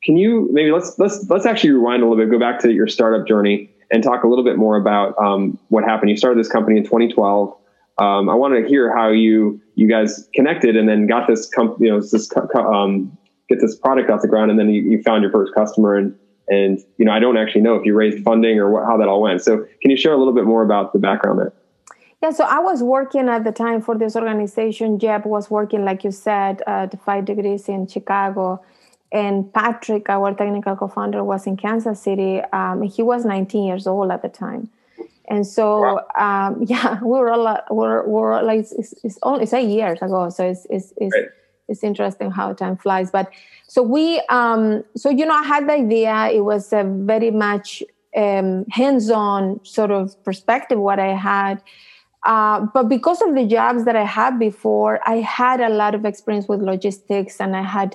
can 0.05 0.17
you 0.17 0.49
maybe 0.53 0.71
let's 0.71 0.97
let's 0.99 1.29
let's 1.29 1.45
actually 1.45 1.71
rewind 1.71 2.03
a 2.03 2.09
little 2.09 2.25
bit, 2.25 2.31
go 2.31 2.39
back 2.39 2.61
to 2.61 2.73
your 2.73 2.87
startup 2.87 3.27
journey, 3.27 3.69
and 3.91 4.05
talk 4.05 4.23
a 4.23 4.29
little 4.29 4.45
bit 4.45 4.57
more 4.57 4.77
about 4.77 5.19
um, 5.19 5.59
what 5.71 5.83
happened. 5.83 6.11
You 6.11 6.17
started 6.17 6.39
this 6.39 6.51
company 6.51 6.77
in 6.79 6.85
2012 6.85 7.58
um, 7.99 8.29
I 8.29 8.35
want 8.35 8.55
to 8.55 8.69
hear 8.69 8.95
how 8.95 9.11
you 9.11 9.61
you 9.75 9.89
guys 9.89 10.29
connected 10.35 10.77
and 10.77 10.89
then 10.89 11.07
got 11.07 11.27
this 11.27 11.49
comp, 11.49 11.81
you 11.81 11.91
know 11.91 12.01
this 12.01 12.31
um, 12.55 13.17
get 13.49 13.61
this 13.61 13.77
product 13.77 14.11
off 14.11 14.23
the 14.23 14.29
ground 14.29 14.51
and 14.51 14.59
then 14.59 14.71
you, 14.71 14.83
you, 14.83 15.03
found 15.03 15.23
your 15.23 15.33
first 15.33 15.55
customer 15.55 15.97
and 15.97 16.17
and 16.49 16.79
you 16.99 17.05
know 17.05 17.13
I 17.13 17.19
don't 17.19 17.37
actually 17.37 17.63
know 17.63 17.75
if 17.75 17.85
you 17.85 17.95
raised 17.95 18.23
funding 18.25 18.59
or 18.59 18.71
what, 18.71 18.85
how 18.87 18.97
that 18.99 19.09
all 19.09 19.23
went. 19.23 19.43
So 19.43 19.67
can 19.83 19.91
you 19.91 19.97
share 19.97 20.13
a 20.13 20.17
little 20.17 20.33
bit 20.33 20.45
more 20.45 20.63
about 20.63 20.93
the 20.93 20.99
background 20.99 21.41
there? 21.41 21.53
Yeah, 22.23 22.31
so 22.31 22.45
I 22.45 22.59
was 22.59 22.83
working 22.83 23.29
at 23.29 23.45
the 23.45 23.53
time 23.53 23.81
for 23.81 23.97
this 23.97 24.17
organization. 24.17 24.99
Jeb 24.99 25.25
was 25.25 25.51
working, 25.51 25.85
like 25.85 26.03
you 26.03 26.11
said, 26.11 26.63
at 26.67 27.01
Five 27.05 27.27
Degrees 27.27 27.69
in 27.69 27.87
Chicago. 27.87 28.61
And 29.13 29.53
Patrick, 29.55 30.09
our 30.09 30.35
technical 30.35 30.75
co 30.77 30.89
founder, 30.89 31.23
was 31.23 31.47
in 31.47 31.57
Kansas 31.57 32.03
City. 32.03 32.43
Um, 32.53 32.83
he 32.83 33.03
was 33.03 33.25
19 33.25 33.65
years 33.65 33.87
old 33.87 34.11
at 34.11 34.23
the 34.23 34.29
time 34.29 34.69
and 35.29 35.47
so 35.47 35.81
wow. 35.81 36.49
um, 36.49 36.63
yeah 36.67 37.01
we 37.03 37.11
were 37.11 37.31
all 37.31 37.59
we're, 37.71 38.07
we're 38.07 38.43
like 38.43 38.61
it's, 38.61 38.95
it's, 39.05 39.19
only 39.23 39.45
it's 39.45 39.53
eight 39.53 39.69
years 39.69 40.01
ago 40.03 40.29
so 40.31 40.49
it's 40.49 40.67
it's 40.71 40.93
it's, 40.97 41.15
right. 41.15 41.29
it's 41.69 41.85
interesting 41.85 42.31
how 42.31 42.53
time 42.53 42.77
flies. 42.77 43.11
But 43.11 43.31
so 43.67 43.83
we 43.83 44.21
um 44.29 44.85
so 44.97 45.11
you 45.11 45.27
know 45.27 45.35
i 45.35 45.45
had 45.45 45.69
the 45.69 45.75
idea. 45.75 46.31
It 46.33 46.41
was 46.41 46.73
a 46.73 46.85
very 46.85 47.31
much 47.31 47.83
um, 48.17 48.65
hands-on 48.71 49.61
sort 49.65 49.91
of 49.91 50.23
perspective 50.25 50.79
what 50.79 50.99
i 50.99 51.15
had. 51.15 51.63
Uh, 52.25 52.67
but 52.75 52.89
because 52.89 53.23
of 53.23 53.35
the 53.35 53.47
jobs 53.47 53.85
that 53.85 53.95
i 53.95 54.05
had 54.05 54.39
before 54.39 54.99
i 55.07 55.17
had 55.17 55.61
a 55.61 55.69
lot 55.69 55.95
of 55.95 56.05
experience 56.05 56.49
with 56.49 56.61
logistics 56.61 57.41
and 57.41 57.55
i 57.55 57.63
had 57.63 57.95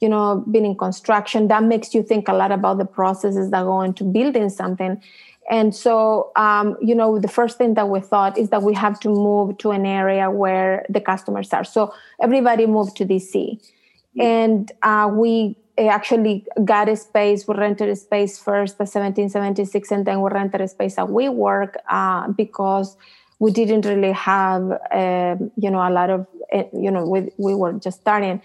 you 0.00 0.08
know 0.08 0.44
been 0.50 0.64
in 0.64 0.76
construction. 0.76 1.48
That 1.48 1.62
makes 1.62 1.94
you 1.94 2.02
think 2.02 2.28
a 2.28 2.34
lot 2.34 2.52
about 2.52 2.78
the 2.78 2.84
processes 2.84 3.50
that 3.50 3.62
go 3.64 3.80
into 3.80 4.04
building 4.04 4.50
something 4.50 5.02
and 5.50 5.74
so, 5.74 6.32
um, 6.36 6.76
you 6.80 6.94
know, 6.94 7.18
the 7.18 7.28
first 7.28 7.58
thing 7.58 7.74
that 7.74 7.88
we 7.88 8.00
thought 8.00 8.38
is 8.38 8.48
that 8.50 8.62
we 8.62 8.74
have 8.74 8.98
to 9.00 9.08
move 9.08 9.58
to 9.58 9.72
an 9.72 9.84
area 9.84 10.30
where 10.30 10.86
the 10.88 11.00
customers 11.00 11.52
are. 11.52 11.64
So 11.64 11.92
everybody 12.22 12.66
moved 12.66 12.96
to 12.96 13.04
DC. 13.04 13.34
Mm-hmm. 13.34 14.20
And 14.20 14.72
uh, 14.82 15.10
we 15.12 15.56
actually 15.76 16.46
got 16.64 16.88
a 16.88 16.96
space. 16.96 17.46
We 17.46 17.54
rented 17.56 17.88
a 17.88 17.96
space 17.96 18.38
first 18.38 18.74
at 18.74 18.88
1776, 18.88 19.90
and 19.90 20.06
then 20.06 20.22
we 20.22 20.30
rented 20.30 20.60
a 20.60 20.68
space 20.68 20.98
at 20.98 21.06
WeWork 21.06 21.74
uh, 21.88 22.28
because 22.28 22.96
we 23.38 23.50
didn't 23.50 23.84
really 23.84 24.12
have, 24.12 24.70
uh, 24.92 25.36
you 25.56 25.70
know, 25.70 25.86
a 25.86 25.90
lot 25.90 26.10
of, 26.10 26.26
eh, 26.52 26.64
you 26.72 26.90
know, 26.90 27.06
we, 27.06 27.30
we 27.36 27.54
were 27.54 27.72
just 27.74 28.00
starting 28.00 28.40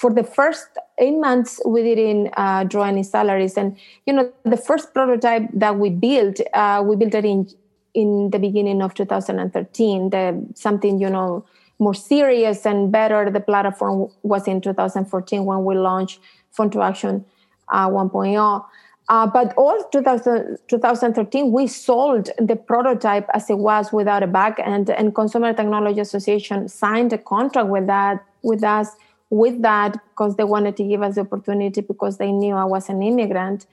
for 0.00 0.10
the 0.14 0.24
first 0.24 0.68
eight 0.98 1.18
months 1.18 1.60
we 1.66 1.82
didn't 1.82 2.32
uh, 2.38 2.64
draw 2.64 2.84
any 2.84 3.02
salaries. 3.02 3.58
And 3.58 3.76
you 4.06 4.14
know 4.14 4.32
the 4.44 4.56
first 4.56 4.94
prototype 4.94 5.46
that 5.52 5.78
we 5.78 5.90
built 5.90 6.40
uh, 6.54 6.82
we 6.86 6.96
built 6.96 7.14
it 7.14 7.26
in 7.26 7.46
in 7.92 8.30
the 8.30 8.38
beginning 8.38 8.80
of 8.82 8.94
2013 8.94 10.10
the 10.10 10.22
something 10.54 11.00
you 11.00 11.10
know 11.10 11.44
more 11.78 11.94
serious 11.94 12.64
and 12.64 12.90
better. 12.90 13.30
The 13.30 13.40
platform 13.40 14.08
was 14.22 14.48
in 14.48 14.60
2014 14.62 15.44
when 15.44 15.64
we 15.64 15.74
launched 15.76 16.20
phone 16.50 16.70
to 16.70 16.80
action 16.82 17.24
uh, 17.68 17.88
1.0 17.88 18.64
Uh, 19.10 19.26
but 19.26 19.52
all 19.56 19.78
2000, 19.90 20.56
2013, 20.68 21.50
we 21.50 21.66
sold 21.66 22.30
the 22.50 22.54
prototype 22.54 23.26
as 23.34 23.50
it 23.50 23.58
was 23.58 23.92
without 23.92 24.22
a 24.22 24.30
back 24.38 24.54
end, 24.72 24.88
and 24.88 25.06
Consumer 25.20 25.52
Technology 25.52 26.00
Association 26.00 26.68
signed 26.68 27.12
a 27.12 27.18
contract 27.18 27.68
with 27.74 27.86
that 27.94 28.16
with 28.50 28.62
us 28.62 28.88
with 29.30 29.62
that 29.62 29.92
because 30.10 30.36
they 30.36 30.44
wanted 30.44 30.76
to 30.76 30.84
give 30.84 31.02
us 31.02 31.14
the 31.14 31.22
opportunity 31.22 31.80
because 31.80 32.18
they 32.18 32.32
knew 32.32 32.54
I 32.54 32.64
was 32.64 32.88
an 32.88 33.02
immigrant, 33.02 33.66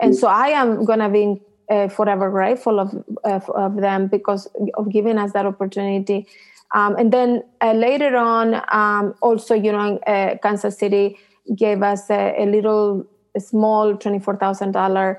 and 0.00 0.16
so 0.16 0.28
I 0.28 0.48
am 0.48 0.84
gonna 0.84 1.08
be 1.08 1.40
uh, 1.68 1.88
forever 1.88 2.30
grateful 2.30 2.80
of, 2.80 3.04
of, 3.24 3.48
of 3.50 3.76
them 3.76 4.08
because 4.08 4.48
of 4.74 4.90
giving 4.90 5.18
us 5.18 5.32
that 5.32 5.46
opportunity. 5.46 6.26
Um, 6.74 6.96
and 6.96 7.12
then 7.12 7.42
uh, 7.60 7.72
later 7.72 8.16
on, 8.16 8.62
um, 8.72 9.14
also 9.20 9.54
you 9.54 9.72
know, 9.72 9.98
uh, 10.06 10.36
Kansas 10.42 10.78
City 10.78 11.18
gave 11.56 11.82
us 11.82 12.10
a, 12.10 12.34
a 12.38 12.46
little 12.46 13.06
a 13.34 13.40
small 13.40 13.94
$24,000 13.94 15.16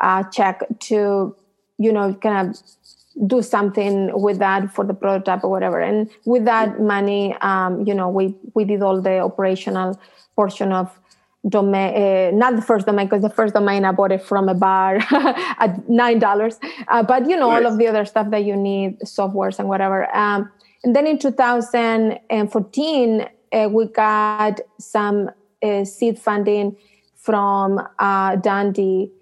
uh, 0.00 0.22
check 0.30 0.62
to, 0.80 1.34
you 1.78 1.92
know, 1.92 2.14
kind 2.14 2.48
of 2.48 2.56
do 3.26 3.42
something 3.42 4.10
with 4.20 4.38
that 4.38 4.74
for 4.74 4.84
the 4.84 4.94
prototype 4.94 5.44
or 5.44 5.50
whatever. 5.50 5.80
And 5.80 6.10
with 6.24 6.44
that 6.46 6.80
money, 6.80 7.36
um, 7.40 7.86
you 7.86 7.94
know, 7.94 8.08
we, 8.08 8.34
we 8.54 8.64
did 8.64 8.82
all 8.82 9.00
the 9.00 9.18
operational 9.18 10.00
portion 10.34 10.72
of 10.72 10.98
domain, 11.48 11.94
uh, 11.94 12.30
not 12.32 12.56
the 12.56 12.62
first 12.62 12.86
domain, 12.86 13.06
because 13.06 13.22
the 13.22 13.30
first 13.30 13.54
domain 13.54 13.84
I 13.84 13.92
bought 13.92 14.12
it 14.12 14.22
from 14.22 14.48
a 14.48 14.54
bar 14.54 14.96
at 14.96 15.76
$9. 15.88 16.58
Uh, 16.88 17.02
but, 17.02 17.28
you 17.28 17.36
know, 17.36 17.50
nice. 17.50 17.64
all 17.64 17.72
of 17.72 17.78
the 17.78 17.86
other 17.86 18.04
stuff 18.04 18.30
that 18.30 18.44
you 18.44 18.56
need, 18.56 19.00
softwares 19.00 19.58
and 19.58 19.68
whatever. 19.68 20.14
Um, 20.16 20.50
and 20.84 20.96
then 20.96 21.06
in 21.06 21.18
2014, 21.18 23.28
uh, 23.52 23.68
we 23.70 23.86
got 23.86 24.60
some 24.78 25.30
uh, 25.62 25.84
seed 25.84 26.18
funding 26.18 26.76
from 27.16 27.80
uh, 27.98 28.36
Dundee 28.36 29.12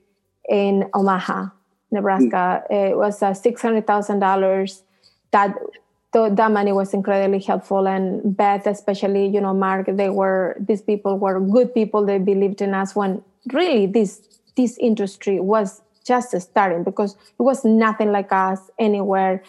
in 0.49 0.89
Omaha, 0.95 1.49
Nebraska. 1.91 2.65
Mm. 2.71 2.91
It 2.91 2.97
was 2.97 3.23
uh, 3.23 3.35
six 3.35 3.63
hundred 3.63 3.87
thousand 3.87 4.21
dollars. 4.21 4.83
That 5.33 5.55
th- 6.13 6.33
that 6.35 6.51
money 6.51 6.73
was 6.73 6.95
incredibly 6.95 7.41
helpful, 7.41 7.87
and 7.87 8.37
Beth, 8.37 8.67
especially, 8.67 9.27
you 9.27 9.41
know, 9.41 9.55
Mark, 9.55 9.87
they 9.89 10.11
were 10.11 10.57
these 10.61 10.83
people 10.83 11.19
were 11.19 11.41
good 11.41 11.75
people. 11.75 12.05
They 12.05 12.19
believed 12.19 12.61
in 12.61 12.75
us 12.75 12.95
when 12.95 13.23
really 13.53 13.87
this 13.87 14.21
this 14.57 14.77
industry 14.79 15.41
was 15.41 15.83
just 16.07 16.39
starting 16.41 16.83
because 16.83 17.15
it 17.39 17.43
was 17.43 17.65
nothing 17.65 18.13
like 18.13 18.33
us 18.33 18.61
anywhere. 18.79 19.43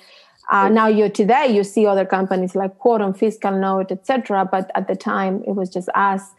Uh, 0.50 0.68
now 0.68 0.88
you 0.88 1.08
today 1.08 1.48
you 1.48 1.64
see 1.64 1.86
other 1.86 2.06
companies 2.06 2.56
like 2.56 2.78
Quorum, 2.78 3.14
FiscalNote, 3.14 3.92
etc. 3.92 4.48
But 4.52 4.70
at 4.76 4.88
the 4.88 4.96
time 4.96 5.44
it 5.48 5.56
was 5.56 5.70
just 5.70 5.90
us 5.96 6.34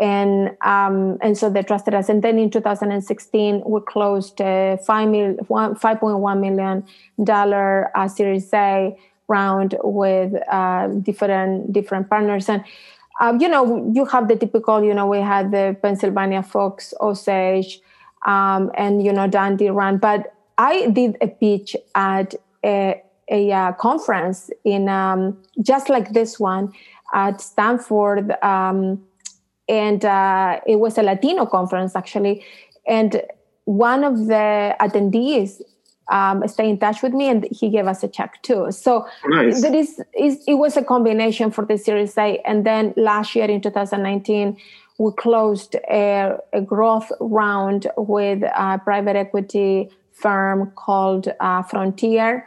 and 0.00 0.56
um, 0.62 1.18
and 1.22 1.38
so 1.38 1.48
they 1.48 1.62
trusted 1.62 1.94
us. 1.94 2.08
And 2.08 2.22
then 2.22 2.38
in 2.38 2.50
2016, 2.50 3.62
we 3.64 3.80
closed 3.82 4.40
a 4.40 4.78
five 4.84 5.08
mil, 5.08 5.34
one, 5.48 5.76
5.1 5.76 6.40
million 6.40 6.84
dollar 7.22 7.96
uh, 7.96 8.08
Series 8.08 8.52
A 8.52 8.96
round 9.28 9.76
with 9.82 10.34
uh, 10.48 10.88
different 10.88 11.72
different 11.72 12.10
partners. 12.10 12.48
And 12.48 12.64
uh, 13.20 13.36
you 13.38 13.48
know, 13.48 13.90
you 13.94 14.04
have 14.06 14.26
the 14.28 14.36
typical. 14.36 14.82
You 14.82 14.94
know, 14.94 15.06
we 15.06 15.18
had 15.18 15.52
the 15.52 15.76
Pennsylvania 15.80 16.42
Fox, 16.42 16.92
Osage, 17.00 17.80
um, 18.26 18.72
and 18.74 19.04
you 19.04 19.12
know, 19.12 19.28
Dundee 19.28 19.70
Rand. 19.70 20.00
But 20.00 20.34
I 20.58 20.88
did 20.88 21.16
a 21.20 21.28
pitch 21.28 21.76
at 21.94 22.34
a, 22.64 23.00
a 23.30 23.52
uh, 23.52 23.72
conference 23.72 24.50
in 24.64 24.88
um, 24.88 25.40
just 25.62 25.88
like 25.88 26.12
this 26.12 26.40
one 26.40 26.72
at 27.12 27.40
Stanford. 27.40 28.34
And 29.68 30.04
uh, 30.04 30.60
it 30.66 30.76
was 30.76 30.98
a 30.98 31.02
Latino 31.02 31.46
conference 31.46 31.96
actually. 31.96 32.44
And 32.86 33.22
one 33.64 34.04
of 34.04 34.26
the 34.26 34.76
attendees 34.80 35.62
um, 36.10 36.46
stayed 36.48 36.68
in 36.68 36.78
touch 36.78 37.02
with 37.02 37.12
me, 37.12 37.28
and 37.28 37.46
he 37.50 37.70
gave 37.70 37.86
us 37.86 38.02
a 38.02 38.08
check 38.08 38.42
too. 38.42 38.70
So 38.70 39.06
nice. 39.26 39.62
that 39.62 39.74
is, 39.74 40.02
is 40.18 40.44
it 40.46 40.54
was 40.54 40.76
a 40.76 40.84
combination 40.84 41.50
for 41.50 41.64
the 41.64 41.78
Series 41.78 42.16
A. 42.18 42.38
And 42.44 42.66
then 42.66 42.92
last 42.96 43.34
year 43.34 43.46
in 43.46 43.60
2019, 43.60 44.56
we 44.98 45.12
closed 45.12 45.76
a, 45.90 46.36
a 46.52 46.60
growth 46.60 47.10
round 47.20 47.86
with 47.96 48.42
a 48.42 48.80
private 48.84 49.16
equity 49.16 49.90
firm 50.12 50.70
called 50.76 51.32
uh, 51.40 51.62
Frontier, 51.62 52.46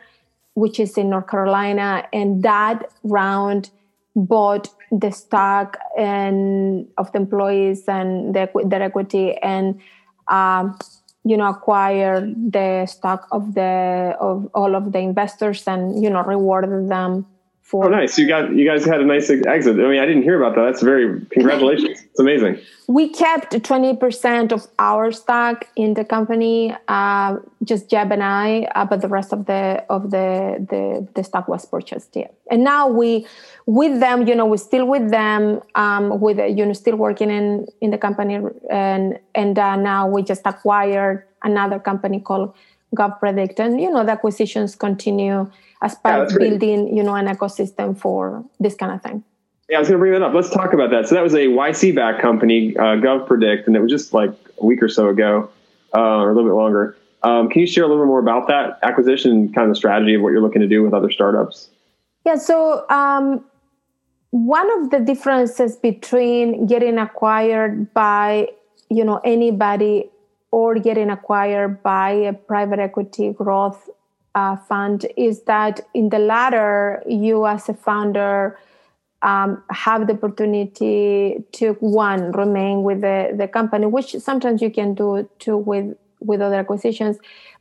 which 0.53 0.79
is 0.79 0.97
in 0.97 1.09
North 1.09 1.27
Carolina, 1.27 2.07
and 2.13 2.43
that 2.43 2.89
round 3.03 3.69
bought 4.15 4.69
the 4.91 5.11
stock 5.11 5.77
and 5.97 6.87
of 6.97 7.11
the 7.11 7.19
employees 7.19 7.87
and 7.87 8.33
their, 8.33 8.49
their 8.65 8.83
equity 8.83 9.35
and 9.37 9.79
um, 10.27 10.77
you 11.23 11.35
know 11.35 11.49
acquire 11.49 12.21
the 12.21 12.85
stock 12.85 13.27
of 13.31 13.53
the 13.53 14.15
of 14.19 14.49
all 14.53 14.75
of 14.75 14.91
the 14.91 14.99
investors 14.99 15.67
and 15.67 16.01
you 16.01 16.09
know 16.09 16.23
rewarded 16.23 16.89
them 16.89 17.25
for 17.67 17.85
oh 17.85 17.89
nice. 17.89 18.17
You 18.17 18.25
got 18.27 18.55
you 18.55 18.65
guys 18.65 18.85
had 18.85 19.01
a 19.01 19.05
nice 19.05 19.29
exit. 19.29 19.75
I 19.75 19.87
mean 19.89 19.99
i 19.99 20.05
didn't 20.05 20.23
hear 20.23 20.41
about 20.41 20.55
that. 20.55 20.63
That's 20.63 20.81
very 20.81 21.19
congratulations. 21.31 21.99
It's 22.09 22.19
amazing. 22.19 22.59
We 22.87 23.09
kept 23.09 23.51
20% 23.51 24.53
of 24.53 24.65
our 24.79 25.11
stock 25.11 25.65
in 25.75 25.93
the 25.93 26.05
company 26.05 26.73
uh, 26.87 27.35
just 27.65 27.89
jeb 27.89 28.09
and 28.13 28.23
i 28.23 28.61
uh, 28.75 28.85
but 28.85 29.01
the 29.01 29.09
rest 29.09 29.33
of 29.33 29.47
the 29.47 29.83
of 29.89 30.11
the 30.11 30.65
the, 30.71 31.05
the 31.15 31.23
stock 31.25 31.49
was 31.49 31.65
purchased 31.65 32.15
yeah. 32.15 32.29
And 32.49 32.63
now 32.63 32.87
we 32.87 33.27
with 33.65 33.99
them 33.99 34.25
you 34.25 34.35
know 34.35 34.45
we're 34.45 34.65
still 34.71 34.87
with 34.87 35.11
them 35.11 35.61
um, 35.75 36.21
with 36.21 36.37
you 36.57 36.65
know 36.65 36.71
still 36.71 36.95
working 36.95 37.29
in 37.29 37.67
in 37.81 37.91
the 37.91 37.97
company 37.97 38.39
and 38.71 39.19
and 39.35 39.59
uh, 39.59 39.75
now 39.75 40.07
we 40.07 40.23
just 40.23 40.43
acquired 40.45 41.25
another 41.43 41.79
company 41.79 42.21
called 42.21 42.53
GovPredict 42.95 43.59
and 43.59 43.79
you 43.81 43.91
know 43.91 44.03
the 44.03 44.11
acquisitions 44.11 44.75
continue 44.75 45.49
as 45.81 45.95
part 45.95 46.29
yeah, 46.29 46.35
of 46.35 46.39
building 46.39 46.95
you 46.95 47.03
know 47.03 47.15
an 47.15 47.27
ecosystem 47.27 47.97
for 47.97 48.43
this 48.59 48.75
kind 48.75 48.91
of 48.91 49.01
thing. 49.01 49.23
Yeah 49.69 49.77
i 49.77 49.79
was 49.79 49.89
going 49.89 49.97
to 49.97 50.01
bring 50.01 50.13
that 50.13 50.21
up. 50.21 50.33
Let's 50.33 50.49
talk 50.49 50.73
about 50.73 50.91
that. 50.91 51.07
So 51.07 51.15
that 51.15 51.23
was 51.23 51.33
a 51.33 51.47
yc 51.47 51.95
back 51.95 52.21
company 52.21 52.75
uh, 52.77 52.95
GovPredict 52.95 53.67
and 53.67 53.75
it 53.75 53.81
was 53.81 53.91
just 53.91 54.13
like 54.13 54.31
a 54.59 54.65
week 54.65 54.81
or 54.81 54.89
so 54.89 55.09
ago 55.09 55.49
uh, 55.93 55.99
or 55.99 56.31
a 56.31 56.33
little 56.33 56.49
bit 56.49 56.55
longer. 56.55 56.97
Um, 57.23 57.49
can 57.49 57.61
you 57.61 57.67
share 57.67 57.83
a 57.83 57.87
little 57.87 58.03
bit 58.03 58.07
more 58.07 58.19
about 58.19 58.47
that 58.47 58.79
acquisition 58.83 59.31
and 59.31 59.55
kind 59.55 59.67
of 59.67 59.71
the 59.71 59.75
strategy 59.75 60.13
of 60.13 60.21
what 60.21 60.29
you're 60.29 60.41
looking 60.41 60.61
to 60.61 60.67
do 60.67 60.83
with 60.83 60.93
other 60.93 61.11
startups? 61.11 61.69
Yeah 62.25 62.35
so 62.35 62.85
um, 62.89 63.43
one 64.31 64.69
of 64.79 64.91
the 64.91 64.99
differences 64.99 65.75
between 65.75 66.65
getting 66.67 66.97
acquired 66.97 67.93
by 67.93 68.47
you 68.89 69.03
know 69.03 69.19
anybody 69.23 70.09
or 70.51 70.75
getting 70.75 71.09
acquired 71.09 71.83
by 71.83 72.11
a 72.11 72.33
private 72.33 72.79
equity 72.79 73.33
growth 73.33 73.89
uh, 74.35 74.55
fund 74.55 75.05
is 75.17 75.43
that 75.43 75.81
in 75.93 76.09
the 76.09 76.19
latter, 76.19 77.03
you 77.07 77.45
as 77.47 77.67
a 77.69 77.73
founder 77.73 78.57
um, 79.23 79.63
have 79.71 80.07
the 80.07 80.13
opportunity 80.13 81.43
to 81.53 81.73
one 81.79 82.31
remain 82.33 82.83
with 82.83 83.01
the, 83.01 83.33
the 83.35 83.47
company, 83.47 83.87
which 83.87 84.15
sometimes 84.19 84.61
you 84.61 84.69
can 84.69 84.93
do 84.93 85.27
too 85.39 85.57
with 85.57 85.97
with 86.19 86.41
other 86.41 86.55
acquisitions. 86.55 87.17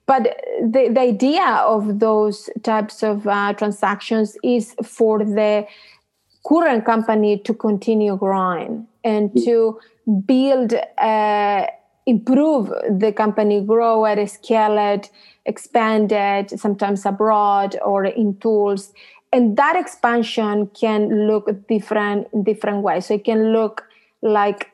But 0.06 0.40
the, 0.62 0.88
the 0.92 1.00
idea 1.00 1.44
of 1.44 1.98
those 1.98 2.48
types 2.62 3.02
of 3.02 3.26
uh, 3.26 3.52
transactions 3.54 4.36
is 4.42 4.74
for 4.82 5.18
the 5.18 5.66
current 6.46 6.84
company 6.84 7.38
to 7.38 7.52
continue 7.52 8.16
growing 8.16 8.86
and 9.02 9.34
to 9.44 9.80
build, 10.26 10.74
uh, 10.98 11.66
improve 12.06 12.72
the 12.88 13.12
company, 13.12 13.60
grow 13.60 14.04
it, 14.06 14.30
scale 14.30 14.78
it, 14.94 15.10
expand 15.44 16.12
it, 16.12 16.58
sometimes 16.58 17.04
abroad 17.04 17.76
or 17.84 18.04
in 18.04 18.36
tools. 18.38 18.92
And 19.32 19.56
that 19.56 19.76
expansion 19.76 20.68
can 20.68 21.26
look 21.26 21.66
different 21.68 22.28
in 22.32 22.44
different 22.44 22.82
ways. 22.82 23.06
So 23.06 23.14
it 23.14 23.24
can 23.24 23.52
look 23.52 23.84
like 24.22 24.70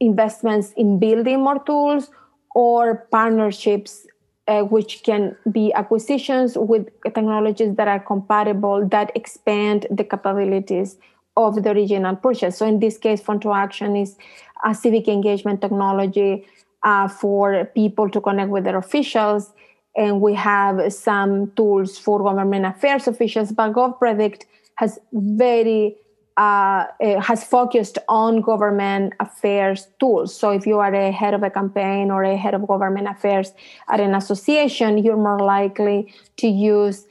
investments 0.00 0.72
in 0.76 0.98
building 0.98 1.44
more 1.44 1.62
tools 1.62 2.10
or 2.54 3.06
partnerships 3.10 4.06
uh, 4.48 4.62
which 4.62 5.02
can 5.04 5.36
be 5.50 5.72
acquisitions 5.72 6.58
with 6.58 6.88
technologies 7.04 7.76
that 7.76 7.86
are 7.86 8.00
compatible 8.00 8.86
that 8.88 9.12
expand 9.14 9.86
the 9.90 10.04
capabilities 10.04 10.96
of 11.36 11.62
the 11.62 11.70
original 11.70 12.16
purchase. 12.16 12.58
So 12.58 12.66
in 12.66 12.80
this 12.80 12.98
case, 12.98 13.20
Phone 13.20 13.40
to 13.40 13.52
Action 13.52 13.96
is 13.96 14.16
a 14.64 14.74
civic 14.74 15.08
engagement 15.08 15.60
technology 15.60 16.44
uh, 16.84 17.08
for 17.08 17.64
people 17.74 18.10
to 18.10 18.20
connect 18.20 18.50
with 18.50 18.64
their 18.64 18.78
officials. 18.78 19.52
And 19.96 20.20
we 20.20 20.34
have 20.34 20.92
some 20.92 21.52
tools 21.52 21.98
for 21.98 22.22
government 22.22 22.64
affairs 22.66 23.06
officials, 23.06 23.52
but 23.52 23.72
GovPredict 23.72 24.44
has 24.76 24.98
very 25.12 25.96
uh, 26.36 26.86
has 27.20 27.44
focused 27.44 27.98
on 28.08 28.40
government 28.40 29.12
affairs 29.20 29.88
tools. 30.00 30.34
So 30.34 30.50
if 30.50 30.66
you 30.66 30.78
are 30.78 30.94
a 30.94 31.10
head 31.10 31.34
of 31.34 31.42
a 31.42 31.50
campaign 31.50 32.10
or 32.10 32.24
a 32.24 32.36
head 32.36 32.54
of 32.54 32.66
government 32.66 33.06
affairs 33.06 33.52
at 33.90 34.00
an 34.00 34.14
association, 34.14 34.98
you're 34.98 35.16
more 35.16 35.40
likely 35.40 36.12
to 36.38 36.48
use 36.48 37.06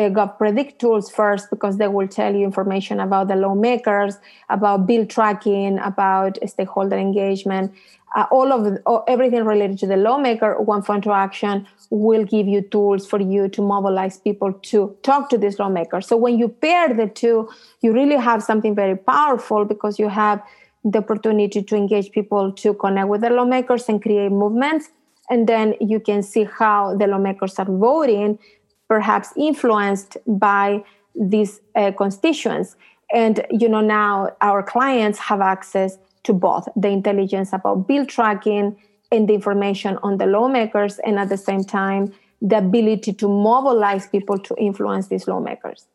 uh, 0.00 0.10
GovPredict 0.10 0.78
tools 0.78 1.10
first 1.10 1.50
because 1.50 1.78
they 1.78 1.88
will 1.88 2.08
tell 2.08 2.34
you 2.34 2.44
information 2.44 3.00
about 3.00 3.28
the 3.28 3.36
lawmakers, 3.36 4.16
about 4.48 4.86
bill 4.86 5.06
tracking, 5.06 5.78
about 5.78 6.38
stakeholder 6.46 6.96
engagement, 6.96 7.72
uh, 8.14 8.26
all 8.30 8.52
of 8.52 8.78
everything 9.08 9.44
related 9.44 9.78
to 9.78 9.86
the 9.86 9.96
lawmaker. 9.96 10.60
One 10.60 10.82
Phone 10.82 11.00
to 11.02 11.12
Action 11.12 11.66
will 11.90 12.24
give 12.24 12.46
you 12.46 12.62
tools 12.62 13.06
for 13.06 13.20
you 13.20 13.48
to 13.48 13.62
mobilize 13.62 14.18
people 14.18 14.52
to 14.52 14.96
talk 15.02 15.28
to 15.30 15.38
these 15.38 15.58
lawmakers. 15.58 16.06
So 16.06 16.16
when 16.16 16.38
you 16.38 16.48
pair 16.48 16.94
the 16.94 17.08
two, 17.08 17.48
you 17.80 17.92
really 17.92 18.16
have 18.16 18.42
something 18.42 18.74
very 18.74 18.96
powerful 18.96 19.64
because 19.64 19.98
you 19.98 20.08
have 20.08 20.42
the 20.84 20.98
opportunity 20.98 21.62
to 21.62 21.76
engage 21.76 22.12
people 22.12 22.52
to 22.52 22.74
connect 22.74 23.08
with 23.08 23.22
the 23.22 23.30
lawmakers 23.30 23.88
and 23.88 24.00
create 24.00 24.30
movements. 24.30 24.90
And 25.30 25.48
then 25.48 25.74
you 25.80 26.00
can 26.00 26.22
see 26.22 26.44
how 26.44 26.96
the 26.96 27.06
lawmakers 27.06 27.58
are 27.58 27.64
voting 27.64 28.38
perhaps 28.88 29.32
influenced 29.36 30.16
by 30.26 30.84
these 31.14 31.60
uh, 31.74 31.92
constituents. 31.92 32.76
And 33.12 33.46
you 33.50 33.68
know 33.68 33.80
now 33.80 34.30
our 34.40 34.62
clients 34.62 35.18
have 35.18 35.40
access 35.40 35.98
to 36.24 36.32
both 36.32 36.68
the 36.74 36.88
intelligence 36.88 37.52
about 37.52 37.86
bill 37.86 38.06
tracking 38.06 38.76
and 39.12 39.28
the 39.28 39.34
information 39.34 39.98
on 40.02 40.18
the 40.18 40.26
lawmakers 40.26 40.98
and 41.00 41.18
at 41.18 41.28
the 41.28 41.36
same 41.36 41.64
time 41.64 42.12
the 42.40 42.58
ability 42.58 43.12
to 43.12 43.28
mobilize 43.28 44.06
people 44.08 44.38
to 44.38 44.54
influence 44.58 45.08
these 45.08 45.28
lawmakers. 45.28 45.86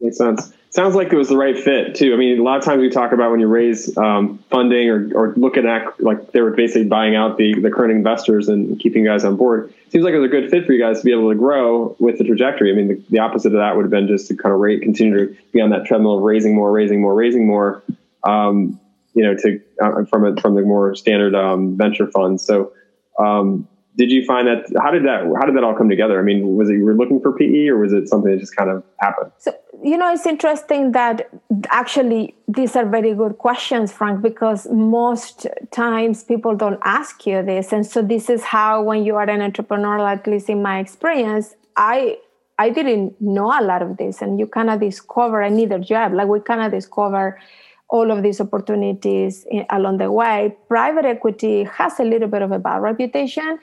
Makes 0.00 0.18
sense 0.18 0.52
sounds 0.76 0.94
like 0.94 1.12
it 1.12 1.16
was 1.16 1.28
the 1.28 1.36
right 1.36 1.58
fit 1.58 1.94
too. 1.94 2.12
I 2.14 2.16
mean, 2.16 2.38
a 2.38 2.42
lot 2.42 2.58
of 2.58 2.64
times 2.64 2.80
we 2.80 2.90
talk 2.90 3.12
about 3.12 3.30
when 3.30 3.40
you 3.40 3.48
raise 3.48 3.96
um, 3.96 4.38
funding 4.50 4.88
or, 4.90 5.10
or 5.14 5.34
looking 5.36 5.66
at 5.66 6.00
like 6.00 6.32
they 6.32 6.42
were 6.42 6.50
basically 6.50 6.84
buying 6.84 7.16
out 7.16 7.38
the, 7.38 7.58
the 7.58 7.70
current 7.70 7.92
investors 7.92 8.48
and 8.48 8.78
keeping 8.78 9.02
you 9.02 9.08
guys 9.08 9.24
on 9.24 9.36
board. 9.36 9.72
Seems 9.90 10.04
like 10.04 10.12
it 10.12 10.18
was 10.18 10.26
a 10.26 10.30
good 10.30 10.50
fit 10.50 10.66
for 10.66 10.72
you 10.72 10.80
guys 10.80 10.98
to 10.98 11.04
be 11.04 11.12
able 11.12 11.30
to 11.30 11.34
grow 11.34 11.96
with 11.98 12.18
the 12.18 12.24
trajectory. 12.24 12.70
I 12.70 12.76
mean, 12.76 12.88
the, 12.88 13.02
the 13.10 13.18
opposite 13.18 13.48
of 13.48 13.58
that 13.58 13.74
would 13.74 13.84
have 13.84 13.90
been 13.90 14.06
just 14.06 14.28
to 14.28 14.36
kind 14.36 14.52
of 14.52 14.60
rate, 14.60 14.82
continue 14.82 15.26
to 15.26 15.36
be 15.52 15.60
on 15.60 15.70
that 15.70 15.86
treadmill 15.86 16.18
of 16.18 16.22
raising 16.22 16.54
more, 16.54 16.70
raising 16.70 17.00
more, 17.00 17.14
raising 17.14 17.46
more. 17.46 17.82
Um, 18.22 18.78
you 19.14 19.22
know, 19.22 19.34
to 19.34 19.60
uh, 19.80 20.04
from 20.04 20.26
a, 20.26 20.40
from 20.40 20.56
the 20.56 20.60
more 20.60 20.94
standard 20.94 21.34
um, 21.34 21.78
venture 21.78 22.06
funds. 22.06 22.44
So, 22.44 22.72
um, 23.18 23.66
did 23.96 24.10
you 24.10 24.24
find 24.24 24.46
that 24.46 24.64
how 24.82 24.90
did 24.90 25.04
that 25.04 25.22
how 25.38 25.46
did 25.46 25.56
that 25.56 25.64
all 25.64 25.74
come 25.74 25.88
together? 25.88 26.18
I 26.18 26.22
mean 26.22 26.56
was 26.56 26.68
it 26.68 26.74
you 26.74 26.84
were 26.84 26.94
looking 26.94 27.20
for 27.20 27.32
pe 27.32 27.68
or 27.68 27.78
was 27.78 27.92
it 27.92 28.08
something 28.08 28.30
that 28.30 28.38
just 28.38 28.54
kind 28.54 28.70
of 28.70 28.84
happened? 29.00 29.32
So 29.38 29.54
you 29.82 29.96
know 29.96 30.12
it's 30.12 30.26
interesting 30.26 30.92
that 30.92 31.28
actually 31.68 32.34
these 32.46 32.76
are 32.76 32.86
very 32.86 33.14
good 33.14 33.38
questions 33.38 33.92
frank 33.92 34.22
because 34.22 34.66
most 34.70 35.46
times 35.70 36.24
people 36.24 36.54
don't 36.54 36.80
ask 36.84 37.26
you 37.26 37.42
this. 37.42 37.72
And 37.72 37.86
so 37.86 38.02
this 38.02 38.28
is 38.28 38.42
how 38.44 38.82
when 38.82 39.04
you 39.04 39.16
are 39.16 39.28
an 39.28 39.40
entrepreneur 39.40 40.06
at 40.06 40.26
least 40.26 40.48
in 40.48 40.62
my 40.62 40.78
experience 40.78 41.54
i 41.76 42.16
i 42.58 42.70
didn't 42.70 43.20
know 43.20 43.48
a 43.60 43.62
lot 43.62 43.82
of 43.82 43.96
this 43.98 44.22
and 44.22 44.40
you 44.40 44.46
kind 44.46 44.70
of 44.70 44.80
discover 44.80 45.42
i 45.42 45.48
need 45.48 45.70
a 45.72 45.78
job 45.78 46.14
like 46.14 46.26
we 46.26 46.40
kind 46.40 46.62
of 46.62 46.72
discover 46.72 47.38
all 47.88 48.10
of 48.10 48.22
these 48.22 48.40
opportunities 48.40 49.46
in, 49.50 49.64
along 49.70 49.98
the 49.98 50.10
way. 50.10 50.56
Private 50.68 51.04
equity 51.04 51.64
has 51.64 52.00
a 52.00 52.04
little 52.04 52.28
bit 52.28 52.42
of 52.42 52.52
a 52.52 52.58
bad 52.58 52.82
reputation 52.82 53.58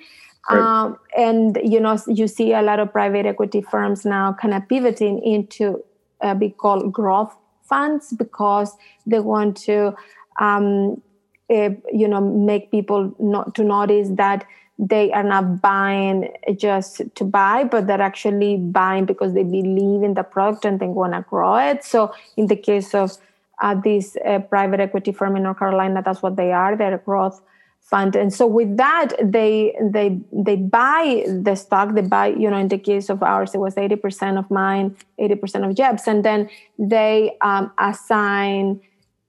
Um, 0.50 0.98
and 1.18 1.58
you 1.64 1.80
know, 1.80 1.98
you 2.08 2.28
see 2.28 2.54
a 2.54 2.62
lot 2.62 2.80
of 2.80 2.92
private 2.92 3.26
equity 3.26 3.62
firms 3.62 4.06
now 4.06 4.34
kind 4.34 4.54
of 4.54 4.68
pivoting 4.68 5.22
into 5.24 5.84
uh, 6.22 6.34
be 6.34 6.50
called 6.50 6.92
growth 6.92 7.36
funds 7.64 8.14
because 8.14 8.76
they 9.06 9.20
want 9.20 9.58
to, 9.58 9.96
um, 10.40 11.02
uh, 11.50 11.70
you 11.92 12.08
know, 12.08 12.22
make 12.22 12.72
people 12.72 13.16
not 13.20 13.56
to 13.56 13.64
notice 13.64 14.10
that 14.12 14.46
they 14.80 15.12
are 15.12 15.24
not 15.24 15.62
buying 15.62 16.34
just 16.58 17.02
to 17.16 17.24
buy, 17.24 17.64
but 17.64 17.88
they're 17.88 18.02
actually 18.02 18.58
buying 18.58 19.06
because 19.06 19.34
they 19.34 19.44
believe 19.44 20.04
in 20.04 20.16
the 20.16 20.24
product 20.24 20.66
and 20.66 20.80
they 20.80 20.88
want 20.88 21.14
to 21.14 21.22
grow 21.22 21.56
it. 21.56 21.84
So, 21.84 22.14
in 22.38 22.48
the 22.48 22.56
case 22.56 22.94
of 22.94 23.18
uh, 23.62 23.76
this 23.76 24.18
uh, 24.26 24.40
private 24.40 24.80
equity 24.80 25.12
firm 25.12 25.36
in 25.36 25.44
North 25.44 25.60
Carolina, 25.60 26.02
that's 26.04 26.22
what 26.22 26.36
they 26.36 26.52
are. 26.52 26.76
They're 26.76 26.96
a 26.96 26.98
growth 26.98 27.42
fund. 27.84 28.16
And 28.16 28.34
so 28.34 28.48
with 28.48 28.78
that 28.78 29.10
they 29.22 29.76
they 29.82 30.20
they 30.32 30.56
buy 30.56 31.26
the 31.28 31.56
stock. 31.56 31.94
They 31.94 32.02
buy 32.02 32.28
you 32.28 32.50
know 32.50 32.58
in 32.58 32.70
the 32.70 32.78
case 32.78 33.10
of 33.10 33.22
ours 33.22 33.54
it 33.54 33.60
was 33.60 33.76
80% 33.76 34.40
of 34.40 34.50
mine 34.50 34.96
80% 35.20 35.70
of 35.70 35.76
jeb's 35.76 36.08
and 36.08 36.24
then 36.24 36.50
they 36.80 37.38
um, 37.42 37.72
assign 37.78 38.82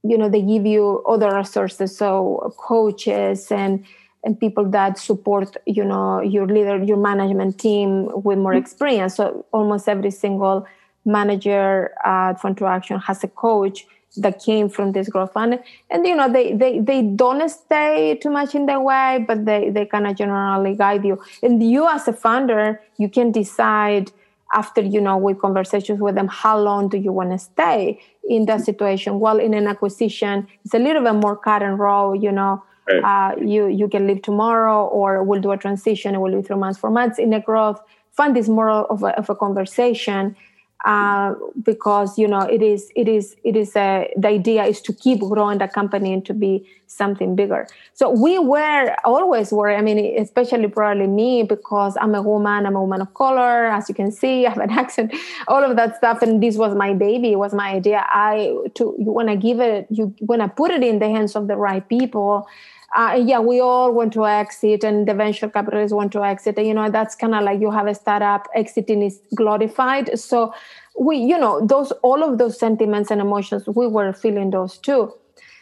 you 0.02 0.16
know 0.16 0.28
they 0.28 0.42
give 0.42 0.66
you 0.66 1.02
other 1.06 1.34
resources. 1.34 1.96
So 1.96 2.54
coaches 2.58 3.50
and 3.50 3.84
and 4.22 4.38
people 4.40 4.64
that 4.70 4.98
support 4.98 5.56
you 5.66 5.84
know 5.84 6.22
your 6.22 6.46
leader 6.46 6.82
your 6.82 6.96
management 6.96 7.58
team 7.58 8.08
with 8.22 8.38
more 8.38 8.52
mm-hmm. 8.52 8.62
experience. 8.62 9.16
So 9.16 9.44
almost 9.52 9.88
every 9.88 10.10
single 10.10 10.66
manager 11.04 11.92
at 12.04 12.40
Phone 12.40 12.54
to 12.54 12.66
Action 12.66 12.98
has 13.00 13.22
a 13.24 13.28
coach 13.28 13.86
that 14.16 14.42
came 14.42 14.68
from 14.68 14.92
this 14.92 15.09
growth 15.09 15.33
fund 15.33 15.59
and 15.90 16.07
you 16.07 16.14
know 16.14 16.31
they 16.31 16.53
they, 16.53 16.79
they 16.79 17.03
don't 17.03 17.48
stay 17.48 18.18
too 18.22 18.31
much 18.31 18.55
in 18.55 18.66
the 18.66 18.79
way 18.79 19.24
but 19.27 19.44
they 19.44 19.70
they 19.70 19.85
kind 19.87 20.07
of 20.07 20.16
generally 20.16 20.74
guide 20.74 21.05
you. 21.05 21.20
And 21.42 21.62
you 21.62 21.88
as 21.88 22.07
a 22.09 22.12
founder 22.12 22.81
you 22.96 23.09
can 23.09 23.33
decide 23.33 24.12
after 24.53 24.81
you 24.81 25.00
know 25.00 25.16
with 25.16 25.40
conversations 25.40 26.00
with 26.00 26.14
them 26.14 26.29
how 26.29 26.59
long 26.59 26.88
do 26.88 26.96
you 26.96 27.12
want 27.12 27.33
to 27.33 27.38
stay 27.38 28.00
in 28.29 28.46
that 28.46 28.61
situation? 28.62 29.20
Well 29.20 29.38
in 29.38 29.55
an 29.55 29.66
acquisition 29.66 30.46
it's 30.64 30.74
a 30.74 30.79
little 30.79 31.03
bit 31.03 31.14
more 31.14 31.37
cut 31.37 31.62
and 31.62 31.79
roll 31.79 32.14
you 32.14 32.31
know 32.31 32.62
right. 32.88 33.03
uh, 33.03 33.37
you 33.40 33.66
you 33.66 33.88
can 33.88 34.07
leave 34.07 34.22
tomorrow 34.22 34.87
or 34.87 35.22
we'll 35.24 35.40
do 35.40 35.50
a 35.50 35.57
transition 35.57 36.14
and 36.14 36.22
we'll 36.22 36.33
leave 36.33 36.46
three 36.46 36.57
months 36.57 36.79
four 36.79 36.90
months 36.90 37.18
in 37.18 37.33
a 37.33 37.40
growth. 37.40 37.81
Fund 38.12 38.37
is 38.37 38.48
more 38.48 38.70
of 38.70 39.03
a, 39.03 39.09
of 39.18 39.29
a 39.29 39.35
conversation 39.35 40.37
uh, 40.84 41.34
because 41.62 42.18
you 42.18 42.28
know 42.28 42.40
it 42.40 42.62
is 42.62 42.90
it 42.94 43.08
is 43.08 43.37
it 43.42 43.56
is 43.56 43.74
a, 43.74 44.12
the 44.16 44.28
idea 44.28 44.64
is 44.64 44.80
to 44.82 44.92
keep 44.92 45.20
growing 45.20 45.58
the 45.58 45.68
company 45.68 46.12
and 46.12 46.26
to 46.26 46.34
be 46.34 46.66
something 46.87 47.34
bigger. 47.34 47.66
So 47.94 48.10
we 48.10 48.38
were 48.38 48.94
always 49.04 49.50
were 49.50 49.70
i 49.70 49.80
mean 49.80 49.98
especially 50.20 50.68
probably 50.68 51.06
me 51.06 51.42
because 51.42 51.96
i'm 52.00 52.14
a 52.14 52.22
woman 52.22 52.66
i'm 52.66 52.76
a 52.76 52.80
woman 52.80 53.00
of 53.00 53.14
color 53.14 53.66
as 53.66 53.88
you 53.88 53.94
can 53.94 54.12
see 54.12 54.46
i 54.46 54.50
have 54.50 54.58
an 54.58 54.70
accent 54.70 55.14
all 55.48 55.64
of 55.64 55.76
that 55.76 55.96
stuff 55.96 56.22
and 56.22 56.42
this 56.42 56.56
was 56.56 56.74
my 56.74 56.92
baby 56.92 57.32
it 57.32 57.38
was 57.38 57.54
my 57.54 57.70
idea. 57.70 58.04
I 58.08 58.54
to 58.74 58.94
you 58.98 59.10
want 59.10 59.28
to 59.28 59.37
give 59.37 59.60
it 59.60 59.87
you 59.90 60.14
want 60.20 60.42
to 60.42 60.48
put 60.48 60.70
it 60.70 60.82
in 60.82 60.98
the 60.98 61.08
hands 61.08 61.34
of 61.34 61.48
the 61.48 61.56
right 61.56 61.87
people 61.88 62.46
uh, 62.94 63.20
yeah, 63.20 63.40
we 63.40 63.61
all 63.61 63.92
want 63.92 64.12
to 64.12 64.24
exit, 64.26 64.85
and 64.85 65.07
the 65.09 65.14
venture 65.14 65.48
capitalists 65.48 65.92
want 65.92 66.12
to 66.12 66.24
exit. 66.24 66.59
You 66.59 66.74
know, 66.74 66.90
that's 66.90 67.16
kind 67.16 67.35
of 67.35 67.42
like 67.42 67.61
you 67.61 67.70
have 67.70 67.88
a 67.88 67.94
startup 67.94 68.46
exiting 68.54 69.02
is 69.02 69.20
glorified. 69.35 70.16
So 70.18 70.54
we, 70.98 71.16
you 71.16 71.37
know, 71.37 71.66
those 71.66 71.90
all 72.02 72.22
of 72.22 72.38
those 72.38 72.59
sentiments 72.59 73.11
and 73.11 73.20
emotions, 73.20 73.66
we 73.66 73.88
were 73.88 74.12
feeling 74.12 74.50
those 74.50 74.78
too. 74.78 75.12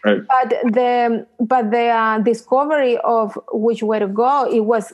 Right. 0.04 0.20
But 0.28 0.50
the 0.72 1.26
but 1.40 1.70
the 1.70 1.88
uh, 1.88 2.18
discovery 2.18 2.98
of 2.98 3.38
which 3.52 3.82
way 3.82 3.98
to 3.98 4.08
go, 4.08 4.50
it 4.52 4.60
was, 4.60 4.92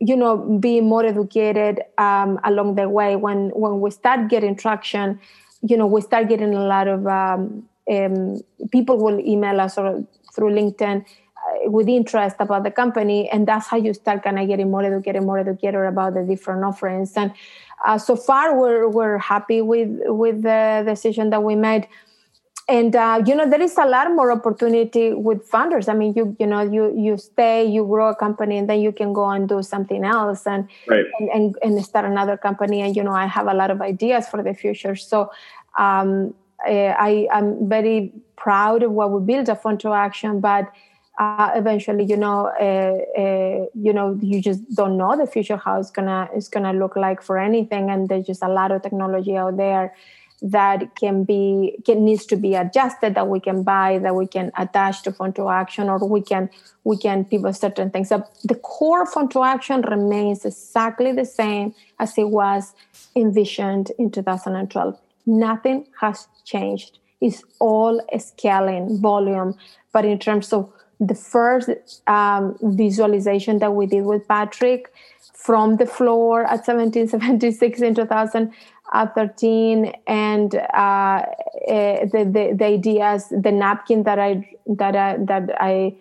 you 0.00 0.16
know, 0.16 0.58
being 0.58 0.88
more 0.88 1.04
educated 1.04 1.82
um, 1.98 2.40
along 2.44 2.74
the 2.74 2.88
way. 2.88 3.14
When 3.14 3.50
when 3.50 3.80
we 3.80 3.92
start 3.92 4.28
getting 4.28 4.56
traction, 4.56 5.20
you 5.62 5.76
know, 5.76 5.86
we 5.86 6.00
start 6.00 6.28
getting 6.28 6.54
a 6.54 6.64
lot 6.64 6.88
of 6.88 7.06
um, 7.06 7.68
um, 7.88 8.40
people 8.72 8.98
will 8.98 9.20
email 9.20 9.60
us 9.60 9.78
or 9.78 10.04
through 10.34 10.50
LinkedIn 10.52 11.04
with 11.64 11.88
interest 11.88 12.36
about 12.38 12.64
the 12.64 12.70
company 12.70 13.28
and 13.30 13.46
that's 13.46 13.66
how 13.66 13.76
you 13.76 13.94
start 13.94 14.22
kind 14.22 14.38
of 14.38 14.46
getting 14.46 14.70
more 14.70 14.82
educated 14.82 15.22
more 15.22 15.38
educated 15.38 15.80
about 15.80 16.14
the 16.14 16.22
different 16.22 16.64
offerings. 16.64 17.12
And 17.16 17.32
uh, 17.86 17.98
so 17.98 18.16
far 18.16 18.58
we're 18.58 18.88
we're 18.88 19.18
happy 19.18 19.60
with 19.62 19.88
with 20.06 20.42
the 20.42 20.82
decision 20.86 21.30
that 21.30 21.42
we 21.42 21.54
made. 21.54 21.88
And 22.68 22.94
uh, 22.94 23.22
you 23.24 23.34
know 23.34 23.48
there 23.48 23.62
is 23.62 23.78
a 23.78 23.86
lot 23.86 24.10
more 24.14 24.30
opportunity 24.30 25.14
with 25.14 25.46
founders. 25.46 25.88
I 25.88 25.94
mean 25.94 26.12
you 26.14 26.36
you 26.38 26.46
know 26.46 26.60
you 26.60 26.94
you 26.96 27.16
stay 27.16 27.64
you 27.64 27.84
grow 27.84 28.10
a 28.10 28.14
company 28.14 28.58
and 28.58 28.68
then 28.68 28.80
you 28.80 28.92
can 28.92 29.12
go 29.12 29.28
and 29.30 29.48
do 29.48 29.62
something 29.62 30.04
else 30.04 30.46
and 30.46 30.68
right. 30.86 31.06
and, 31.18 31.30
and, 31.30 31.56
and 31.62 31.84
start 31.84 32.04
another 32.04 32.36
company. 32.36 32.82
And 32.82 32.94
you 32.94 33.02
know 33.02 33.12
i 33.12 33.26
have 33.26 33.46
a 33.46 33.54
lot 33.54 33.70
of 33.70 33.80
ideas 33.80 34.28
for 34.28 34.42
the 34.42 34.54
future. 34.54 34.96
So 34.96 35.30
um, 35.78 36.34
eh, 36.66 36.92
I, 36.98 37.28
i'm 37.32 37.68
very 37.68 38.12
proud 38.36 38.82
of 38.82 38.92
what 38.92 39.10
we 39.12 39.20
built 39.20 39.48
at 39.48 39.62
Phone 39.62 39.78
to 39.78 39.92
Action 39.92 40.40
but 40.40 40.70
uh, 41.18 41.50
eventually 41.54 42.04
you 42.04 42.16
know 42.16 42.46
uh, 42.60 43.20
uh, 43.20 43.66
you 43.74 43.92
know 43.92 44.18
you 44.22 44.40
just 44.40 44.62
don't 44.74 44.96
know 44.96 45.16
the 45.16 45.26
future 45.26 45.56
how 45.56 45.78
it's 45.78 45.90
gonna 45.90 46.28
it's 46.34 46.48
gonna 46.48 46.72
look 46.72 46.96
like 46.96 47.22
for 47.22 47.38
anything. 47.38 47.90
And 47.90 48.08
there's 48.08 48.26
just 48.26 48.42
a 48.42 48.48
lot 48.48 48.70
of 48.70 48.82
technology 48.82 49.36
out 49.36 49.56
there 49.56 49.94
that 50.40 50.94
can 50.94 51.24
be 51.24 51.76
can 51.84 52.04
needs 52.04 52.24
to 52.26 52.36
be 52.36 52.54
adjusted 52.54 53.16
that 53.16 53.26
we 53.26 53.40
can 53.40 53.64
buy 53.64 53.98
that 53.98 54.14
we 54.14 54.26
can 54.26 54.52
attach 54.56 55.02
to 55.02 55.12
Phone 55.12 55.32
to 55.32 55.48
Action 55.48 55.88
or 55.88 55.98
we 56.06 56.22
can 56.22 56.48
we 56.84 56.96
can 56.96 57.24
pivot 57.24 57.56
certain 57.56 57.90
things. 57.90 58.08
So 58.08 58.24
the 58.44 58.54
core 58.54 59.04
Phone 59.04 59.28
to 59.30 59.42
Action 59.42 59.82
remains 59.82 60.44
exactly 60.44 61.12
the 61.12 61.24
same 61.24 61.74
as 61.98 62.16
it 62.16 62.28
was 62.28 62.74
envisioned 63.16 63.90
in 63.98 64.10
2012 64.10 64.98
nothing 65.28 65.86
has 66.00 66.26
changed. 66.44 66.98
It's 67.20 67.42
all 67.60 68.00
scaling 68.18 69.00
volume. 69.00 69.54
But 69.92 70.04
in 70.04 70.18
terms 70.18 70.52
of 70.52 70.72
the 71.00 71.14
first 71.14 71.70
um, 72.06 72.56
visualization 72.62 73.58
that 73.58 73.74
we 73.74 73.86
did 73.86 74.04
with 74.04 74.26
Patrick 74.26 74.92
from 75.34 75.76
the 75.76 75.86
floor 75.86 76.42
at 76.42 76.66
1776 76.66 77.80
in 77.80 77.94
2000 77.94 78.52
uh, 78.92 79.06
13 79.06 79.92
and 80.06 80.54
uh, 80.54 80.58
uh, 80.58 81.24
the, 81.66 82.24
the, 82.24 82.54
the 82.56 82.64
ideas 82.64 83.28
the 83.28 83.52
napkin 83.52 84.02
that 84.02 84.18
i 84.18 84.48
that 84.66 84.96
i 84.96 85.16
that 85.18 85.50
i 85.60 85.94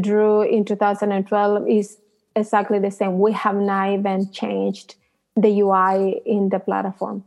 drew 0.00 0.42
in 0.42 0.64
2012 0.64 1.68
is 1.68 1.98
exactly 2.34 2.78
the 2.78 2.90
same. 2.90 3.18
We 3.18 3.32
have 3.32 3.56
not 3.56 3.92
even 3.92 4.30
changed 4.30 4.96
the 5.36 5.60
ui 5.60 6.22
in 6.26 6.48
the 6.48 6.58
platform. 6.58 7.24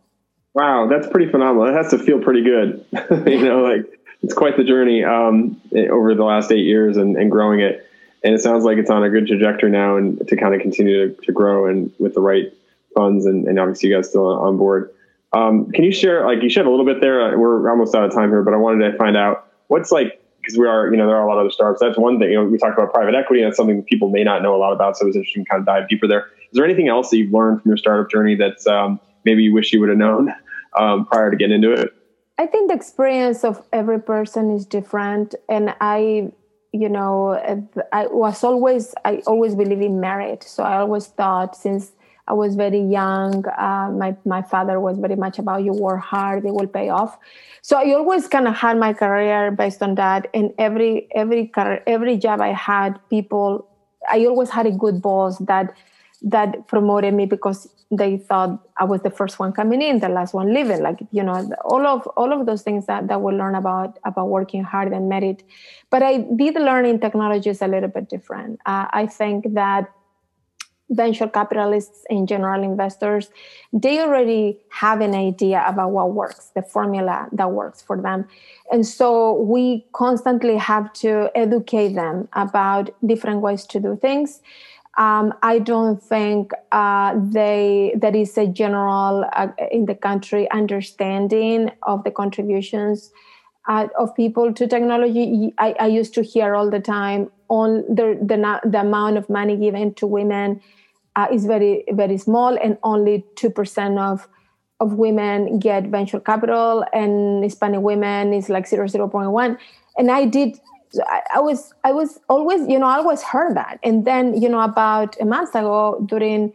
Wow 0.53 0.87
that's 0.87 1.07
pretty 1.07 1.31
phenomenal. 1.31 1.67
It 1.67 1.77
has 1.77 1.91
to 1.91 1.99
feel 1.99 2.19
pretty 2.19 2.43
good 2.43 2.85
you 3.25 3.43
know 3.43 3.61
like 3.61 3.85
it's 4.21 4.33
quite 4.33 4.57
the 4.57 4.63
journey 4.63 5.03
um, 5.03 5.59
over 5.91 6.13
the 6.13 6.23
last 6.23 6.51
eight 6.51 6.65
years 6.65 6.97
and, 6.97 7.15
and 7.17 7.31
growing 7.31 7.59
it 7.59 7.89
and 8.23 8.33
it 8.33 8.41
sounds 8.41 8.63
like 8.63 8.77
it's 8.77 8.89
on 8.89 9.03
a 9.03 9.09
good 9.09 9.27
trajectory 9.27 9.71
now 9.71 9.95
and 9.95 10.27
to 10.27 10.35
kind 10.35 10.53
of 10.53 10.61
continue 10.61 11.07
to, 11.07 11.21
to 11.25 11.31
grow 11.31 11.67
and 11.67 11.91
with 11.99 12.13
the 12.13 12.21
right 12.21 12.53
funds 12.93 13.25
and, 13.25 13.47
and 13.47 13.59
obviously 13.59 13.89
you 13.89 13.95
guys 13.95 14.09
still 14.09 14.27
on 14.27 14.57
board. 14.57 14.91
Um, 15.31 15.71
can 15.71 15.83
you 15.83 15.91
share, 15.91 16.25
like 16.25 16.41
you 16.41 16.49
shared 16.49 16.67
a 16.67 16.69
little 16.69 16.85
bit 16.85 17.01
there, 17.01 17.33
uh, 17.33 17.37
we're 17.37 17.69
almost 17.69 17.95
out 17.95 18.03
of 18.03 18.13
time 18.13 18.29
here, 18.29 18.41
but 18.41 18.53
I 18.53 18.57
wanted 18.57 18.91
to 18.91 18.97
find 18.97 19.15
out 19.15 19.47
what's 19.67 19.91
like, 19.91 20.21
because 20.41 20.57
we 20.57 20.67
are, 20.67 20.89
you 20.91 20.97
know, 20.97 21.05
there 21.05 21.15
are 21.15 21.25
a 21.25 21.27
lot 21.27 21.37
of 21.37 21.41
other 21.41 21.51
startups. 21.51 21.79
That's 21.79 21.97
one 21.97 22.19
thing, 22.19 22.29
you 22.29 22.35
know, 22.35 22.45
we 22.45 22.57
talked 22.57 22.77
about 22.77 22.93
private 22.93 23.15
equity 23.15 23.41
and 23.41 23.51
that's 23.51 23.57
something 23.57 23.83
people 23.83 24.09
may 24.09 24.23
not 24.23 24.41
know 24.41 24.55
a 24.55 24.57
lot 24.57 24.73
about. 24.73 24.97
So 24.97 25.03
it 25.03 25.07
was 25.07 25.15
interesting 25.15 25.45
to 25.45 25.49
kind 25.49 25.59
of 25.61 25.65
dive 25.65 25.87
deeper 25.87 26.07
there. 26.07 26.25
Is 26.25 26.53
there 26.53 26.65
anything 26.65 26.87
else 26.87 27.09
that 27.11 27.17
you've 27.17 27.31
learned 27.31 27.61
from 27.61 27.69
your 27.69 27.77
startup 27.77 28.09
journey 28.09 28.35
that's 28.35 28.65
um, 28.67 28.99
maybe 29.23 29.43
you 29.43 29.53
wish 29.53 29.71
you 29.71 29.79
would 29.79 29.89
have 29.89 29.97
known 29.97 30.33
um, 30.77 31.05
prior 31.05 31.31
to 31.31 31.37
getting 31.37 31.55
into 31.55 31.71
it? 31.71 31.93
I 32.39 32.45
think 32.45 32.69
the 32.69 32.75
experience 32.75 33.43
of 33.43 33.61
every 33.73 34.01
person 34.01 34.49
is 34.49 34.65
different. 34.65 35.35
And 35.49 35.75
I, 35.81 36.31
you 36.71 36.87
know, 36.87 37.33
I 37.91 38.07
was 38.07 38.45
always, 38.45 38.95
I 39.03 39.17
always 39.27 39.55
believe 39.55 39.81
in 39.81 39.99
merit. 39.99 40.43
So 40.43 40.63
I 40.63 40.77
always 40.77 41.07
thought 41.07 41.57
since 41.57 41.91
I 42.29 42.33
was 42.33 42.55
very 42.55 42.79
young. 42.79 43.45
Uh, 43.45 43.91
my 43.91 44.15
my 44.23 44.41
father 44.41 44.79
was 44.79 44.97
very 44.99 45.17
much 45.17 45.37
about 45.37 45.63
you 45.63 45.73
work 45.73 46.01
hard, 46.01 46.43
they 46.43 46.51
will 46.51 46.67
pay 46.67 46.87
off. 46.87 47.17
So 47.61 47.75
I 47.75 47.91
always 47.93 48.27
kind 48.27 48.47
of 48.47 48.55
had 48.55 48.77
my 48.77 48.93
career 48.93 49.51
based 49.51 49.83
on 49.83 49.95
that. 49.95 50.29
And 50.33 50.53
every 50.57 51.09
every 51.13 51.47
career, 51.47 51.83
every 51.87 52.17
job 52.17 52.39
I 52.39 52.53
had, 52.53 52.99
people, 53.09 53.67
I 54.09 54.25
always 54.27 54.49
had 54.49 54.65
a 54.65 54.71
good 54.71 55.01
boss 55.01 55.39
that 55.39 55.73
that 56.21 56.67
promoted 56.67 57.13
me 57.13 57.25
because 57.25 57.67
they 57.91 58.17
thought 58.17 58.67
I 58.77 58.83
was 58.83 59.01
the 59.01 59.09
first 59.09 59.39
one 59.39 59.51
coming 59.51 59.81
in, 59.81 59.99
the 59.99 60.09
last 60.09 60.33
one 60.33 60.53
leaving. 60.53 60.81
Like 60.81 60.99
you 61.11 61.23
know, 61.23 61.49
all 61.65 61.85
of 61.85 62.05
all 62.17 62.33
of 62.33 62.45
those 62.45 62.61
things 62.61 62.85
that 62.85 63.07
that 63.07 63.21
we 63.21 63.33
learn 63.33 63.55
about 63.55 63.97
about 64.05 64.27
working 64.29 64.63
hard 64.63 64.91
and 64.91 65.09
merit. 65.09 65.43
But 65.89 66.03
I 66.03 66.17
did 66.17 66.55
learn 66.55 66.85
in 66.85 66.99
technology 66.99 67.49
is 67.49 67.61
a 67.61 67.67
little 67.67 67.89
bit 67.89 68.09
different. 68.09 68.59
Uh, 68.65 68.87
I 68.91 69.07
think 69.07 69.53
that 69.53 69.89
venture 70.89 71.27
capitalists 71.27 72.03
and 72.09 72.27
general 72.27 72.63
investors 72.63 73.29
they 73.71 73.99
already 73.99 74.57
have 74.71 75.01
an 75.01 75.13
idea 75.13 75.63
about 75.67 75.91
what 75.91 76.13
works 76.13 76.51
the 76.55 76.63
formula 76.63 77.27
that 77.31 77.51
works 77.51 77.81
for 77.81 78.01
them 78.01 78.27
and 78.71 78.85
so 78.85 79.33
we 79.33 79.85
constantly 79.93 80.57
have 80.57 80.91
to 80.93 81.29
educate 81.35 81.93
them 81.93 82.27
about 82.33 82.89
different 83.05 83.41
ways 83.41 83.65
to 83.65 83.79
do 83.79 83.95
things 84.01 84.41
um, 84.99 85.33
I 85.41 85.59
don't 85.59 86.01
think 86.03 86.51
uh, 86.73 87.15
they 87.17 87.93
there 87.95 88.15
is 88.15 88.37
a 88.37 88.45
general 88.45 89.25
uh, 89.33 89.47
in 89.71 89.85
the 89.85 89.95
country 89.95 90.51
understanding 90.51 91.71
of 91.83 92.03
the 92.03 92.11
contributions 92.11 93.09
uh, 93.69 93.87
of 93.97 94.13
people 94.13 94.53
to 94.53 94.67
technology. 94.67 95.53
I, 95.57 95.73
I, 95.79 95.87
used 95.87 96.13
to 96.15 96.21
hear 96.21 96.53
all 96.53 96.69
the 96.69 96.81
time 96.81 97.31
on 97.47 97.85
the, 97.87 98.19
the 98.21 98.69
the 98.69 98.81
amount 98.81 99.17
of 99.17 99.29
money 99.29 99.55
given 99.55 99.93
to 99.95 100.05
women 100.05 100.59
uh, 101.15 101.27
is 101.31 101.45
very 101.45 101.85
very 101.93 102.17
small, 102.17 102.57
and 102.61 102.77
only 102.83 103.23
two 103.37 103.49
percent 103.49 103.99
of 103.99 104.27
of 104.81 104.95
women 104.95 105.59
get 105.59 105.85
venture 105.85 106.19
capital, 106.19 106.83
and 106.91 107.41
Hispanic 107.41 107.79
women 107.79 108.33
is 108.33 108.49
like 108.49 108.67
zero 108.67 108.85
zero 108.87 109.07
point 109.07 109.31
one. 109.31 109.57
And 109.97 110.11
I 110.11 110.25
did. 110.25 110.59
I, 111.05 111.21
I 111.35 111.39
was 111.39 111.73
I 111.83 111.91
was 111.91 112.19
always 112.29 112.67
you 112.67 112.79
know 112.79 112.87
I 112.87 112.97
always 112.97 113.21
heard 113.21 113.55
that, 113.55 113.79
and 113.83 114.05
then 114.05 114.39
you 114.41 114.49
know 114.49 114.61
about 114.61 115.19
a 115.21 115.25
month 115.25 115.55
ago 115.55 116.03
during 116.05 116.53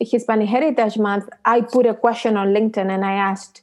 Hispanic 0.00 0.48
Heritage 0.48 0.98
Month, 0.98 1.28
I 1.44 1.60
put 1.60 1.86
a 1.86 1.94
question 1.94 2.36
on 2.36 2.48
LinkedIn 2.48 2.90
and 2.90 3.04
I 3.04 3.14
asked, 3.14 3.62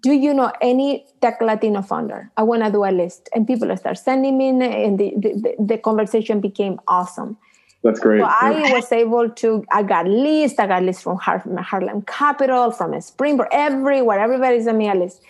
do 0.00 0.12
you 0.12 0.34
know 0.34 0.52
any 0.60 1.06
tech 1.20 1.40
Latino 1.40 1.82
founder? 1.82 2.30
I 2.36 2.42
want 2.42 2.64
to 2.64 2.70
do 2.70 2.84
a 2.84 2.90
list. 2.90 3.28
And 3.34 3.46
people 3.46 3.74
start 3.76 3.98
sending 3.98 4.38
me, 4.38 4.48
and 4.48 4.98
the, 4.98 5.12
the, 5.16 5.54
the, 5.58 5.78
conversation 5.78 6.40
became 6.40 6.80
awesome. 6.88 7.36
That's 7.82 8.00
great. 8.00 8.20
So 8.20 8.26
I 8.26 8.72
was 8.72 8.90
able 8.90 9.28
to, 9.30 9.64
I 9.70 9.82
got 9.82 10.08
lists, 10.08 10.58
I 10.58 10.66
got 10.66 10.82
lists 10.82 11.02
from 11.02 11.18
Harlem 11.18 12.02
Capital, 12.02 12.70
from 12.72 13.00
Springboard, 13.00 13.48
everywhere, 13.52 14.18
everybody 14.18 14.60
sent 14.62 14.78
me 14.78 14.88
a 14.88 14.94
list. 14.94 15.22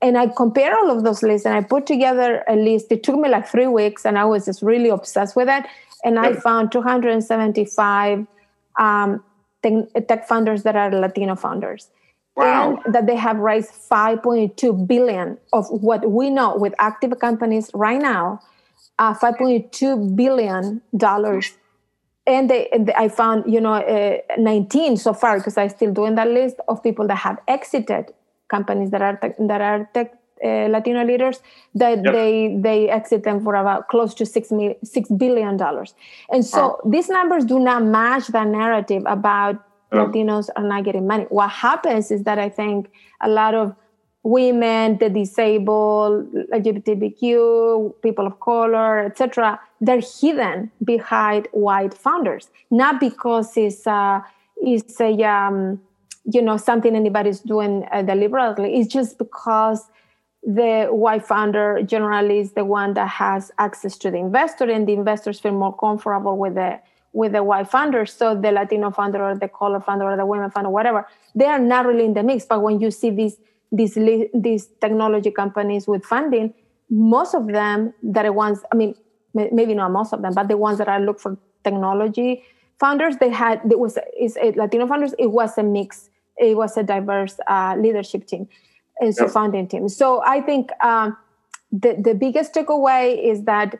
And 0.00 0.16
I 0.16 0.28
compare 0.28 0.76
all 0.78 0.90
of 0.90 1.02
those 1.02 1.22
lists 1.22 1.44
and 1.44 1.54
I 1.54 1.62
put 1.62 1.86
together 1.86 2.44
a 2.48 2.54
list. 2.54 2.86
It 2.90 3.02
took 3.02 3.16
me 3.16 3.28
like 3.28 3.48
three 3.48 3.66
weeks 3.66 4.06
and 4.06 4.16
I 4.18 4.24
was 4.24 4.44
just 4.44 4.62
really 4.62 4.90
obsessed 4.90 5.34
with 5.34 5.48
it. 5.48 5.64
And 6.04 6.18
I 6.18 6.34
found 6.34 6.70
275 6.70 8.26
um, 8.78 9.24
tech 9.62 10.28
founders 10.28 10.62
that 10.62 10.76
are 10.76 10.90
Latino 10.92 11.34
founders. 11.34 11.88
Wow. 12.36 12.80
And 12.84 12.94
that 12.94 13.06
they 13.08 13.16
have 13.16 13.38
raised 13.38 13.72
5.2 13.72 14.86
billion 14.86 15.36
of 15.52 15.68
what 15.70 16.08
we 16.08 16.30
know 16.30 16.56
with 16.56 16.74
active 16.78 17.18
companies 17.18 17.68
right 17.74 18.00
now, 18.00 18.40
uh, 19.00 19.14
5.2 19.14 20.14
billion 20.14 20.80
dollars 20.96 21.54
and, 22.28 22.50
they, 22.50 22.68
and 22.68 22.90
I 22.90 23.08
found, 23.08 23.50
you 23.50 23.58
know, 23.58 23.72
uh, 23.72 24.18
19 24.36 24.98
so 24.98 25.14
far 25.14 25.38
because 25.38 25.56
I'm 25.56 25.70
still 25.70 25.92
doing 25.92 26.14
that 26.16 26.28
list 26.28 26.56
of 26.68 26.82
people 26.82 27.06
that 27.06 27.16
have 27.16 27.38
exited 27.48 28.12
companies 28.48 28.90
that 28.90 29.02
are 29.02 29.16
tech, 29.16 29.36
that 29.38 29.60
are 29.60 29.88
tech 29.94 30.14
uh, 30.44 30.68
Latino 30.68 31.04
leaders 31.04 31.40
that 31.74 32.04
yep. 32.04 32.14
they 32.14 32.56
they 32.60 32.88
exit 32.88 33.24
them 33.24 33.42
for 33.42 33.54
about 33.54 33.88
close 33.88 34.14
to 34.14 34.26
six 34.26 34.50
mil, 34.50 34.74
six 34.84 35.10
billion 35.10 35.56
dollars, 35.56 35.94
and 36.30 36.44
so 36.44 36.80
these 36.86 37.08
numbers 37.08 37.44
do 37.44 37.58
not 37.58 37.82
match 37.84 38.28
the 38.28 38.44
narrative 38.44 39.02
about 39.06 39.64
Latinos 39.92 40.48
are 40.56 40.62
not 40.62 40.84
getting 40.84 41.06
money. 41.06 41.24
What 41.30 41.50
happens 41.50 42.10
is 42.10 42.24
that 42.24 42.38
I 42.38 42.48
think 42.48 42.90
a 43.20 43.28
lot 43.28 43.54
of 43.54 43.74
women, 44.22 44.98
the 44.98 45.08
disabled, 45.08 46.30
LGBTQ, 46.52 48.02
people 48.02 48.26
of 48.26 48.38
color, 48.40 49.06
etc., 49.06 49.58
they're 49.80 50.00
hidden 50.20 50.70
behind 50.84 51.48
white 51.52 51.94
founders, 51.94 52.50
not 52.70 53.00
because 53.00 53.56
it's 53.56 53.86
uh, 53.86 54.20
it's 54.56 55.00
a 55.00 55.12
um, 55.22 55.80
you 56.30 56.42
know 56.42 56.56
something 56.56 56.94
anybody's 56.94 57.40
doing 57.40 57.86
uh, 57.92 58.02
deliberately. 58.02 58.76
It's 58.76 58.92
just 58.92 59.18
because 59.18 59.88
the 60.42 60.88
Y 60.90 61.18
founder 61.18 61.82
generally 61.82 62.38
is 62.38 62.52
the 62.52 62.64
one 62.64 62.94
that 62.94 63.08
has 63.08 63.50
access 63.58 63.96
to 63.98 64.10
the 64.10 64.18
investor, 64.18 64.70
and 64.70 64.86
the 64.86 64.92
investors 64.92 65.40
feel 65.40 65.52
more 65.52 65.76
comfortable 65.76 66.36
with 66.36 66.54
the 66.54 66.80
with 67.12 67.32
the 67.32 67.42
white 67.42 67.68
founders. 67.70 68.12
So 68.12 68.34
the 68.34 68.52
Latino 68.52 68.90
founder 68.90 69.22
or 69.24 69.34
the 69.36 69.48
color 69.48 69.80
founder 69.80 70.04
or 70.04 70.16
the 70.16 70.26
women 70.26 70.50
founder, 70.50 70.70
whatever, 70.70 71.06
they 71.34 71.46
are 71.46 71.58
not 71.58 71.86
really 71.86 72.04
in 72.04 72.14
the 72.14 72.22
mix. 72.22 72.44
But 72.44 72.62
when 72.62 72.80
you 72.80 72.90
see 72.90 73.10
these 73.10 73.36
these 73.72 73.94
these 74.34 74.66
technology 74.80 75.30
companies 75.30 75.88
with 75.88 76.04
funding, 76.04 76.54
most 76.90 77.34
of 77.34 77.46
them 77.48 77.94
that 78.02 78.26
are 78.26 78.32
ones. 78.32 78.60
I 78.72 78.76
mean, 78.76 78.94
maybe 79.34 79.74
not 79.74 79.90
most 79.92 80.12
of 80.12 80.22
them, 80.22 80.34
but 80.34 80.48
the 80.48 80.56
ones 80.56 80.78
that 80.78 80.88
I 80.88 80.98
look 80.98 81.20
for 81.20 81.38
technology 81.64 82.44
founders, 82.78 83.16
they 83.16 83.30
had 83.30 83.60
it 83.70 83.78
was 83.78 83.98
is 84.18 84.38
Latino 84.56 84.86
founders. 84.86 85.14
It 85.18 85.30
was 85.32 85.58
a 85.58 85.62
mix. 85.62 86.07
It 86.38 86.56
was 86.56 86.76
a 86.76 86.82
diverse 86.82 87.38
uh, 87.48 87.76
leadership 87.78 88.26
team, 88.26 88.48
and 89.00 89.14
so 89.14 89.24
yep. 89.24 89.32
founding 89.32 89.68
team. 89.68 89.88
So 89.88 90.22
I 90.24 90.40
think 90.40 90.70
um, 90.82 91.16
the 91.72 91.96
the 91.98 92.14
biggest 92.14 92.54
takeaway 92.54 93.22
is 93.22 93.44
that 93.44 93.78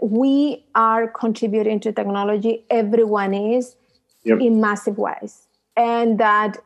we 0.00 0.64
are 0.74 1.08
contributing 1.08 1.80
to 1.80 1.92
technology. 1.92 2.64
Everyone 2.70 3.34
is 3.34 3.76
yep. 4.24 4.40
in 4.40 4.60
massive 4.60 4.98
ways, 4.98 5.48
and 5.76 6.18
that 6.18 6.58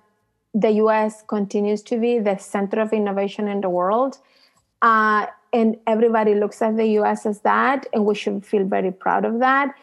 the 0.55 0.71
US 0.73 1.23
continues 1.27 1.83
to 1.83 1.99
be 1.99 2.19
the 2.19 2.37
center 2.39 2.81
of 2.81 2.93
innovation 2.93 3.49
in 3.49 3.61
the 3.61 3.69
world. 3.69 4.19
Uh, 4.83 5.27
and 5.53 5.77
everybody 5.87 6.35
looks 6.35 6.61
at 6.63 6.77
the 6.77 6.87
US 7.01 7.27
as 7.27 7.41
that, 7.41 7.87
and 7.93 8.05
we 8.05 8.15
should 8.15 8.45
feel 8.45 8.65
very 8.65 8.93
proud 8.93 9.25
of 9.25 9.39
that. 9.41 9.75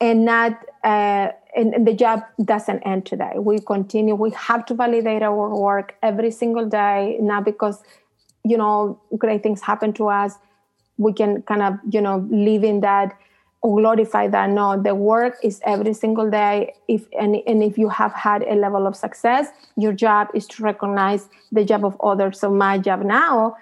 And 0.00 0.24
not, 0.24 0.66
uh, 0.82 1.28
and, 1.54 1.74
and 1.74 1.86
the 1.86 1.92
job 1.92 2.22
doesn't 2.44 2.80
end 2.80 3.06
today. 3.06 3.32
We 3.36 3.58
continue. 3.58 4.14
We 4.14 4.30
have 4.30 4.64
to 4.66 4.74
validate 4.74 5.22
our 5.22 5.54
work 5.54 5.94
every 6.02 6.30
single 6.30 6.66
day, 6.66 7.18
not 7.20 7.44
because, 7.44 7.82
you 8.44 8.56
know, 8.56 9.00
great 9.18 9.42
things 9.42 9.60
happen 9.60 9.92
to 9.94 10.08
us. 10.08 10.34
We 10.96 11.12
can 11.12 11.42
kind 11.42 11.62
of, 11.62 11.74
you 11.90 12.00
know, 12.00 12.26
live 12.30 12.64
in 12.64 12.80
that 12.80 13.18
or 13.62 13.78
glorify 13.78 14.26
that 14.28 14.50
no 14.50 14.80
the 14.80 14.94
work 14.94 15.36
is 15.42 15.60
every 15.64 15.94
single 15.94 16.28
day 16.28 16.74
if 16.88 17.06
and, 17.18 17.36
and 17.46 17.62
if 17.62 17.78
you 17.78 17.88
have 17.88 18.12
had 18.12 18.42
a 18.42 18.54
level 18.54 18.86
of 18.86 18.96
success 18.96 19.48
your 19.76 19.92
job 19.92 20.28
is 20.34 20.46
to 20.46 20.62
recognize 20.62 21.28
the 21.52 21.64
job 21.64 21.84
of 21.84 21.96
others 22.00 22.40
so 22.40 22.50
my 22.50 22.76
job 22.76 23.02
now 23.02 23.56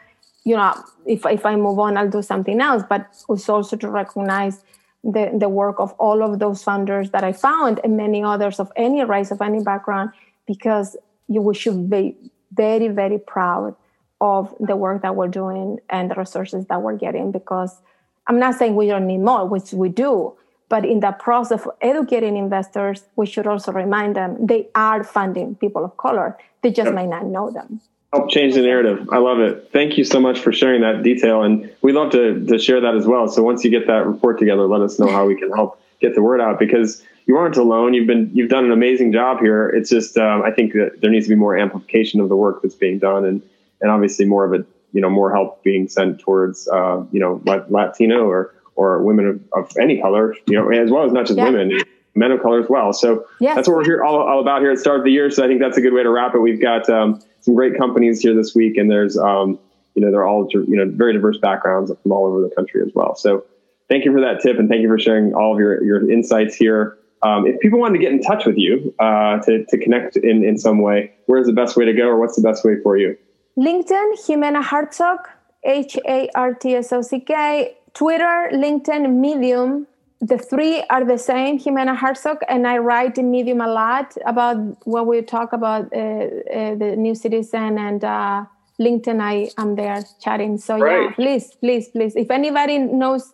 you 0.44 0.56
know 0.56 0.74
if, 1.06 1.24
if 1.26 1.44
i 1.44 1.54
move 1.54 1.78
on 1.78 1.98
i'll 1.98 2.08
do 2.08 2.22
something 2.22 2.60
else 2.60 2.82
but 2.88 3.06
it's 3.28 3.48
also 3.48 3.76
to 3.76 3.90
recognize 3.90 4.64
the, 5.02 5.30
the 5.38 5.48
work 5.48 5.76
of 5.78 5.92
all 5.94 6.22
of 6.22 6.38
those 6.38 6.62
founders 6.62 7.10
that 7.10 7.24
i 7.24 7.32
found 7.32 7.80
and 7.82 7.96
many 7.96 8.22
others 8.22 8.60
of 8.60 8.70
any 8.76 9.02
race 9.02 9.30
of 9.30 9.40
any 9.40 9.62
background 9.62 10.10
because 10.46 10.96
you 11.28 11.40
we 11.40 11.54
should 11.54 11.88
be 11.88 12.16
very, 12.52 12.88
very 12.88 13.18
proud 13.18 13.74
of 14.20 14.54
the 14.60 14.76
work 14.76 15.02
that 15.02 15.16
we're 15.16 15.28
doing 15.28 15.78
and 15.88 16.10
the 16.10 16.14
resources 16.14 16.66
that 16.66 16.82
we're 16.82 16.96
getting 16.96 17.30
because 17.30 17.80
I'm 18.26 18.38
not 18.38 18.56
saying 18.56 18.76
we 18.76 18.86
don't 18.86 19.06
need 19.06 19.18
more, 19.18 19.46
which 19.46 19.72
we 19.72 19.88
do, 19.88 20.36
but 20.68 20.84
in 20.84 21.00
the 21.00 21.12
process 21.12 21.64
of 21.64 21.70
educating 21.80 22.36
investors, 22.36 23.04
we 23.16 23.26
should 23.26 23.46
also 23.46 23.72
remind 23.72 24.16
them 24.16 24.46
they 24.46 24.68
are 24.74 25.02
funding 25.02 25.54
people 25.54 25.84
of 25.84 25.96
color. 25.96 26.36
They 26.62 26.70
just 26.70 26.92
might 26.92 27.08
not 27.08 27.24
know 27.26 27.50
them. 27.50 27.80
Help 28.12 28.28
change 28.28 28.54
the 28.54 28.62
narrative. 28.62 29.08
I 29.12 29.18
love 29.18 29.38
it. 29.38 29.70
Thank 29.72 29.96
you 29.96 30.04
so 30.04 30.18
much 30.18 30.40
for 30.40 30.52
sharing 30.52 30.80
that 30.80 31.02
detail. 31.02 31.42
And 31.42 31.72
we 31.80 31.92
love 31.92 32.10
to, 32.12 32.44
to 32.46 32.58
share 32.58 32.80
that 32.80 32.96
as 32.96 33.06
well. 33.06 33.28
So 33.28 33.42
once 33.42 33.62
you 33.64 33.70
get 33.70 33.86
that 33.86 34.04
report 34.04 34.38
together, 34.38 34.66
let 34.66 34.80
us 34.80 34.98
know 34.98 35.08
how 35.08 35.26
we 35.26 35.36
can 35.36 35.52
help 35.52 35.80
get 36.00 36.14
the 36.14 36.22
word 36.22 36.40
out 36.40 36.58
because 36.58 37.04
you 37.26 37.36
aren't 37.36 37.56
alone. 37.56 37.94
You've 37.94 38.08
been 38.08 38.30
you've 38.34 38.50
done 38.50 38.64
an 38.64 38.72
amazing 38.72 39.12
job 39.12 39.38
here. 39.40 39.68
It's 39.68 39.90
just 39.90 40.16
um, 40.16 40.42
I 40.42 40.50
think 40.50 40.72
that 40.72 41.00
there 41.00 41.10
needs 41.10 41.26
to 41.26 41.30
be 41.30 41.36
more 41.36 41.56
amplification 41.56 42.20
of 42.20 42.28
the 42.28 42.36
work 42.36 42.62
that's 42.62 42.74
being 42.74 42.98
done, 42.98 43.24
and 43.24 43.42
and 43.80 43.90
obviously 43.90 44.24
more 44.24 44.44
of 44.44 44.60
a 44.60 44.64
you 44.92 45.00
know 45.00 45.10
more 45.10 45.32
help 45.32 45.62
being 45.62 45.88
sent 45.88 46.18
towards 46.18 46.66
uh, 46.68 47.04
you 47.12 47.20
know 47.20 47.40
Latino 47.44 48.26
or 48.26 48.54
or 48.74 49.02
women 49.02 49.26
of, 49.26 49.64
of, 49.64 49.76
any 49.78 50.00
color, 50.00 50.34
you 50.46 50.54
know, 50.54 50.70
as 50.70 50.90
well 50.90 51.04
as 51.04 51.12
not 51.12 51.26
just 51.26 51.36
yeah. 51.36 51.44
women, 51.44 51.82
men 52.14 52.32
of 52.32 52.40
color 52.40 52.62
as 52.62 52.68
well. 52.70 52.94
So 52.94 53.26
yes. 53.38 53.54
that's 53.54 53.68
what 53.68 53.76
we're 53.76 53.84
here 53.84 54.02
all, 54.02 54.20
all, 54.22 54.40
about 54.40 54.62
here 54.62 54.70
at 54.70 54.76
the 54.76 54.80
Startup 54.80 55.00
of 55.00 55.04
the 55.04 55.12
Year. 55.12 55.30
So 55.30 55.44
I 55.44 55.48
think 55.48 55.60
that's 55.60 55.76
a 55.76 55.82
good 55.82 55.92
way 55.92 56.02
to 56.02 56.08
wrap 56.08 56.34
it. 56.34 56.38
We've 56.38 56.60
got 56.60 56.88
um, 56.88 57.20
some 57.40 57.54
great 57.54 57.76
companies 57.76 58.20
here 58.20 58.34
this 58.34 58.54
week, 58.54 58.76
and 58.76 58.90
there's 58.90 59.16
um, 59.16 59.58
you 59.94 60.02
know 60.02 60.10
they're 60.10 60.26
all 60.26 60.48
you 60.52 60.76
know 60.76 60.90
very 60.90 61.12
diverse 61.12 61.38
backgrounds 61.38 61.92
from 62.02 62.12
all 62.12 62.26
over 62.26 62.40
the 62.40 62.54
country 62.54 62.82
as 62.82 62.92
well. 62.94 63.14
So 63.14 63.44
thank 63.88 64.04
you 64.04 64.12
for 64.12 64.20
that 64.20 64.40
tip, 64.42 64.58
and 64.58 64.68
thank 64.68 64.82
you 64.82 64.88
for 64.88 64.98
sharing 64.98 65.34
all 65.34 65.52
of 65.52 65.58
your 65.58 65.82
your 65.84 66.10
insights 66.10 66.54
here. 66.54 66.98
Um, 67.22 67.46
if 67.46 67.60
people 67.60 67.78
wanted 67.78 67.98
to 67.98 68.04
get 68.04 68.12
in 68.12 68.22
touch 68.22 68.46
with 68.46 68.56
you 68.56 68.94
uh, 68.98 69.40
to, 69.40 69.66
to 69.66 69.78
connect 69.78 70.16
in, 70.16 70.42
in 70.42 70.56
some 70.56 70.80
way, 70.80 71.12
where's 71.26 71.46
the 71.46 71.52
best 71.52 71.76
way 71.76 71.84
to 71.84 71.92
go 71.92 72.08
or 72.08 72.18
what's 72.18 72.34
the 72.34 72.40
best 72.40 72.64
way 72.64 72.76
for 72.82 72.96
you? 72.96 73.14
LinkedIn, 73.58 74.14
Jimena 74.24 74.62
Hartsock, 74.62 75.26
H 75.62 75.98
A 76.06 76.30
R 76.34 76.54
T 76.54 76.76
S 76.76 76.92
O 76.92 77.02
C 77.02 77.20
K. 77.20 77.76
Twitter, 77.92 78.50
LinkedIn, 78.52 79.16
Medium. 79.16 79.86
The 80.22 80.36
three 80.36 80.82
are 80.90 81.02
the 81.02 81.16
same, 81.16 81.58
Jimena 81.58 81.96
Hartsock, 81.96 82.38
and 82.46 82.66
I 82.66 82.76
write 82.76 83.16
in 83.16 83.30
Medium 83.30 83.62
a 83.62 83.68
lot 83.68 84.14
about 84.26 84.56
what 84.86 85.06
we 85.06 85.22
talk 85.22 85.54
about 85.54 85.84
uh, 85.94 85.98
uh, 85.98 86.74
the 86.74 86.94
new 86.96 87.14
citizen 87.14 87.78
and 87.78 88.04
uh, 88.04 88.44
LinkedIn. 88.78 89.18
I 89.18 89.50
am 89.56 89.76
there 89.76 90.02
chatting. 90.20 90.58
So 90.58 90.78
right. 90.78 91.04
yeah, 91.04 91.14
please, 91.14 91.54
please, 91.54 91.88
please. 91.88 92.16
If 92.16 92.30
anybody 92.30 92.78
knows 92.78 93.32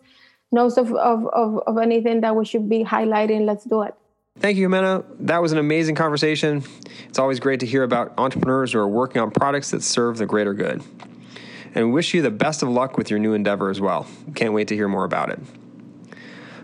knows 0.53 0.77
of, 0.77 0.93
of, 0.93 1.27
of, 1.33 1.59
of 1.67 1.77
anything 1.77 2.21
that 2.21 2.33
we 2.33 2.45
should 2.45 2.69
be 2.69 2.85
highlighting, 2.85 3.45
let's 3.45 3.65
do 3.65 3.81
it. 3.81 3.93
Thank 4.39 4.57
you, 4.57 4.69
Jimena. 4.69 5.03
That 5.19 5.41
was 5.41 5.51
an 5.51 5.57
amazing 5.57 5.95
conversation. 5.95 6.63
It's 7.09 7.19
always 7.19 7.41
great 7.41 7.59
to 7.59 7.65
hear 7.65 7.83
about 7.83 8.13
entrepreneurs 8.17 8.71
who 8.71 8.79
are 8.79 8.87
working 8.87 9.21
on 9.21 9.29
products 9.31 9.71
that 9.71 9.83
serve 9.83 10.19
the 10.19 10.25
greater 10.25 10.53
good. 10.53 10.81
And 11.75 11.87
we 11.87 11.91
wish 11.91 12.13
you 12.13 12.21
the 12.21 12.31
best 12.31 12.63
of 12.63 12.69
luck 12.69 12.97
with 12.97 13.09
your 13.09 13.19
new 13.19 13.33
endeavor 13.33 13.69
as 13.69 13.81
well. 13.81 14.07
Can't 14.35 14.53
wait 14.53 14.69
to 14.69 14.75
hear 14.75 14.87
more 14.87 15.03
about 15.03 15.31
it. 15.31 15.39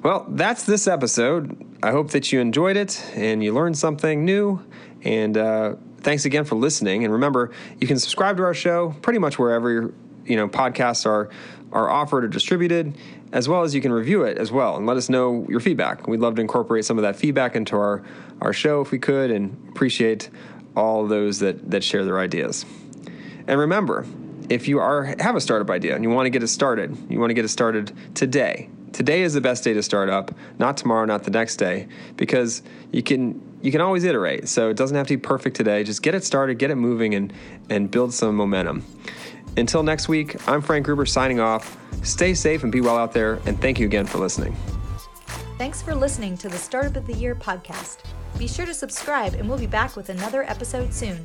Well, 0.04 0.26
that's 0.28 0.64
this 0.64 0.86
episode. 0.86 1.66
I 1.82 1.92
hope 1.92 2.12
that 2.12 2.34
you 2.34 2.42
enjoyed 2.42 2.76
it 2.76 3.02
and 3.16 3.42
you 3.42 3.54
learned 3.54 3.78
something 3.78 4.26
new. 4.26 4.62
And 5.02 5.38
uh, 5.38 5.76
thanks 6.02 6.26
again 6.26 6.44
for 6.44 6.56
listening. 6.56 7.06
And 7.06 7.14
remember, 7.14 7.52
you 7.80 7.88
can 7.88 7.98
subscribe 7.98 8.36
to 8.36 8.44
our 8.44 8.54
show 8.54 8.94
pretty 9.02 9.20
much 9.20 9.40
wherever 9.40 9.94
you 10.26 10.36
know 10.36 10.50
podcasts 10.50 11.06
are 11.06 11.30
are 11.72 11.90
offered 11.90 12.26
or 12.26 12.28
distributed 12.28 12.98
as 13.32 13.48
well 13.48 13.64
as 13.64 13.74
you 13.74 13.82
can 13.82 13.92
review 13.92 14.24
it 14.24 14.38
as 14.38 14.52
well 14.52 14.76
and 14.76 14.86
let 14.86 14.98
us 14.98 15.08
know 15.08 15.46
your 15.50 15.62
feedback. 15.62 16.06
We'd 16.06 16.20
love 16.20 16.36
to 16.36 16.42
incorporate 16.42 16.84
some 16.84 16.98
of 16.98 17.02
that 17.04 17.16
feedback 17.16 17.56
into 17.56 17.78
our, 17.78 18.04
our 18.42 18.54
show 18.54 18.82
if 18.82 18.92
we 18.92 19.00
could 19.00 19.32
and 19.32 19.58
appreciate 19.70 20.30
all 20.76 21.08
those 21.08 21.40
that, 21.40 21.72
that 21.72 21.84
share 21.84 22.06
their 22.06 22.20
ideas. 22.20 22.66
And 23.48 23.60
remember, 23.60 24.06
if 24.50 24.68
you 24.68 24.80
are 24.80 25.16
have 25.20 25.36
a 25.36 25.42
startup 25.42 25.70
idea 25.70 25.96
and 25.96 26.04
you 26.04 26.10
want 26.10 26.26
to 26.26 26.30
get 26.30 26.44
it 26.44 26.48
started, 26.48 26.96
you 27.10 27.20
want 27.20 27.30
to 27.32 27.34
get 27.34 27.46
it 27.46 27.50
started 27.50 27.92
today. 28.14 28.70
Today 28.94 29.24
is 29.24 29.34
the 29.34 29.42
best 29.42 29.64
day 29.64 29.74
to 29.74 29.82
start 29.82 30.10
up, 30.10 30.34
not 30.60 30.78
tomorrow, 30.78 31.06
not 31.06 31.24
the 31.24 31.32
next 31.32 31.58
day, 31.58 31.88
because 32.16 32.62
you 32.92 33.02
can 33.02 33.42
you 33.64 33.72
can 33.72 33.82
always 33.82 34.04
iterate. 34.04 34.48
So 34.48 34.70
it 34.70 34.78
doesn't 34.78 34.96
have 34.96 35.08
to 35.08 35.18
be 35.18 35.22
perfect 35.22 35.56
today. 35.56 35.84
Just 35.84 36.04
get 36.04 36.14
it 36.14 36.24
started, 36.24 36.60
get 36.60 36.70
it 36.70 36.76
moving 36.76 37.16
and 37.16 37.34
and 37.70 37.90
build 37.90 38.14
some 38.14 38.36
momentum. 38.36 38.86
Until 39.58 39.84
next 39.84 40.08
week, 40.08 40.48
I'm 40.48 40.62
Frank 40.62 40.86
Gruber 40.86 41.06
signing 41.08 41.40
off. 41.40 41.78
Stay 42.04 42.34
safe 42.34 42.64
and 42.64 42.72
be 42.72 42.82
well 42.82 42.98
out 42.98 43.14
there, 43.14 43.40
and 43.46 43.60
thank 43.60 43.80
you 43.80 43.86
again 43.88 44.06
for 44.06 44.20
listening. 44.20 44.56
Thanks 45.58 45.82
for 45.82 45.96
listening 45.96 46.38
to 46.38 46.50
the 46.50 46.58
Startup 46.58 46.96
of 46.96 47.08
the 47.08 47.14
Year 47.14 47.34
podcast. 47.34 48.00
Be 48.38 48.48
sure 48.48 48.66
to 48.66 48.74
subscribe, 48.74 49.34
and 49.36 49.48
we'll 49.48 49.60
be 49.60 49.68
back 49.68 49.96
with 49.96 50.10
another 50.10 50.44
episode 50.44 50.94
soon. 50.94 51.20